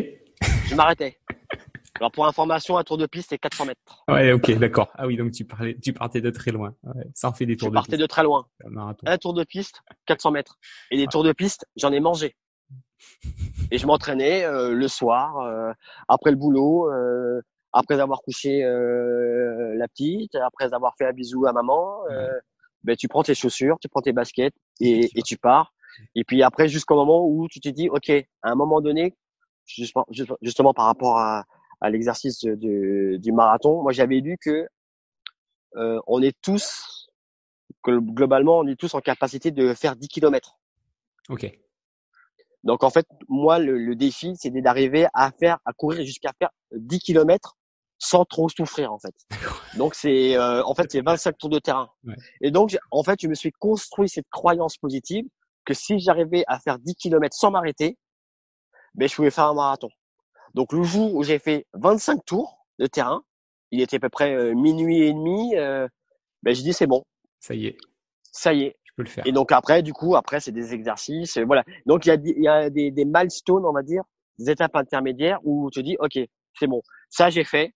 Je 0.66 0.76
m'arrêtais. 0.76 1.20
Alors 2.00 2.12
pour 2.12 2.26
information, 2.26 2.78
un 2.78 2.84
tour 2.84 2.98
de 2.98 3.06
piste 3.06 3.30
c'est 3.30 3.38
400 3.38 3.66
mètres. 3.66 4.04
Ouais, 4.08 4.32
ok, 4.32 4.58
d'accord. 4.58 4.90
Ah 4.96 5.06
oui, 5.06 5.18
donc 5.18 5.32
tu 5.32 5.46
parlais, 5.46 5.78
tu 5.82 5.92
partais 5.92 6.22
de 6.22 6.30
très 6.30 6.52
loin. 6.52 6.74
Ouais, 6.84 7.04
ça 7.14 7.30
en 7.30 7.34
fait 7.34 7.46
des 7.46 7.58
tours 7.58 7.68
je 7.68 7.72
de 7.72 7.76
partais 7.76 7.98
de 7.98 8.06
très 8.06 8.24
loin. 8.24 8.48
Un, 9.06 9.18
tour 9.18 9.34
de 9.34 9.44
piste, 9.44 9.82
400 10.06 10.32
mètres. 10.32 10.58
Et 10.92 10.98
des 10.98 11.08
tours 11.08 11.24
de 11.24 11.34
piste, 11.34 11.68
j'en 11.76 11.92
ai 11.92 12.00
mangé. 12.00 12.36
Et 13.72 13.78
je 13.78 13.86
m'entraînais 13.86 14.44
euh, 14.46 14.74
le 14.74 14.88
soir, 14.88 15.40
euh, 15.40 15.72
après 16.08 16.32
le 16.32 16.38
boulot, 16.38 16.92
euh, 16.92 17.42
après 17.74 18.00
avoir 18.00 18.22
couché 18.22 18.64
euh, 18.64 19.76
la 19.76 19.88
petite, 19.88 20.36
après 20.36 20.74
avoir 20.74 20.96
fait 20.98 21.06
un 21.06 21.14
bisou 21.14 21.46
à 21.46 21.54
maman. 21.54 22.04
Euh, 22.10 22.28
ben 22.84 22.96
tu 22.96 23.08
prends 23.08 23.24
tes 23.24 23.36
chaussures, 23.36 23.78
tu 23.82 23.90
prends 23.90 24.02
tes 24.02 24.14
baskets 24.14 24.54
et, 24.80 25.10
et 25.14 25.22
tu 25.22 25.38
pars. 25.38 25.74
Et 26.16 26.24
puis 26.24 26.44
après, 26.44 26.70
jusqu'au 26.70 26.96
moment 26.96 27.26
où 27.28 27.48
tu 27.50 27.60
te 27.60 27.68
dis, 27.68 27.90
ok, 27.90 28.10
à 28.10 28.52
un 28.52 28.56
moment 28.56 28.80
donné, 28.80 29.16
justement, 29.66 30.06
justement 30.42 30.74
par 30.74 30.86
rapport 30.86 31.18
à 31.18 31.46
à 31.82 31.90
l'exercice 31.90 32.44
du, 32.44 33.32
marathon, 33.32 33.82
moi 33.82 33.92
j'avais 33.92 34.20
lu 34.20 34.38
que 34.38 34.68
euh, 35.76 36.00
on 36.08 36.22
est 36.22 36.36
tous, 36.42 37.10
que 37.84 37.98
globalement, 38.00 38.60
on 38.60 38.68
est 38.68 38.76
tous 38.76 38.94
en 38.96 39.02
capacité 39.02 39.52
de 39.52 39.74
faire 39.74 39.96
10 39.96 40.08
km. 40.08 40.58
Ok. 41.30 41.52
Donc 42.64 42.84
en 42.84 42.90
fait, 42.90 43.08
moi 43.30 43.60
le, 43.60 43.96
défi, 43.96 44.36
c'est 44.36 44.50
d'arriver 44.50 45.08
à 45.14 45.32
faire, 45.32 45.60
à 45.66 45.74
courir 45.74 46.06
jusqu'à 46.06 46.34
faire 46.38 46.50
10 46.72 47.00
km 47.00 47.56
sans 48.00 48.26
trop 48.26 48.50
souffrir 48.50 48.92
en 48.92 48.98
fait. 48.98 49.14
Donc 49.78 49.94
c'est 49.94 50.36
euh, 50.38 50.64
en 50.64 50.74
fait 50.74 50.92
c'est 50.92 51.02
25 51.02 51.38
tours 51.38 51.50
de 51.50 51.60
terrain. 51.60 51.90
Ouais. 52.06 52.16
Et 52.42 52.50
donc 52.50 52.76
en 52.92 53.04
fait, 53.04 53.20
je 53.22 53.28
me 53.28 53.36
suis 53.36 53.52
construit 53.52 54.10
cette 54.10 54.30
croyance 54.32 54.78
positive 54.78 55.26
que 55.66 55.74
si 55.74 56.00
j'arrivais 56.00 56.44
à 56.48 56.60
faire 56.60 56.80
10 56.80 56.96
km 56.96 57.36
sans 57.36 57.52
m'arrêter, 57.52 57.98
ben 58.96 59.08
je 59.08 59.16
pouvais 59.16 59.30
faire 59.30 59.46
un 59.46 59.54
marathon. 59.54 59.90
Donc 60.56 60.74
le 60.74 60.82
jour 60.84 61.14
où 61.14 61.24
j'ai 61.24 61.38
fait 61.38 61.68
25 61.74 62.26
tours 62.26 62.66
de 62.80 62.88
terrain, 62.88 63.22
il 63.72 63.82
était 63.82 63.98
à 63.98 64.00
peu 64.00 64.10
près 64.10 64.34
euh, 64.34 64.56
minuit 64.56 65.04
et 65.04 65.14
demi, 65.14 65.56
euh, 65.56 65.88
ben 66.42 66.56
j'ai 66.56 66.64
dit 66.64 66.74
c'est 66.74 66.88
bon. 66.88 67.04
Ça 67.40 67.54
y 67.54 67.68
est. 67.68 67.78
Ça 68.32 68.54
y 68.54 68.64
est. 68.64 68.78
Je 68.86 68.94
peux 68.96 69.04
le 69.04 69.10
faire. 69.10 69.28
Et 69.28 69.32
donc 69.32 69.52
après, 69.52 69.84
du 69.84 69.94
coup, 69.94 70.16
après 70.16 70.40
c'est 70.40 70.52
des 70.52 70.74
exercices, 70.74 71.38
euh, 71.38 71.46
voilà. 71.46 71.64
Donc 71.86 72.06
il 72.06 72.10
y 72.10 72.12
a, 72.12 72.16
il 72.16 72.44
y 72.44 72.48
a 72.48 72.70
des, 72.70 72.92
des 72.92 73.06
milestones, 73.06 73.66
on 73.66 73.74
va 73.74 73.84
dire, 73.84 74.04
des 74.40 74.50
étapes 74.50 74.76
intermédiaires 74.76 75.40
où 75.44 75.70
tu 75.70 75.84
dis 75.84 75.98
ok, 76.00 76.18
c'est 76.58 76.68
bon, 76.68 76.82
ça 77.10 77.30
j'ai 77.30 77.44
fait. 77.44 77.74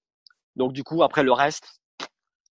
Donc 0.55 0.73
du 0.73 0.83
coup 0.83 1.03
après 1.03 1.23
le 1.23 1.31
reste, 1.31 1.81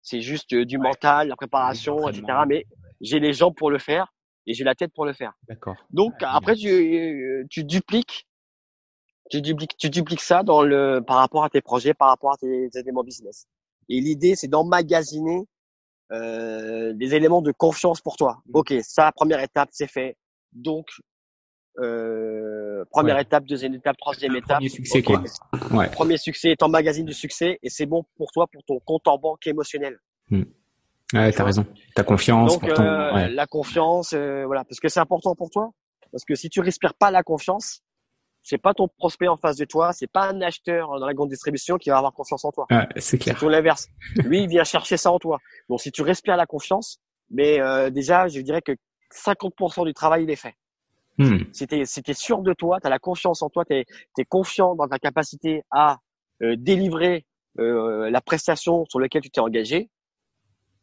c'est 0.03 0.21
juste 0.21 0.55
du 0.55 0.79
mental, 0.79 1.29
la 1.29 1.37
préparation, 1.37 2.09
etc. 2.09 2.25
Mais 2.47 2.67
j'ai 3.01 3.21
les 3.21 3.33
jambes 3.33 3.55
pour 3.55 3.71
le 3.71 3.79
faire 3.79 4.13
et 4.47 4.55
j'ai 4.55 4.65
la 4.65 4.75
tête 4.75 4.93
pour 4.93 5.05
le 5.05 5.13
faire. 5.13 5.33
D'accord. 5.49 5.77
Donc 5.91 6.15
après 6.21 6.57
tu, 6.57 7.47
tu 7.51 7.65
dupliques 7.65 8.27
tu 9.33 9.41
dupliques, 9.41 9.77
tu 9.79 9.89
dupliques 9.89 10.21
ça 10.21 10.43
dans 10.43 10.63
le, 10.63 11.01
par 11.01 11.17
rapport 11.17 11.43
à 11.43 11.49
tes 11.49 11.63
projets, 11.63 11.95
par 11.95 12.09
rapport 12.09 12.33
à 12.33 12.37
tes, 12.37 12.69
éléments 12.75 13.03
business. 13.03 13.47
Et 13.89 13.99
l'idée, 13.99 14.37
c'est 14.37 14.49
d'emmagasiner 14.49 15.47
euh, 16.13 16.93
des 16.93 17.15
éléments 17.15 17.41
de 17.41 17.51
confiance 17.51 18.03
pour 18.03 18.17
toi. 18.17 18.43
Mm. 18.47 18.57
Ok, 18.57 18.75
ça, 18.83 19.11
première 19.13 19.41
étape, 19.41 19.71
c'est 19.73 19.87
fait. 19.87 20.17
Donc, 20.53 20.89
euh, 21.79 22.85
première 22.91 23.19
étape, 23.19 23.45
deuxième 23.45 23.75
étape, 23.75 23.97
troisième 23.97 24.37
étape. 24.37 24.59
Premier 24.59 24.69
succès, 24.69 25.03
quoi. 25.03 25.23
Ouais. 25.73 25.89
Premier 25.89 26.17
succès, 26.19 26.55
magazine 26.69 27.07
de 27.07 27.13
succès, 27.13 27.59
et 27.63 27.71
c'est 27.71 27.87
bon 27.87 28.05
pour 28.17 28.31
toi, 28.33 28.47
pour 28.53 28.63
ton 28.65 28.79
compte 28.81 29.09
en 29.09 29.19
banque 29.19 29.47
émotionnel. 29.47 29.99
Mm. 30.31 30.43
Ouais, 31.15 31.33
t'as 31.33 31.45
raison. 31.45 31.67
Ta 31.95 32.05
confiance. 32.05 32.59
Donc, 32.59 32.71
euh, 32.71 33.29
la 33.29 33.47
confiance, 33.47 34.13
euh, 34.15 34.45
voilà, 34.47 34.65
parce 34.65 34.81
que 34.81 34.89
c'est 34.89 35.01
important 35.01 35.35
pour 35.35 35.51
toi. 35.51 35.71
Parce 36.11 36.25
que 36.25 36.35
si 36.35 36.49
tu 36.49 36.61
respires 36.61 36.95
pas 36.95 37.11
la 37.11 37.23
confiance, 37.23 37.81
c'est 38.43 38.59
pas 38.59 38.75
ton 38.75 38.89
prospect 38.89 39.29
en 39.29 39.37
face 39.37 39.57
de 39.57 39.65
toi, 39.65 39.93
c'est 39.93 40.11
pas 40.11 40.29
un 40.29 40.41
acheteur 40.41 40.89
dans 40.99 41.07
la 41.07 41.15
grande 41.15 41.29
distribution 41.29 41.77
qui 41.77 41.91
va 41.91 41.99
avoir 41.99 42.13
confiance 42.13 42.45
en 42.45 42.51
toi. 42.51 42.67
Ah, 42.71 42.89
c'est 42.97 43.19
clair. 43.19 43.37
C'est 43.37 43.45
tout 43.45 43.49
l'inverse. 43.49 43.89
Lui, 44.25 44.43
il 44.43 44.49
vient 44.49 44.65
chercher 44.65 44.97
ça 44.97 45.13
en 45.13 45.19
toi. 45.19 45.39
Donc, 45.69 45.81
si 45.81 45.93
tu 45.93 46.03
respires 46.03 46.37
la 46.37 46.47
confiance, 46.47 46.99
mais 47.31 47.61
euh, 47.61 47.91
déjà, 47.91 48.29
je 48.29 48.41
dirais 48.41 48.63
que 48.63 48.73
50% 49.15 49.87
du 49.87 49.95
travail, 49.95 50.25
il 50.25 50.31
est 50.31 50.37
fait. 50.37 50.55
Hmm. 51.23 51.45
Si 51.53 51.67
tu 51.67 51.81
es, 51.81 52.15
sûr 52.15 52.43
de 52.43 52.53
toi, 52.53 52.81
tu 52.81 52.87
as 52.87 52.91
la 52.91 52.99
confiance 52.99 53.43
en 53.43 53.51
toi, 53.51 53.65
tu 53.65 53.75
es, 53.75 54.25
confiant 54.29 54.75
dans 54.75 54.89
ta 54.89 54.99
capacité 54.99 55.63
à 55.71 55.99
euh, 56.43 56.57
délivrer 56.59 57.27
euh, 57.59 58.11
la 58.11 58.21
prestation 58.21 58.85
sur 58.89 58.99
laquelle 59.01 59.23
tu 59.23 59.31
t'es 59.31 59.41
engagé. 59.41 59.91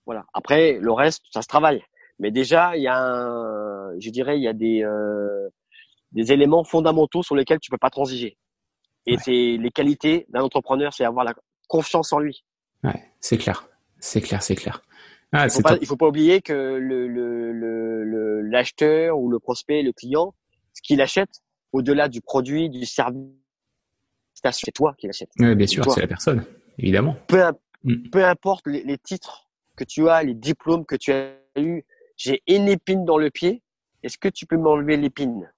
Voilà. 0.06 0.26
Après, 0.34 0.80
le 0.80 0.92
reste, 0.92 1.24
ça 1.32 1.42
se 1.42 1.48
travaille. 1.48 1.84
Mais 2.20 2.32
déjà, 2.32 2.76
il 2.76 2.84
y 2.84 2.88
a 2.88 2.98
un, 2.98 4.00
je 4.00 4.10
dirais, 4.10 4.38
il 4.38 4.44
y 4.44 4.48
a 4.48 4.54
des, 4.54 4.84
euh, 4.84 5.50
des 6.12 6.32
éléments 6.32 6.64
fondamentaux 6.64 7.24
sur 7.24 7.36
lesquels 7.36 7.60
tu 7.60 7.72
peux 7.72 7.78
pas 7.78 7.90
transiger. 7.90 8.38
Et 9.06 9.18
c'est 9.18 9.58
les 9.58 9.72
qualités 9.72 10.26
d'un 10.30 10.42
entrepreneur, 10.42 10.94
c'est 10.94 11.06
avoir 11.06 11.26
la 11.26 11.34
confiance 11.68 12.14
en 12.14 12.20
lui. 12.20 12.44
Ouais, 12.84 13.12
c'est 13.20 13.38
clair, 13.38 13.68
c'est 14.00 14.22
clair, 14.22 14.44
c'est 14.44 14.56
clair. 14.56 14.82
Ah, 15.32 15.46
il, 15.46 15.52
faut 15.52 15.62
pas, 15.62 15.78
il 15.80 15.86
faut 15.86 15.98
pas 15.98 16.08
oublier 16.08 16.42
que 16.42 16.54
le, 16.54 17.08
le, 17.08 18.42
l'acheteur 18.42 19.20
ou 19.20 19.30
le 19.30 19.40
prospect, 19.40 19.84
le 19.84 19.94
client, 19.94 20.34
ce 20.74 20.82
qu'il 20.82 21.02
achète, 21.02 21.42
au-delà 21.72 22.08
du 22.08 22.22
produit, 22.22 22.70
du 22.70 22.86
service, 22.86 23.30
c'est 24.34 24.72
toi 24.72 24.96
qui 24.98 25.08
l'achètes. 25.08 25.30
Oui, 25.38 25.54
bien 25.56 25.68
sûr, 25.68 25.90
c'est 25.92 26.02
la 26.02 26.08
personne, 26.08 26.44
évidemment. 26.80 27.16
Peu, 27.28 27.44
mm. 27.84 28.10
peu 28.10 28.26
importe 28.26 28.66
les, 28.66 28.84
les, 28.84 28.98
titres 28.98 29.50
que 29.76 29.84
tu 29.84 30.10
as, 30.10 30.24
les 30.24 30.34
diplômes 30.34 30.86
que 30.86 30.96
tu 30.96 31.12
as 31.12 31.36
eu, 31.58 31.84
j'ai 32.18 32.42
une 32.48 32.68
épine 32.68 33.06
dans 33.06 33.18
le 33.18 33.30
pied. 33.30 33.62
Est-ce 34.02 34.18
que 34.18 34.30
tu 34.30 34.46
peux 34.46 34.58
m'enlever 34.58 34.98
l'épine? 34.98 35.52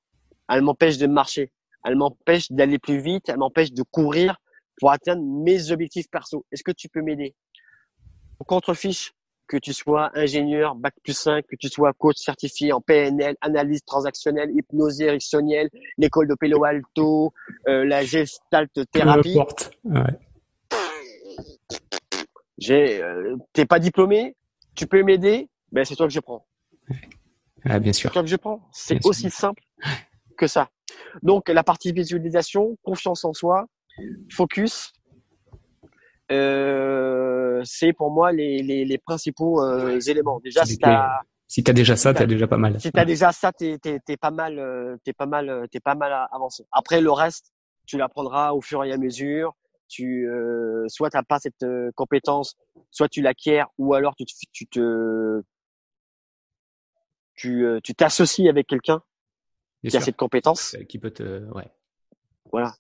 Elle 0.50 0.64
m'empêche 0.64 0.98
de 0.98 1.08
marcher, 1.08 1.52
elle 1.86 1.96
m'empêche 1.96 2.52
d'aller 2.52 2.78
plus 2.78 3.00
vite, 3.00 3.30
elle 3.30 3.38
m'empêche 3.38 3.72
de 3.72 3.84
courir 3.84 4.36
pour 4.80 4.92
atteindre 4.92 5.24
mes 5.24 5.72
objectifs 5.72 6.10
perso. 6.10 6.46
Est-ce 6.52 6.64
que 6.64 6.72
tu 6.72 6.90
peux 6.90 7.02
m'aider? 7.02 7.36
Contrefiche 8.48 9.14
que 9.52 9.58
tu 9.58 9.74
sois 9.74 10.12
ingénieur, 10.18 10.76
bac 10.76 10.94
plus 11.04 11.18
5, 11.18 11.46
que 11.46 11.58
tu 11.58 11.68
sois 11.68 11.92
coach 11.92 12.16
certifié 12.16 12.72
en 12.72 12.80
PNL, 12.80 13.36
analyse 13.42 13.84
transactionnelle, 13.84 14.50
hypnose 14.56 15.02
érectionnelle, 15.02 15.70
l'école 15.98 16.30
de 16.30 16.36
Palo 16.36 16.64
Alto, 16.64 17.34
euh, 17.68 17.84
la 17.84 18.06
gestalt 18.06 18.72
thérapie. 18.92 19.38
J'ai, 22.58 23.04
euh, 23.04 23.36
t'es 23.52 23.66
pas 23.66 23.80
diplômé, 23.80 24.38
tu 24.74 24.88
peux 24.88 25.04
m'aider, 25.04 25.50
ben 25.74 25.84
c'est 25.84 25.98
toi 25.98 26.08
que 26.08 26.14
je 26.14 26.22
prends. 26.22 26.46
Ah, 27.66 27.80
bien 27.80 27.92
sûr. 27.92 28.10
C'est 28.10 28.14
toi 28.14 28.24
que 28.24 28.30
je 28.30 28.38
prends. 28.38 28.62
C'est 28.72 29.06
aussi 29.06 29.30
simple 29.30 29.64
que 30.38 30.48
ça. 30.48 30.70
Donc 31.24 31.50
la 31.50 31.64
partie 31.64 31.92
visualisation, 31.92 32.78
confiance 32.84 33.26
en 33.26 33.34
soi, 33.34 33.66
focus, 34.30 34.94
euh, 36.32 37.62
c'est 37.66 37.94
pour 37.94 38.12
moi 38.12 38.32
les, 38.32 38.64
les, 38.64 38.86
les 38.86 38.98
principaux 38.98 39.64
euh, 39.64 40.00
éléments. 40.00 40.40
Déjà, 40.40 40.66
si 40.66 40.78
t'as 40.78 41.22
si 41.48 41.64
as 41.68 41.74
déjà 41.74 41.96
ça, 41.96 42.14
t'as 42.14 42.26
déjà 42.26 42.48
pas 42.48 42.58
mal. 42.58 42.80
Si 42.80 42.92
t'as 42.92 43.06
déjà 43.06 43.32
ça, 43.32 43.52
t'es 43.52 43.78
es, 43.84 44.18
pas 44.18 44.32
mal, 44.32 44.58
euh, 44.58 44.96
t'es 45.04 45.14
pas 45.14 45.26
mal, 45.26 45.68
t'es 45.70 45.80
pas 45.80 45.96
mal 45.96 46.28
avancé. 46.32 46.66
Après 46.72 47.02
le 47.02 47.12
reste, 47.12 47.52
tu 47.86 47.98
l'apprendras 47.98 48.54
au 48.54 48.62
fur 48.62 48.84
et 48.84 48.92
à 48.92 48.98
mesure. 48.98 49.54
Tu 49.90 50.30
euh, 50.30 50.86
soit 50.88 51.10
t'as 51.10 51.24
pas 51.24 51.40
cette 51.40 51.64
euh, 51.64 51.92
compétence, 51.96 52.56
soit 52.92 53.10
tu 53.10 53.22
l'acquiers, 53.22 53.66
ou 53.78 53.94
alors 53.94 54.16
tu, 54.16 54.24
tu 54.54 54.66
te 54.66 55.42
tu 57.36 57.66
tu 57.84 57.94
t'associes 57.96 58.48
avec 58.48 58.68
quelqu'un 58.68 59.02
qui 59.86 59.98
a 59.98 60.00
cette 60.00 60.16
compétence. 60.16 60.78
Qui 60.88 60.98
peut 60.98 61.12
te, 61.12 61.44
ouais. 61.52 61.68
Voilà. 62.54 62.74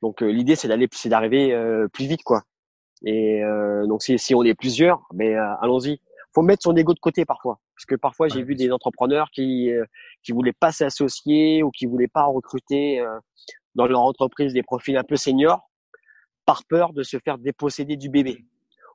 Donc 0.00 0.22
euh, 0.22 0.32
l'idée 0.32 0.56
c'est 0.56 0.68
d'aller, 0.68 0.88
c'est 0.92 1.10
d'arriver 1.10 1.52
euh, 1.52 1.88
plus 1.88 2.06
vite 2.06 2.22
quoi. 2.22 2.42
Et 3.04 3.42
euh, 3.42 3.86
donc 3.86 4.02
si, 4.02 4.18
si 4.18 4.34
on 4.34 4.42
est 4.42 4.54
plusieurs, 4.54 5.02
mais 5.12 5.34
allons-y. 5.34 6.00
Faut 6.32 6.42
mettre 6.42 6.62
son 6.62 6.76
ego 6.76 6.94
de 6.94 7.00
côté 7.00 7.24
parfois, 7.24 7.58
parce 7.74 7.86
que 7.86 7.96
parfois 7.96 8.28
j'ai 8.28 8.44
vu 8.44 8.54
des 8.54 8.70
entrepreneurs 8.70 9.30
qui 9.32 9.68
qui 10.22 10.30
voulaient 10.30 10.52
pas 10.52 10.70
s'associer 10.70 11.64
ou 11.64 11.72
qui 11.72 11.86
voulaient 11.86 12.06
pas 12.06 12.24
recruter 12.24 13.04
dans 13.74 13.86
leur 13.86 14.02
entreprise 14.02 14.52
des 14.52 14.62
profils 14.62 14.96
un 14.96 15.02
peu 15.02 15.16
seniors 15.16 15.68
par 16.46 16.64
peur 16.64 16.92
de 16.92 17.02
se 17.02 17.16
faire 17.18 17.36
déposséder 17.36 17.96
du 17.96 18.10
bébé 18.10 18.44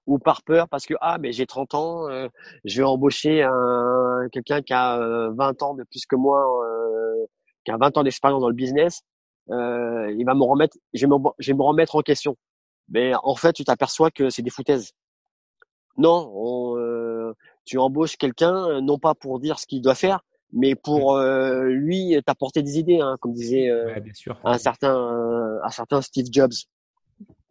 ou 0.08 0.18
par 0.18 0.44
peur 0.44 0.70
parce 0.70 0.86
que 0.86 0.94
ah 1.02 1.18
mais 1.20 1.34
j'ai 1.34 1.46
30 1.46 1.74
ans, 1.74 2.10
euh, 2.10 2.30
je 2.64 2.78
vais 2.78 2.88
embaucher 2.88 3.44
un 3.44 4.30
quelqu'un 4.32 4.62
qui 4.62 4.72
a 4.72 4.98
20 5.36 5.62
ans 5.62 5.74
de 5.74 5.84
plus 5.84 6.06
que 6.06 6.16
moi, 6.16 6.42
qui 7.66 7.72
a 7.72 7.78
20 7.78 7.98
ans 7.98 8.04
d'expérience 8.04 8.40
dans 8.40 8.50
le 8.50 8.56
business, 8.56 9.02
il 9.50 10.24
va 10.26 10.36
me 10.36 10.44
remettre, 10.44 10.78
je 10.94 11.06
vais 11.06 11.10
me, 11.10 11.18
je 11.40 11.52
vais 11.52 11.58
me 11.58 11.64
remettre 11.64 11.98
en 11.98 12.02
question. 12.02 12.38
Mais 12.90 13.14
en 13.24 13.36
fait, 13.36 13.54
tu 13.54 13.64
t'aperçois 13.64 14.12
que 14.12 14.30
c'est 14.30 14.42
des 14.42 14.50
foutaises. 14.50 14.92
Non, 15.98 16.32
on, 16.34 17.34
tu 17.66 17.78
embauches 17.78 18.18
quelqu'un 18.18 18.82
non 18.82 19.00
pas 19.00 19.16
pour 19.16 19.40
dire 19.40 19.60
ce 19.60 19.66
qu'il 19.66 19.82
doit 19.82 19.96
faire, 19.96 20.22
mais 20.52 20.76
pour 20.76 21.16
euh, 21.16 21.64
lui 21.66 22.16
t'apporter 22.26 22.62
des 22.62 22.80
idées, 22.80 23.00
hein, 23.02 23.18
comme 23.20 23.34
disait 23.34 23.70
euh, 23.70 23.96
un 24.44 24.58
certain 24.58 25.60
un 25.64 25.70
certain 25.70 26.02
Steve 26.02 26.28
Jobs. 26.32 26.54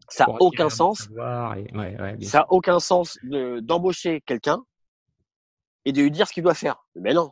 Ça 0.09 0.27
n'a 0.27 0.35
aucun 0.41 0.69
sens. 0.69 1.09
ça 2.21 2.41
a 2.41 2.47
aucun 2.51 2.79
sens 2.79 3.19
d'embaucher 3.23 4.21
quelqu'un 4.21 4.63
et 5.85 5.93
de 5.93 6.03
lui 6.03 6.11
dire 6.11 6.29
ce 6.29 6.33
qu'il 6.33 6.43
doit 6.43 6.55
faire. 6.55 6.85
Mais 6.95 7.15
non, 7.15 7.31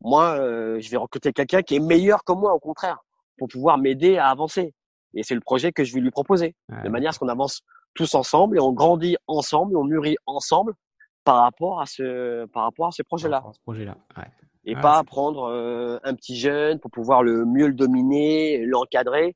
moi, 0.00 0.34
euh, 0.34 0.80
je 0.80 0.90
vais 0.90 0.96
recruter 0.96 1.32
quelqu'un 1.32 1.62
qui 1.62 1.76
est 1.76 1.80
meilleur 1.80 2.24
que 2.24 2.32
moi, 2.32 2.54
au 2.54 2.58
contraire, 2.58 2.98
pour 3.38 3.48
pouvoir 3.48 3.78
m'aider 3.78 4.18
à 4.18 4.28
avancer. 4.28 4.74
Et 5.14 5.22
c'est 5.22 5.34
le 5.34 5.40
projet 5.40 5.72
que 5.72 5.84
je 5.84 5.94
vais 5.94 6.00
lui 6.00 6.10
proposer, 6.10 6.54
de 6.84 6.88
manière 6.88 7.10
à 7.10 7.12
ce 7.12 7.18
qu'on 7.18 7.28
avance 7.28 7.62
tous 7.94 8.14
ensemble 8.14 8.56
et 8.56 8.60
on 8.60 8.72
grandit 8.72 9.16
ensemble, 9.26 9.76
on 9.76 9.84
mûrit 9.84 10.16
ensemble 10.26 10.74
par 11.24 11.42
rapport 11.42 11.80
à 11.80 11.86
ce 11.86 12.46
par 12.46 12.64
rapport 12.64 12.88
à 12.88 12.90
ce 12.90 13.02
projet-là. 13.02 13.44
Ce 13.52 13.60
projet-là. 13.60 13.96
Ouais 14.16 14.24
et 14.64 14.74
pas 14.76 15.02
prendre 15.04 15.44
euh, 15.44 15.98
un 16.04 16.14
petit 16.14 16.36
jeune 16.36 16.78
pour 16.78 16.90
pouvoir 16.90 17.22
le 17.22 17.44
mieux 17.44 17.66
le 17.66 17.74
dominer, 17.74 18.64
l'encadrer. 18.64 19.34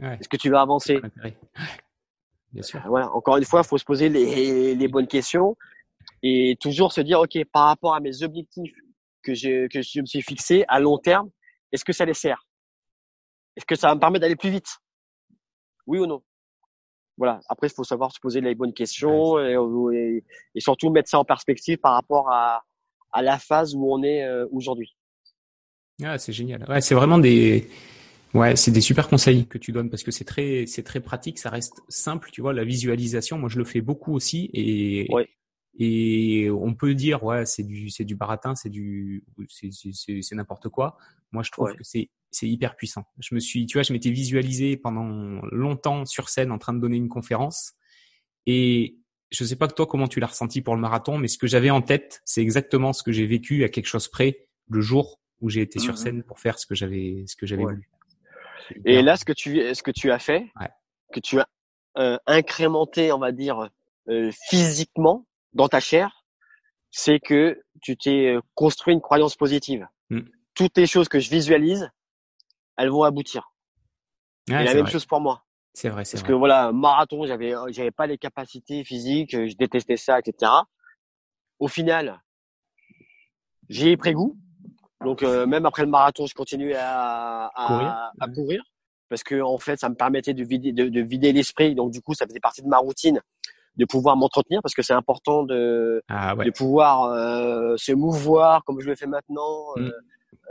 Est-ce 0.00 0.28
que 0.28 0.36
tu 0.36 0.50
vas 0.50 0.60
avancer? 0.60 1.00
Bien 2.52 2.62
sûr. 2.62 2.80
Voilà. 2.86 3.10
Encore 3.12 3.36
une 3.38 3.44
fois, 3.44 3.62
il 3.64 3.66
faut 3.66 3.78
se 3.78 3.84
poser 3.84 4.08
les, 4.08 4.74
les, 4.74 4.88
bonnes 4.88 5.06
questions 5.06 5.56
et 6.22 6.56
toujours 6.60 6.92
se 6.92 7.00
dire, 7.00 7.20
ok, 7.20 7.38
par 7.52 7.66
rapport 7.66 7.94
à 7.94 8.00
mes 8.00 8.22
objectifs 8.22 8.74
que 9.22 9.34
je 9.34 9.66
que 9.68 9.82
je 9.82 10.00
me 10.00 10.06
suis 10.06 10.22
fixé 10.22 10.64
à 10.68 10.78
long 10.78 10.98
terme, 10.98 11.30
est-ce 11.72 11.84
que 11.84 11.92
ça 11.92 12.04
les 12.04 12.14
sert? 12.14 12.45
Est-ce 13.56 13.66
que 13.66 13.74
ça 13.74 13.88
va 13.88 13.94
me 13.94 14.00
permettre 14.00 14.22
d'aller 14.22 14.36
plus 14.36 14.50
vite? 14.50 14.68
Oui 15.86 15.98
ou 15.98 16.06
non? 16.06 16.22
Voilà. 17.16 17.40
Après, 17.48 17.68
il 17.68 17.72
faut 17.72 17.84
savoir 17.84 18.12
se 18.12 18.20
poser 18.20 18.40
les 18.40 18.54
bonnes 18.54 18.74
questions 18.74 19.38
et, 19.38 20.24
et 20.54 20.60
surtout 20.60 20.90
mettre 20.90 21.08
ça 21.08 21.18
en 21.18 21.24
perspective 21.24 21.78
par 21.78 21.94
rapport 21.94 22.30
à 22.30 22.62
à 23.12 23.22
la 23.22 23.38
phase 23.38 23.74
où 23.74 23.90
on 23.90 24.02
est 24.02 24.24
euh, 24.24 24.46
aujourd'hui. 24.52 24.94
Ah, 26.04 26.18
c'est 26.18 26.32
génial. 26.32 26.66
Ouais, 26.68 26.82
c'est 26.82 26.94
vraiment 26.94 27.16
des, 27.16 27.66
ouais, 28.34 28.56
c'est 28.56 28.70
des 28.70 28.82
super 28.82 29.08
conseils 29.08 29.46
que 29.46 29.56
tu 29.56 29.72
donnes 29.72 29.88
parce 29.88 30.02
que 30.02 30.10
c'est 30.10 30.24
très, 30.24 30.66
c'est 30.66 30.82
très 30.82 31.00
pratique. 31.00 31.38
Ça 31.38 31.48
reste 31.48 31.80
simple, 31.88 32.30
tu 32.30 32.42
vois. 32.42 32.52
La 32.52 32.64
visualisation, 32.64 33.38
moi, 33.38 33.48
je 33.48 33.56
le 33.56 33.64
fais 33.64 33.80
beaucoup 33.80 34.14
aussi 34.14 34.50
et 34.52 35.08
et 35.78 36.48
on 36.50 36.74
peut 36.74 36.94
dire 36.94 37.22
ouais, 37.22 37.44
c'est 37.44 37.62
du, 37.62 37.90
c'est 37.90 38.04
du 38.04 38.16
baratin, 38.16 38.54
c'est 38.54 38.70
du, 38.70 39.24
c'est, 39.48 39.70
c'est, 39.72 40.22
c'est 40.22 40.34
n'importe 40.34 40.68
quoi. 40.68 40.96
Moi, 41.32 41.42
je 41.42 41.50
trouve 41.50 41.74
que 41.74 41.84
c'est 41.84 42.10
c'est 42.30 42.48
hyper 42.48 42.76
puissant. 42.76 43.04
Je 43.18 43.34
me 43.34 43.40
suis, 43.40 43.66
tu 43.66 43.78
vois, 43.78 43.82
je 43.82 43.92
m'étais 43.92 44.10
visualisé 44.10 44.76
pendant 44.76 45.40
longtemps 45.52 46.04
sur 46.04 46.28
scène 46.28 46.50
en 46.50 46.58
train 46.58 46.74
de 46.74 46.80
donner 46.80 46.96
une 46.96 47.08
conférence 47.08 47.74
et 48.46 48.98
je 49.30 49.44
sais 49.44 49.56
pas 49.56 49.68
que 49.68 49.74
toi 49.74 49.86
comment 49.86 50.08
tu 50.08 50.20
l'as 50.20 50.28
ressenti 50.28 50.62
pour 50.62 50.74
le 50.74 50.80
marathon, 50.80 51.18
mais 51.18 51.28
ce 51.28 51.38
que 51.38 51.46
j'avais 51.46 51.70
en 51.70 51.82
tête, 51.82 52.22
c'est 52.24 52.42
exactement 52.42 52.92
ce 52.92 53.02
que 53.02 53.12
j'ai 53.12 53.26
vécu 53.26 53.64
à 53.64 53.68
quelque 53.68 53.86
chose 53.86 54.08
près 54.08 54.48
le 54.68 54.80
jour 54.80 55.20
où 55.40 55.50
j'ai 55.50 55.60
été 55.60 55.78
sur 55.78 55.94
mmh 55.94 55.96
scène 55.96 56.22
pour 56.22 56.40
faire 56.40 56.58
ce 56.58 56.66
que 56.66 56.74
j'avais 56.74 57.24
ce 57.26 57.36
que 57.36 57.46
j'avais 57.46 57.64
voulu. 57.64 57.88
Et 58.84 59.02
là, 59.02 59.16
ce 59.16 59.24
que 59.24 59.32
tu 59.32 59.74
ce 59.74 59.82
que 59.82 59.90
tu 59.90 60.10
as 60.10 60.18
fait, 60.18 60.46
que 61.12 61.20
tu 61.20 61.38
as 61.38 61.48
euh, 61.98 62.18
incrémenté, 62.26 63.12
on 63.12 63.18
va 63.18 63.32
dire 63.32 63.68
euh, 64.08 64.30
physiquement 64.48 65.26
dans 65.56 65.68
ta 65.68 65.80
chair, 65.80 66.24
c'est 66.90 67.18
que 67.18 67.60
tu 67.82 67.96
t'es 67.96 68.34
euh, 68.34 68.40
construit 68.54 68.94
une 68.94 69.00
croyance 69.00 69.36
positive. 69.36 69.86
Mmh. 70.10 70.20
Toutes 70.54 70.76
les 70.76 70.86
choses 70.86 71.08
que 71.08 71.18
je 71.18 71.28
visualise, 71.30 71.90
elles 72.76 72.90
vont 72.90 73.02
aboutir. 73.02 73.52
et 74.48 74.52
la 74.52 74.74
même 74.74 74.86
chose 74.86 75.06
pour 75.06 75.20
moi. 75.20 75.42
C'est 75.74 75.90
vrai, 75.90 76.04
c'est 76.04 76.16
Parce 76.16 76.26
que 76.26 76.32
voilà, 76.32 76.72
marathon, 76.72 77.26
j'avais, 77.26 77.52
j'avais 77.68 77.90
pas 77.90 78.06
les 78.06 78.16
capacités 78.16 78.82
physiques, 78.84 79.32
je 79.32 79.54
détestais 79.56 79.98
ça, 79.98 80.18
etc. 80.18 80.50
Au 81.58 81.68
final, 81.68 82.22
j'ai 83.68 83.96
pris 83.96 84.12
goût. 84.12 84.38
Donc 85.04 85.22
euh, 85.22 85.46
même 85.46 85.66
après 85.66 85.82
le 85.82 85.90
marathon, 85.90 86.26
je 86.26 86.34
continuais 86.34 86.76
à, 86.76 87.50
à 87.54 87.66
courir, 87.66 88.12
à 88.20 88.28
courir 88.28 88.64
parce 89.08 89.22
que 89.22 89.40
en 89.40 89.58
fait, 89.58 89.78
ça 89.78 89.88
me 89.88 89.94
permettait 89.94 90.34
de 90.34 90.44
vider, 90.44 90.72
de, 90.72 91.00
vider 91.00 91.32
l'esprit. 91.32 91.74
Donc 91.74 91.92
du 91.92 92.00
coup, 92.00 92.14
ça 92.14 92.26
faisait 92.26 92.40
partie 92.40 92.62
de 92.62 92.68
ma 92.68 92.78
routine 92.78 93.20
de 93.76 93.84
pouvoir 93.84 94.16
m'entretenir 94.16 94.60
parce 94.62 94.74
que 94.74 94.82
c'est 94.82 94.94
important 94.94 95.42
de, 95.42 96.02
ah 96.08 96.34
de 96.34 96.50
pouvoir 96.50 97.04
euh, 97.04 97.76
se 97.76 97.92
mouvoir 97.92 98.64
comme 98.64 98.80
je 98.80 98.88
le 98.88 98.96
fais 98.96 99.06
maintenant 99.06 99.74
mmh. 99.76 99.90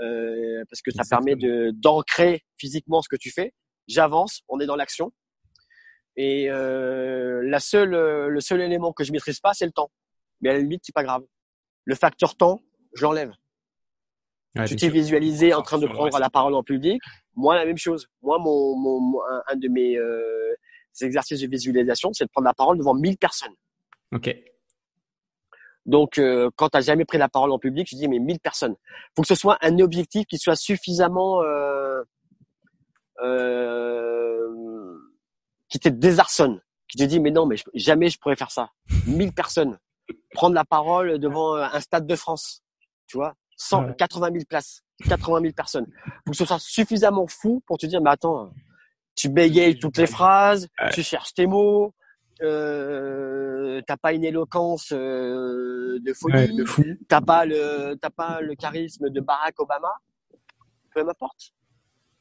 euh, 0.01 0.63
parce 0.69 0.82
que 0.82 0.91
ça 0.91 1.03
permet 1.09 1.36
de 1.36 1.71
d'ancrer 1.71 2.43
physiquement 2.57 3.01
ce 3.01 3.09
que 3.09 3.15
tu 3.15 3.32
fais 3.32 3.53
j'avance, 3.88 4.41
on 4.47 4.59
est 4.59 4.65
dans 4.65 4.76
l'action. 4.76 5.11
Et 6.17 6.49
euh, 6.49 7.41
la 7.45 7.59
seule, 7.59 7.91
le 7.91 8.39
seul 8.39 8.61
élément 8.61 8.93
que 8.93 9.03
je 9.03 9.11
maîtrise 9.11 9.39
pas, 9.39 9.53
c'est 9.53 9.65
le 9.65 9.71
temps. 9.71 9.91
Mais 10.41 10.49
à 10.49 10.53
la 10.53 10.59
limite, 10.59 10.82
c'est 10.84 10.95
pas 10.95 11.03
grave. 11.03 11.23
Le 11.84 11.95
facteur 11.95 12.36
temps, 12.36 12.61
je 12.93 13.03
l'enlève. 13.03 13.34
tu 14.65 14.76
t'es 14.76 14.89
visualisé 14.89 15.53
en 15.53 15.61
train 15.61 15.78
de 15.78 15.88
prendre 15.88 16.17
la 16.17 16.30
parole 16.30 16.55
en 16.55 16.63
public. 16.63 17.01
Moi, 17.36 17.55
la 17.55 17.65
même 17.65 17.78
chose. 17.78 18.07
Moi, 18.21 18.39
mon, 18.39 18.76
mon 18.76 19.19
un, 19.47 19.55
de 19.57 19.67
mes 19.67 19.97
euh, 19.97 20.55
exercices 21.03 21.41
de 21.41 21.47
visualisation, 21.47 22.11
c'est 22.13 22.25
de 22.25 22.29
prendre 22.29 22.45
la 22.45 22.53
parole 22.53 22.77
devant 22.77 22.93
1000 22.93 23.17
personnes. 23.17 23.53
Ok. 24.13 24.35
Donc, 25.85 26.17
euh, 26.17 26.49
quand 26.55 26.69
tu 26.69 26.77
n'as 26.77 26.81
jamais 26.81 27.05
pris 27.05 27.17
la 27.17 27.29
parole 27.29 27.51
en 27.51 27.59
public, 27.59 27.87
je 27.89 27.95
dis 27.95 28.07
mais 28.07 28.19
1000 28.19 28.39
personnes. 28.39 28.75
Faut 29.15 29.21
que 29.21 29.27
ce 29.27 29.35
soit 29.35 29.57
un 29.61 29.79
objectif 29.79 30.25
qui 30.25 30.37
soit 30.37 30.55
suffisamment 30.55 31.43
euh, 31.43 32.01
euh, 33.21 34.97
qui 35.69 35.79
te 35.79 35.89
désarçonne, 35.89 36.61
qui 36.87 36.97
te 36.97 37.03
dit 37.03 37.19
mais 37.19 37.31
non 37.31 37.45
mais 37.45 37.55
jamais 37.75 38.09
je 38.09 38.17
pourrais 38.19 38.35
faire 38.35 38.51
ça. 38.51 38.69
1000 39.07 39.33
personnes 39.33 39.77
prendre 40.33 40.55
la 40.55 40.65
parole 40.65 41.17
devant 41.19 41.55
un 41.55 41.79
stade 41.79 42.05
de 42.05 42.15
France, 42.15 42.61
tu 43.07 43.17
vois, 43.17 43.33
180 43.57 44.31
000 44.33 44.45
places, 44.47 44.83
80 45.07 45.41
000 45.41 45.53
personnes. 45.53 45.87
Faut 46.25 46.31
que 46.31 46.37
ce 46.37 46.45
soit 46.45 46.59
suffisamment 46.59 47.25
fou 47.27 47.63
pour 47.65 47.77
te 47.77 47.85
dire 47.85 48.01
mais 48.01 48.11
attends, 48.11 48.51
tu 49.16 49.30
bégayes 49.30 49.80
toutes 49.80 49.97
les 49.97 50.07
phrases, 50.07 50.68
tu 50.93 51.03
cherches 51.03 51.34
tes 51.34 51.47
mots, 51.47 51.93
euh, 52.41 53.82
t'as 53.88 53.97
pas 53.97 54.13
une 54.13 54.26
éloquence 54.26 54.91
euh, 54.91 55.99
de 56.01 56.13
folie, 56.13 56.66
t'as 57.07 57.22
pas 57.22 57.45
le 57.45 57.95
t'as 58.01 58.09
pas 58.09 58.41
le 58.41 58.55
charisme 58.55 59.09
de 59.09 59.22
Barack 59.22 59.59
Obama, 59.59 59.93
peu 60.93 61.03
m'importe 61.03 61.53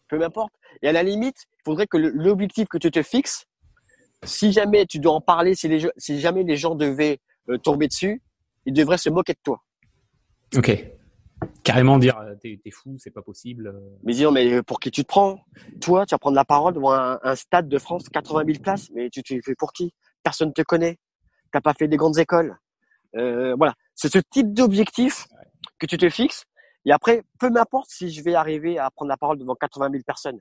peu 0.09 0.19
m'importe. 0.19 0.53
Et 0.83 0.89
à 0.89 0.93
la 0.93 1.03
limite, 1.03 1.45
il 1.59 1.63
faudrait 1.65 1.87
que 1.87 1.97
l'objectif 1.97 2.69
que 2.69 2.79
tu 2.79 2.91
te 2.91 3.03
fixes, 3.03 3.47
si 4.23 4.53
jamais 4.53 4.87
tu 4.87 4.99
dois 4.99 5.15
en 5.15 5.21
parler, 5.21 5.55
si, 5.55 5.69
les, 5.69 5.87
si 5.97 6.21
jamais 6.21 6.43
les 6.43 6.57
gens 6.57 6.75
devaient 6.75 7.21
euh, 7.49 7.59
tomber 7.59 7.89
dessus, 7.89 8.23
ils 8.67 8.73
devraient 8.73 8.99
se 8.99 9.11
moquer 9.11 9.35
de 9.35 9.41
toi. 9.43 9.63
Ok. 10.57 10.85
Carrément 11.63 11.99
dire 11.99 12.19
euh, 12.19 12.35
t'es 12.41 12.59
fou, 12.71 12.97
c'est 12.99 13.11
pas 13.11 13.23
possible. 13.23 13.69
Euh. 13.69 13.99
Mais 14.03 14.13
dis 14.13 14.27
mais 14.27 14.63
pour 14.63 14.81
qui 14.81 14.91
tu 14.91 15.03
te 15.03 15.09
prends? 15.09 15.39
Toi, 15.81 16.07
tu 16.07 16.15
vas 16.15 16.19
prendre 16.19 16.37
la 16.37 16.45
parole 16.45 16.75
devant 16.75 16.93
un, 16.93 17.35
stade 17.37 17.69
de 17.69 17.79
France, 17.79 18.09
80 18.09 18.45
000 18.47 18.59
places, 18.63 18.91
mais 18.95 19.11
tu 19.11 19.23
te 19.23 19.35
fais 19.45 19.55
pour 19.55 19.73
qui? 19.73 19.93
Personne 20.23 20.49
ne 20.49 20.53
te 20.53 20.63
connaît. 20.63 20.99
T'as 21.53 21.61
pas 21.61 21.75
fait 21.75 21.89
des 21.89 21.97
grandes 21.97 22.19
écoles. 22.19 22.57
voilà, 23.13 23.75
c'est 23.95 24.13
ce 24.13 24.19
type 24.19 24.53
d'objectif 24.53 25.27
que 25.79 25.87
tu 25.87 25.99
te 25.99 26.09
fixes 26.09 26.45
et 26.85 26.93
après, 26.93 27.23
peu 27.39 27.51
m'importe 27.51 27.89
si 27.91 28.11
je 28.11 28.23
vais 28.23 28.35
arriver 28.35 28.79
à 28.79 28.91
prendre 28.91 29.09
la 29.09 29.17
parole 29.17 29.39
devant 29.39 29.55
80 29.55 29.91
000 29.91 30.03
personnes. 30.05 30.41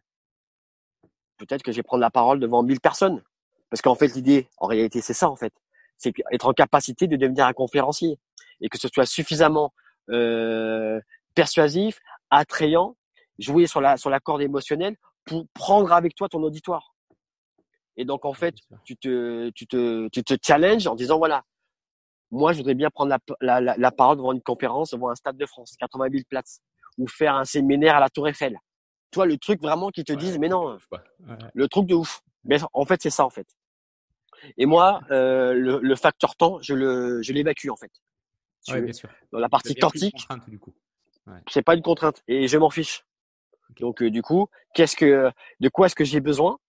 Peut-être 1.37 1.63
que 1.63 1.71
je 1.71 1.77
vais 1.77 1.83
prendre 1.83 2.01
la 2.01 2.11
parole 2.11 2.39
devant 2.39 2.63
1000 2.63 2.79
personnes. 2.79 3.23
Parce 3.69 3.81
qu'en 3.81 3.95
fait, 3.95 4.13
l'idée, 4.13 4.49
en 4.57 4.67
réalité, 4.67 5.01
c'est 5.01 5.13
ça, 5.13 5.29
en 5.29 5.35
fait. 5.35 5.53
C'est 5.97 6.13
être 6.31 6.47
en 6.47 6.53
capacité 6.53 7.07
de 7.07 7.15
devenir 7.15 7.45
un 7.45 7.53
conférencier. 7.53 8.19
Et 8.61 8.69
que 8.69 8.77
ce 8.77 8.87
soit 8.87 9.05
suffisamment 9.05 9.73
euh, 10.09 10.99
persuasif, 11.35 11.99
attrayant, 12.29 12.95
jouer 13.39 13.67
sur 13.67 13.81
la, 13.81 13.97
sur 13.97 14.09
la 14.09 14.19
corde 14.19 14.41
émotionnelle 14.41 14.95
pour 15.25 15.47
prendre 15.53 15.91
avec 15.93 16.15
toi 16.15 16.29
ton 16.29 16.43
auditoire. 16.43 16.93
Et 17.95 18.05
donc, 18.05 18.25
en 18.25 18.33
fait, 18.33 18.55
tu 18.83 18.95
te, 18.97 19.49
tu 19.51 19.67
te, 19.67 20.07
tu 20.09 20.23
te 20.23 20.35
challenges 20.41 20.87
en 20.87 20.95
disant, 20.95 21.17
voilà, 21.17 21.43
moi, 22.31 22.51
je 22.51 22.57
voudrais 22.57 22.73
bien 22.73 22.89
prendre 22.89 23.15
la, 23.41 23.61
la, 23.61 23.75
la, 23.77 23.91
parole 23.91 24.17
devant 24.17 24.33
une 24.33 24.41
conférence, 24.41 24.91
devant 24.91 25.09
un 25.09 25.15
stade 25.15 25.37
de 25.37 25.45
France, 25.45 25.75
80 25.79 26.07
000 26.11 26.23
places, 26.27 26.61
ou 26.97 27.07
faire 27.07 27.35
un 27.35 27.45
séminaire 27.45 27.95
à 27.95 27.99
la 27.99 28.09
Tour 28.09 28.27
Eiffel. 28.27 28.57
Toi, 29.11 29.27
le 29.27 29.37
truc 29.37 29.61
vraiment 29.61 29.89
qui 29.89 30.03
te 30.03 30.13
disent, 30.13 30.39
mais 30.39 30.49
non, 30.49 30.77
le 31.53 31.67
truc 31.67 31.85
de 31.85 31.93
ouf. 31.93 32.21
Mais 32.43 32.57
en 32.73 32.85
fait, 32.85 33.01
c'est 33.01 33.11
ça 33.11 33.25
en 33.25 33.29
fait. 33.29 33.47
Et 34.57 34.65
moi, 34.65 35.01
euh, 35.11 35.53
le, 35.53 35.79
le, 35.79 35.95
facteur 35.95 36.35
temps, 36.35 36.59
je 36.61 36.73
le, 36.73 37.21
je 37.21 37.31
l'évacue 37.31 37.69
en 37.69 37.75
fait. 37.75 37.91
Ouais, 38.69 38.81
bien 38.81 38.93
sûr. 38.93 39.09
Dans 39.31 39.39
la 39.39 39.49
partie 39.49 39.75
quantique, 39.75 40.27
c'est 41.49 41.61
pas 41.61 41.75
une 41.75 41.81
contrainte 41.81 42.21
et 42.27 42.47
je 42.47 42.57
m'en 42.57 42.69
fiche. 42.69 43.05
Donc 43.79 44.01
euh, 44.01 44.11
du 44.11 44.21
coup, 44.21 44.47
qu'est-ce 44.73 44.95
que, 44.95 45.31
de 45.59 45.69
quoi 45.69 45.87
est-ce 45.87 45.95
que 45.95 46.03
j'ai 46.03 46.19
besoin 46.19 46.59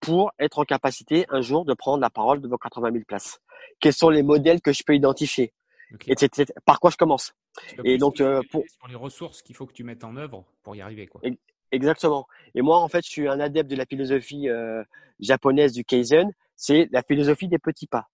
pour 0.00 0.32
être 0.38 0.58
en 0.58 0.64
capacité 0.64 1.24
un 1.30 1.40
jour 1.40 1.64
de 1.64 1.74
prendre 1.74 2.00
la 2.00 2.10
parole 2.10 2.40
devant 2.40 2.58
80 2.58 2.92
000 2.92 3.04
places? 3.06 3.40
Quels 3.80 3.94
sont 3.94 4.10
les 4.10 4.22
modèles 4.22 4.60
que 4.60 4.72
je 4.72 4.82
peux 4.84 4.94
identifier? 4.94 5.52
Etc. 6.08 6.52
Par 6.64 6.80
quoi 6.80 6.90
je 6.90 6.96
commence? 6.96 7.32
Et 7.84 7.96
donc, 7.96 8.20
euh, 8.20 8.42
pour 8.50 8.64
les 8.88 8.96
ressources 8.96 9.40
qu'il 9.42 9.54
faut 9.54 9.66
que 9.66 9.72
tu 9.72 9.84
mettes 9.84 10.04
en 10.04 10.16
œuvre 10.16 10.44
pour 10.62 10.74
y 10.76 10.80
arriver, 10.80 11.06
quoi. 11.06 11.20
Exactement. 11.72 12.26
Et 12.54 12.62
moi, 12.62 12.78
en 12.78 12.88
fait, 12.88 13.04
je 13.04 13.10
suis 13.10 13.28
un 13.28 13.40
adepte 13.40 13.70
de 13.70 13.76
la 13.76 13.86
philosophie 13.86 14.48
euh, 14.48 14.84
japonaise 15.20 15.72
du 15.72 15.84
Kaizen. 15.84 16.32
C'est 16.54 16.88
la 16.92 17.02
philosophie 17.02 17.48
des 17.48 17.58
petits 17.58 17.86
pas. 17.86 18.08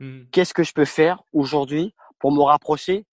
Mmh. 0.00 0.24
Qu'est-ce 0.30 0.54
que 0.54 0.62
je 0.62 0.72
peux 0.72 0.84
faire 0.84 1.22
aujourd'hui 1.32 1.94
pour 2.18 2.32
me 2.32 2.42
rapprocher 2.42 3.04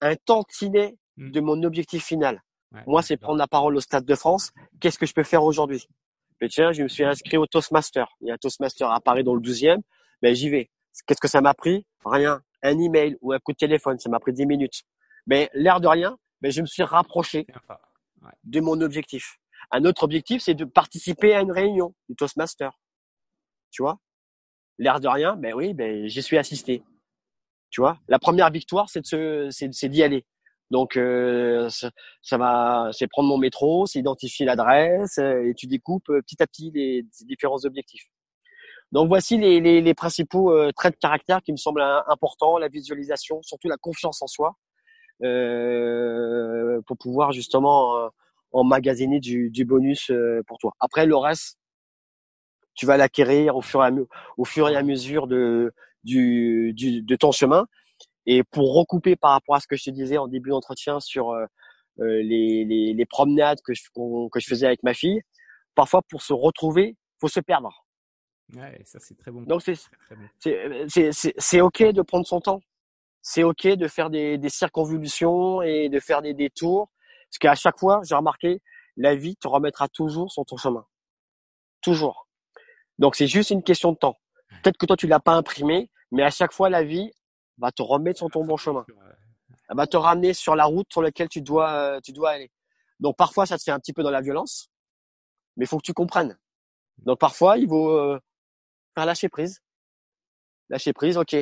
un 0.00 0.16
tantinet 0.16 0.96
mmh. 1.16 1.30
de 1.30 1.40
mon 1.40 1.62
objectif 1.62 2.04
final 2.04 2.42
Moi, 2.86 3.02
c'est 3.02 3.16
prendre 3.16 3.38
la 3.38 3.48
parole 3.48 3.76
au 3.76 3.80
Stade 3.80 4.04
de 4.04 4.14
France. 4.14 4.52
Qu'est-ce 4.80 4.98
que 4.98 5.06
je 5.06 5.14
peux 5.14 5.24
faire 5.24 5.42
aujourd'hui? 5.42 5.86
Tiens, 6.48 6.72
je 6.72 6.82
me 6.82 6.88
suis 6.88 7.04
inscrit 7.04 7.36
au 7.36 7.46
Toastmaster. 7.46 8.06
Il 8.20 8.28
y 8.28 8.30
a 8.30 8.34
un 8.34 8.38
Toastmaster 8.38 8.90
à 8.90 9.00
Paris 9.00 9.24
dans 9.24 9.34
le 9.34 9.40
12e. 9.40 9.80
Ben, 10.22 10.34
j'y 10.34 10.48
vais. 10.48 10.70
Qu'est-ce 11.06 11.20
que 11.20 11.28
ça 11.28 11.40
m'a 11.40 11.54
pris? 11.54 11.86
Rien. 12.04 12.40
Un 12.62 12.78
email 12.78 13.16
ou 13.20 13.32
un 13.32 13.38
coup 13.38 13.52
de 13.52 13.58
téléphone, 13.58 13.98
ça 13.98 14.08
m'a 14.08 14.20
pris 14.20 14.32
10 14.32 14.46
minutes. 14.46 14.82
Mais 15.26 15.50
l'air 15.52 15.80
de 15.80 15.88
rien, 15.88 16.16
ben, 16.40 16.50
je 16.50 16.62
me 16.62 16.66
suis 16.66 16.82
rapproché 16.82 17.46
de 18.44 18.60
mon 18.60 18.80
objectif. 18.80 19.36
Un 19.70 19.84
autre 19.84 20.02
objectif, 20.02 20.42
c'est 20.42 20.54
de 20.54 20.64
participer 20.64 21.34
à 21.34 21.40
une 21.40 21.52
réunion 21.52 21.94
du 22.08 22.16
Toastmaster. 22.16 22.72
Tu 23.70 23.82
vois? 23.82 23.98
L'air 24.78 25.00
de 25.00 25.08
rien, 25.08 25.36
ben 25.36 25.52
oui, 25.54 25.74
ben 25.74 26.06
j'y 26.08 26.22
suis 26.22 26.38
assisté. 26.38 26.82
Tu 27.70 27.80
vois 27.80 27.98
La 28.08 28.18
première 28.18 28.50
victoire, 28.50 28.88
c'est 28.88 29.12
de 29.12 29.48
c'est 29.50 29.88
d'y 29.88 30.02
aller. 30.02 30.24
Donc 30.70 30.96
euh, 30.96 31.68
ça, 31.68 32.38
va, 32.38 32.90
c'est 32.92 33.08
prendre 33.08 33.28
mon 33.28 33.38
métro, 33.38 33.86
c'est 33.86 33.98
identifier 33.98 34.46
l'adresse 34.46 35.18
euh, 35.18 35.48
et 35.48 35.54
tu 35.54 35.66
découpes 35.66 36.08
euh, 36.10 36.22
petit 36.22 36.40
à 36.42 36.46
petit 36.46 36.70
les, 36.72 37.04
différents 37.22 37.64
objectifs. 37.64 38.04
Donc 38.92 39.08
voici 39.08 39.36
les, 39.36 39.60
les, 39.60 39.80
les 39.80 39.94
principaux 39.94 40.52
traits 40.72 40.94
de 40.94 40.98
caractère 40.98 41.42
qui 41.42 41.52
me 41.52 41.56
semblent 41.56 41.82
importants 42.08 42.58
la 42.58 42.68
visualisation, 42.68 43.40
surtout 43.42 43.68
la 43.68 43.76
confiance 43.76 44.20
en 44.20 44.26
soi, 44.26 44.56
euh, 45.22 46.80
pour 46.88 46.96
pouvoir 46.98 47.30
justement 47.30 48.10
emmagasiner 48.50 49.20
du, 49.20 49.48
du 49.50 49.64
bonus 49.64 50.10
pour 50.48 50.58
toi. 50.58 50.72
Après 50.80 51.06
le 51.06 51.16
reste, 51.16 51.56
tu 52.74 52.84
vas 52.84 52.96
l'acquérir 52.96 53.54
au 53.54 53.62
fur 53.62 53.84
et 53.84 53.86
à, 53.86 53.92
au 54.36 54.44
fur 54.44 54.68
et 54.68 54.74
à 54.74 54.82
mesure 54.82 55.28
de 55.28 55.72
du, 56.04 56.72
du, 56.74 57.02
de 57.02 57.16
ton 57.16 57.32
chemin. 57.32 57.66
Et 58.26 58.42
pour 58.44 58.74
recouper 58.74 59.16
par 59.16 59.32
rapport 59.32 59.54
à 59.54 59.60
ce 59.60 59.66
que 59.66 59.76
je 59.76 59.84
te 59.84 59.90
disais 59.90 60.18
en 60.18 60.28
début 60.28 60.50
d'entretien 60.50 61.00
sur 61.00 61.30
euh, 61.30 61.46
euh, 62.00 62.22
les, 62.22 62.64
les, 62.64 62.94
les, 62.94 63.06
promenades 63.06 63.60
que 63.62 63.74
je, 63.74 63.82
que 64.30 64.40
je 64.40 64.46
faisais 64.46 64.66
avec 64.66 64.82
ma 64.82 64.94
fille, 64.94 65.20
parfois 65.74 66.02
pour 66.08 66.22
se 66.22 66.32
retrouver, 66.32 66.96
faut 67.20 67.28
se 67.28 67.40
perdre. 67.40 67.84
Ouais, 68.54 68.80
ça 68.84 68.98
c'est 69.00 69.16
très 69.16 69.30
bon. 69.30 69.42
Donc 69.42 69.62
c'est 69.62 69.74
c'est 70.88 71.10
c'est 71.12 71.60
ok 71.60 71.82
de 71.82 72.02
prendre 72.02 72.26
son 72.26 72.40
temps. 72.40 72.60
C'est 73.22 73.42
ok 73.42 73.66
de 73.66 73.86
faire 73.86 74.10
des, 74.10 74.38
des 74.38 74.48
circonvolutions 74.48 75.62
et 75.62 75.88
de 75.88 76.00
faire 76.00 76.22
des 76.22 76.32
détours, 76.32 76.90
parce 77.28 77.38
qu'à 77.38 77.54
chaque 77.54 77.78
fois, 77.78 78.00
j'ai 78.02 78.14
remarqué, 78.14 78.62
la 78.96 79.14
vie 79.14 79.36
te 79.36 79.46
remettra 79.46 79.88
toujours 79.88 80.32
sur 80.32 80.44
ton 80.46 80.56
chemin, 80.56 80.86
toujours. 81.82 82.26
Donc 82.98 83.16
c'est 83.16 83.26
juste 83.26 83.50
une 83.50 83.62
question 83.62 83.92
de 83.92 83.98
temps. 83.98 84.18
Peut-être 84.62 84.76
que 84.76 84.86
toi 84.86 84.96
tu 84.96 85.06
l'as 85.06 85.20
pas 85.20 85.34
imprimé, 85.34 85.90
mais 86.10 86.22
à 86.22 86.30
chaque 86.30 86.52
fois 86.52 86.70
la 86.70 86.82
vie 86.82 87.10
va 87.58 87.72
te 87.72 87.82
remettre 87.82 88.18
sur 88.18 88.28
ton 88.30 88.44
bon 88.44 88.56
chemin. 88.56 88.84
Elle 89.68 89.76
va 89.76 89.86
te 89.86 89.96
ramener 89.96 90.34
sur 90.34 90.56
la 90.56 90.64
route 90.64 90.86
sur 90.90 91.02
laquelle 91.02 91.28
tu 91.28 91.42
dois, 91.42 91.70
euh, 91.70 92.00
tu 92.02 92.12
dois 92.12 92.30
aller. 92.30 92.50
Donc 92.98 93.16
parfois, 93.16 93.46
ça 93.46 93.56
te 93.56 93.62
fait 93.62 93.70
un 93.70 93.78
petit 93.78 93.92
peu 93.92 94.02
dans 94.02 94.10
la 94.10 94.20
violence, 94.20 94.68
mais 95.56 95.64
il 95.64 95.68
faut 95.68 95.78
que 95.78 95.84
tu 95.84 95.94
comprennes. 95.94 96.36
Donc 96.98 97.18
parfois, 97.18 97.56
il 97.56 97.68
faut 97.68 97.90
euh, 97.90 98.18
faire 98.94 99.06
lâcher 99.06 99.28
prise. 99.28 99.60
Lâcher 100.68 100.92
prise, 100.92 101.16
ok. 101.16 101.36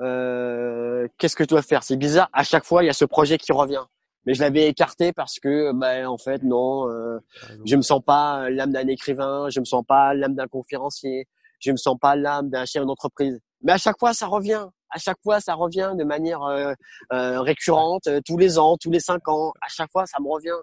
Euh, 0.00 1.08
Qu'est-ce 1.18 1.36
que 1.36 1.42
tu 1.42 1.48
dois 1.48 1.62
faire? 1.62 1.82
C'est 1.82 1.96
bizarre. 1.96 2.30
À 2.32 2.44
chaque 2.44 2.64
fois, 2.64 2.82
il 2.82 2.86
y 2.86 2.90
a 2.90 2.94
ce 2.94 3.04
projet 3.04 3.38
qui 3.38 3.52
revient. 3.52 3.84
Mais 4.24 4.34
je 4.34 4.40
l'avais 4.40 4.68
écarté 4.68 5.12
parce 5.12 5.40
que, 5.40 5.72
ben, 5.72 6.06
en 6.06 6.16
fait, 6.16 6.42
non, 6.44 6.88
euh, 6.88 7.18
je 7.66 7.74
me 7.74 7.82
sens 7.82 8.00
pas 8.02 8.48
l'âme 8.50 8.72
d'un 8.72 8.86
écrivain, 8.86 9.50
je 9.50 9.58
me 9.58 9.64
sens 9.64 9.84
pas 9.84 10.14
l'âme 10.14 10.36
d'un 10.36 10.46
conférencier, 10.46 11.26
je 11.62 11.72
me 11.72 11.76
sens 11.76 11.96
pas 12.00 12.16
l'âme 12.16 12.50
d'un 12.50 12.64
chef 12.64 12.84
d'entreprise. 12.84 13.38
Mais 13.62 13.72
à 13.72 13.78
chaque 13.78 13.98
fois, 13.98 14.12
ça 14.12 14.26
revient 14.26 14.66
à 14.92 14.98
chaque 14.98 15.18
fois, 15.22 15.40
ça 15.40 15.54
revient 15.54 15.92
de 15.96 16.04
manière 16.04 16.42
euh, 16.42 16.74
euh, 17.12 17.40
récurrente, 17.40 18.06
euh, 18.06 18.20
tous 18.24 18.36
les 18.36 18.58
ans, 18.58 18.76
tous 18.76 18.90
les 18.90 19.00
cinq 19.00 19.26
ans. 19.26 19.52
À 19.62 19.68
chaque 19.68 19.90
fois, 19.90 20.06
ça 20.06 20.18
me 20.20 20.28
revient. 20.28 20.60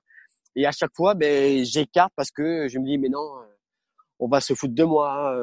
Et 0.56 0.66
à 0.66 0.72
chaque 0.72 0.96
fois, 0.96 1.16
ben, 1.16 1.64
j'écarte 1.66 2.14
parce 2.16 2.32
que 2.32 2.68
je 2.68 2.78
me 2.80 2.86
dis, 2.86 2.98
mais 2.98 3.10
non, 3.10 3.28
on 4.20 4.28
va 4.28 4.40
se 4.40 4.54
foutre 4.54 4.76
de 4.76 4.84
moi. 4.84 5.36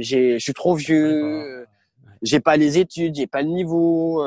j'ai, 0.00 0.38
je 0.38 0.42
suis 0.42 0.54
trop 0.54 0.74
vieux. 0.74 1.66
J'ai 2.22 2.40
pas 2.40 2.56
les 2.56 2.78
études, 2.78 3.14
j'ai 3.14 3.26
pas 3.26 3.42
le 3.42 3.48
niveau. 3.48 4.22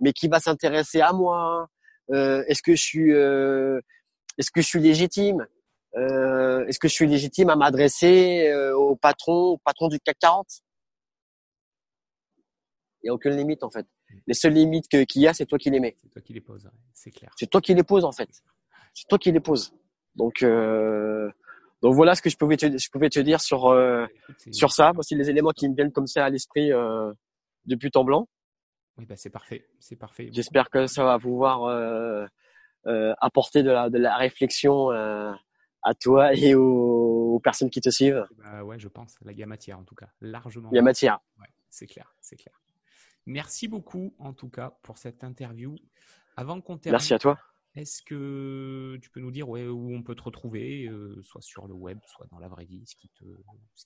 mais 0.00 0.12
qui 0.12 0.28
va 0.28 0.40
s'intéresser 0.40 1.00
à 1.00 1.12
moi 1.12 1.68
Est-ce 2.10 2.62
que 2.62 2.74
je 2.74 2.82
suis, 2.82 3.12
est-ce 3.12 4.50
que 4.50 4.60
je 4.60 4.66
suis 4.66 4.80
légitime? 4.80 5.46
Est-ce 5.94 6.78
que 6.78 6.88
je 6.88 6.94
suis 6.94 7.06
légitime 7.06 7.50
à 7.50 7.56
m'adresser 7.56 8.52
au 8.74 8.96
patron, 8.96 9.52
au 9.52 9.58
patron 9.58 9.88
du 9.88 9.98
CAC 10.00 10.18
40 10.20 10.46
il 13.02 13.06
n'y 13.06 13.10
a 13.10 13.14
aucune 13.14 13.36
limite 13.36 13.62
en 13.62 13.70
fait. 13.70 13.86
Mm. 14.10 14.16
Les 14.26 14.34
seules 14.34 14.52
limites 14.52 14.88
qu'il 14.88 15.22
y 15.22 15.26
a, 15.26 15.34
c'est 15.34 15.46
toi 15.46 15.58
qui 15.58 15.70
les 15.70 15.80
mets. 15.80 15.96
C'est 16.00 16.10
toi 16.10 16.22
qui 16.22 16.32
les 16.32 16.40
poses, 16.40 16.70
c'est 16.92 17.10
clair. 17.10 17.32
C'est 17.36 17.50
toi 17.50 17.60
qui 17.60 17.74
les 17.74 17.82
poses 17.82 18.04
en 18.04 18.12
fait. 18.12 18.28
C'est 18.94 19.08
toi 19.08 19.18
qui 19.18 19.32
les 19.32 19.40
poses. 19.40 19.72
Donc, 20.14 20.42
euh, 20.42 21.30
donc 21.80 21.94
voilà 21.94 22.14
ce 22.14 22.22
que 22.22 22.30
je 22.30 22.36
pouvais 22.36 22.56
te, 22.56 22.66
je 22.66 22.90
pouvais 22.90 23.08
te 23.08 23.18
dire 23.18 23.40
sur 23.40 23.66
euh, 23.66 24.06
sur 24.50 24.70
ça. 24.72 24.92
Voici 24.94 25.14
les 25.14 25.30
éléments 25.30 25.50
qui 25.50 25.68
me 25.68 25.74
viennent 25.74 25.92
comme 25.92 26.06
ça 26.06 26.26
à 26.26 26.30
l'esprit 26.30 26.72
euh, 26.72 27.12
depuis 27.64 27.90
temps 27.90 28.04
blanc. 28.04 28.28
Oui, 28.98 29.06
bah 29.06 29.16
c'est 29.16 29.30
parfait, 29.30 29.66
c'est 29.80 29.96
parfait. 29.96 30.28
J'espère 30.32 30.68
que 30.68 30.86
ça 30.86 31.02
va 31.02 31.18
pouvoir 31.18 31.64
euh, 31.64 32.26
euh, 32.86 33.14
apporter 33.20 33.62
de 33.62 33.70
la 33.70 33.88
de 33.88 33.98
la 33.98 34.16
réflexion 34.16 34.92
euh, 34.92 35.32
à 35.82 35.94
toi 35.94 36.34
et 36.34 36.54
aux, 36.54 37.34
aux, 37.34 37.40
personnes 37.40 37.70
qui 37.70 37.80
te 37.80 37.90
suivent? 37.90 38.26
Bah 38.38 38.64
ouais, 38.64 38.78
je 38.78 38.88
pense. 38.88 39.16
Il 39.28 39.38
y 39.38 39.42
a 39.42 39.46
matière 39.46 39.78
en 39.78 39.84
tout 39.84 39.94
cas, 39.94 40.08
largement. 40.20 40.68
Il 40.72 40.76
y 40.76 40.78
a 40.78 40.82
matière. 40.82 41.20
Ouais, 41.40 41.48
c'est 41.70 41.86
clair, 41.86 42.14
c'est 42.20 42.36
clair. 42.36 42.60
Merci 43.26 43.68
beaucoup, 43.68 44.14
en 44.18 44.32
tout 44.32 44.48
cas, 44.48 44.76
pour 44.82 44.98
cette 44.98 45.22
interview. 45.22 45.76
Avant 46.36 46.60
qu'on 46.60 46.78
termine, 46.78 46.94
Merci 46.94 47.14
à 47.14 47.18
toi. 47.18 47.38
Est-ce 47.74 48.02
que 48.02 48.98
tu 49.00 49.08
peux 49.10 49.20
nous 49.20 49.30
dire 49.30 49.48
où 49.48 49.94
on 49.94 50.02
peut 50.02 50.14
te 50.14 50.22
retrouver, 50.22 50.86
euh, 50.88 51.22
soit 51.22 51.40
sur 51.40 51.66
le 51.66 51.72
web, 51.72 51.98
soit 52.04 52.26
dans 52.30 52.38
la 52.38 52.48
vraie 52.48 52.66
vie 52.66 52.82
ce 52.86 52.94
qui 52.96 53.08
te... 53.08 53.24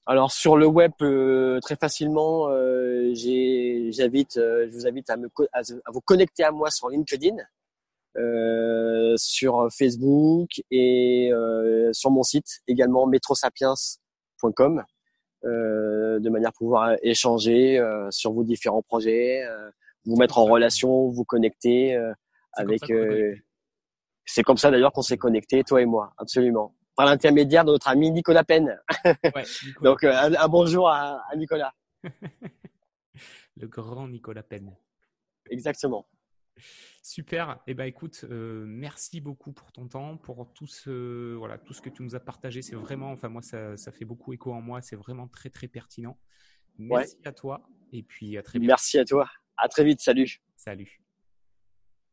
Alors 0.07 0.33
sur 0.33 0.57
le 0.57 0.67
web, 0.67 0.91
euh, 1.03 1.61
très 1.61 1.77
facilement, 1.77 2.49
euh, 2.49 3.13
j'invite, 3.15 4.35
je 4.35 4.73
vous 4.73 4.89
invite 4.89 5.09
à, 5.09 5.17
me, 5.17 5.29
à, 5.53 5.63
vous 5.93 6.01
connecter 6.01 6.43
à 6.43 6.51
moi 6.51 6.71
sur 6.73 6.89
LinkedIn, 6.89 7.37
sur 9.17 9.69
Facebook 9.77 10.49
et 10.71 11.31
sur 11.93 12.11
mon 12.11 12.23
site 12.23 12.61
également 12.67 13.07
metrosapiens.com. 13.07 14.85
Euh, 15.47 16.19
de 16.19 16.31
manière 16.31 16.49
à 16.49 16.53
pouvoir 16.53 16.97
échanger 17.03 17.79
euh, 17.79 18.11
sur 18.11 18.33
vos 18.33 18.43
différents 18.43 18.83
projets, 18.83 19.45
euh, 19.45 19.71
vous 20.05 20.17
mettre 20.17 20.39
en 20.39 20.45
relation, 20.45 21.09
vous 21.11 21.25
connecter 21.25 21.97
avec. 22.53 22.81
C'est 24.25 24.43
comme 24.43 24.57
ça 24.57 24.73
d'ailleurs 24.73 24.93
qu'on 24.93 25.03
s'est 25.03 25.19
connecté, 25.19 25.63
toi 25.63 25.81
et 25.81 25.85
moi, 25.85 26.13
absolument. 26.19 26.75
Par 26.97 27.07
l'intermédiaire 27.07 27.65
de 27.65 27.71
notre 27.71 27.87
ami 27.87 28.11
Nicolas 28.11 28.43
Penn. 28.43 28.77
Ouais, 29.05 29.45
Donc 29.83 30.03
un, 30.03 30.49
bonjour 30.49 30.89
à, 30.89 31.23
à 31.31 31.37
Nicolas. 31.37 31.73
Le 33.57 33.69
grand 33.69 34.09
Nicolas 34.09 34.43
Penn. 34.43 34.75
Exactement. 35.51 36.09
Super. 37.03 37.61
Eh 37.67 37.75
ben, 37.75 37.85
écoute, 37.85 38.25
euh, 38.31 38.65
merci 38.67 39.21
beaucoup 39.21 39.53
pour 39.53 39.73
ton 39.73 39.87
temps, 39.89 40.17
pour 40.17 40.53
tout 40.53 40.67
ce, 40.67 41.35
voilà, 41.35 41.59
tout 41.59 41.75
ce 41.75 41.81
que 41.81 41.91
tu 41.91 42.03
nous 42.03 42.15
as 42.15 42.21
partagé. 42.21 42.63
C'est 42.63 42.77
vraiment, 42.77 43.11
enfin, 43.11 43.29
moi, 43.29 43.43
ça, 43.43 43.77
ça 43.77 43.93
fait 43.93 44.05
beaucoup 44.05 44.33
écho 44.33 44.53
en 44.53 44.61
moi. 44.61 44.81
C'est 44.81 44.97
vraiment 44.97 45.29
très, 45.29 45.51
très 45.51 45.69
pertinent. 45.69 46.19
Merci 46.79 47.17
à 47.25 47.33
toi. 47.33 47.69
Et 47.93 48.03
puis, 48.03 48.37
à 48.37 48.43
très 48.43 48.59
vite. 48.59 48.69
Merci 48.69 48.99
à 48.99 49.05
toi. 49.05 49.29
À 49.57 49.69
très 49.69 49.85
vite. 49.85 50.01
Salut. 50.01 50.41
Salut. 50.57 51.06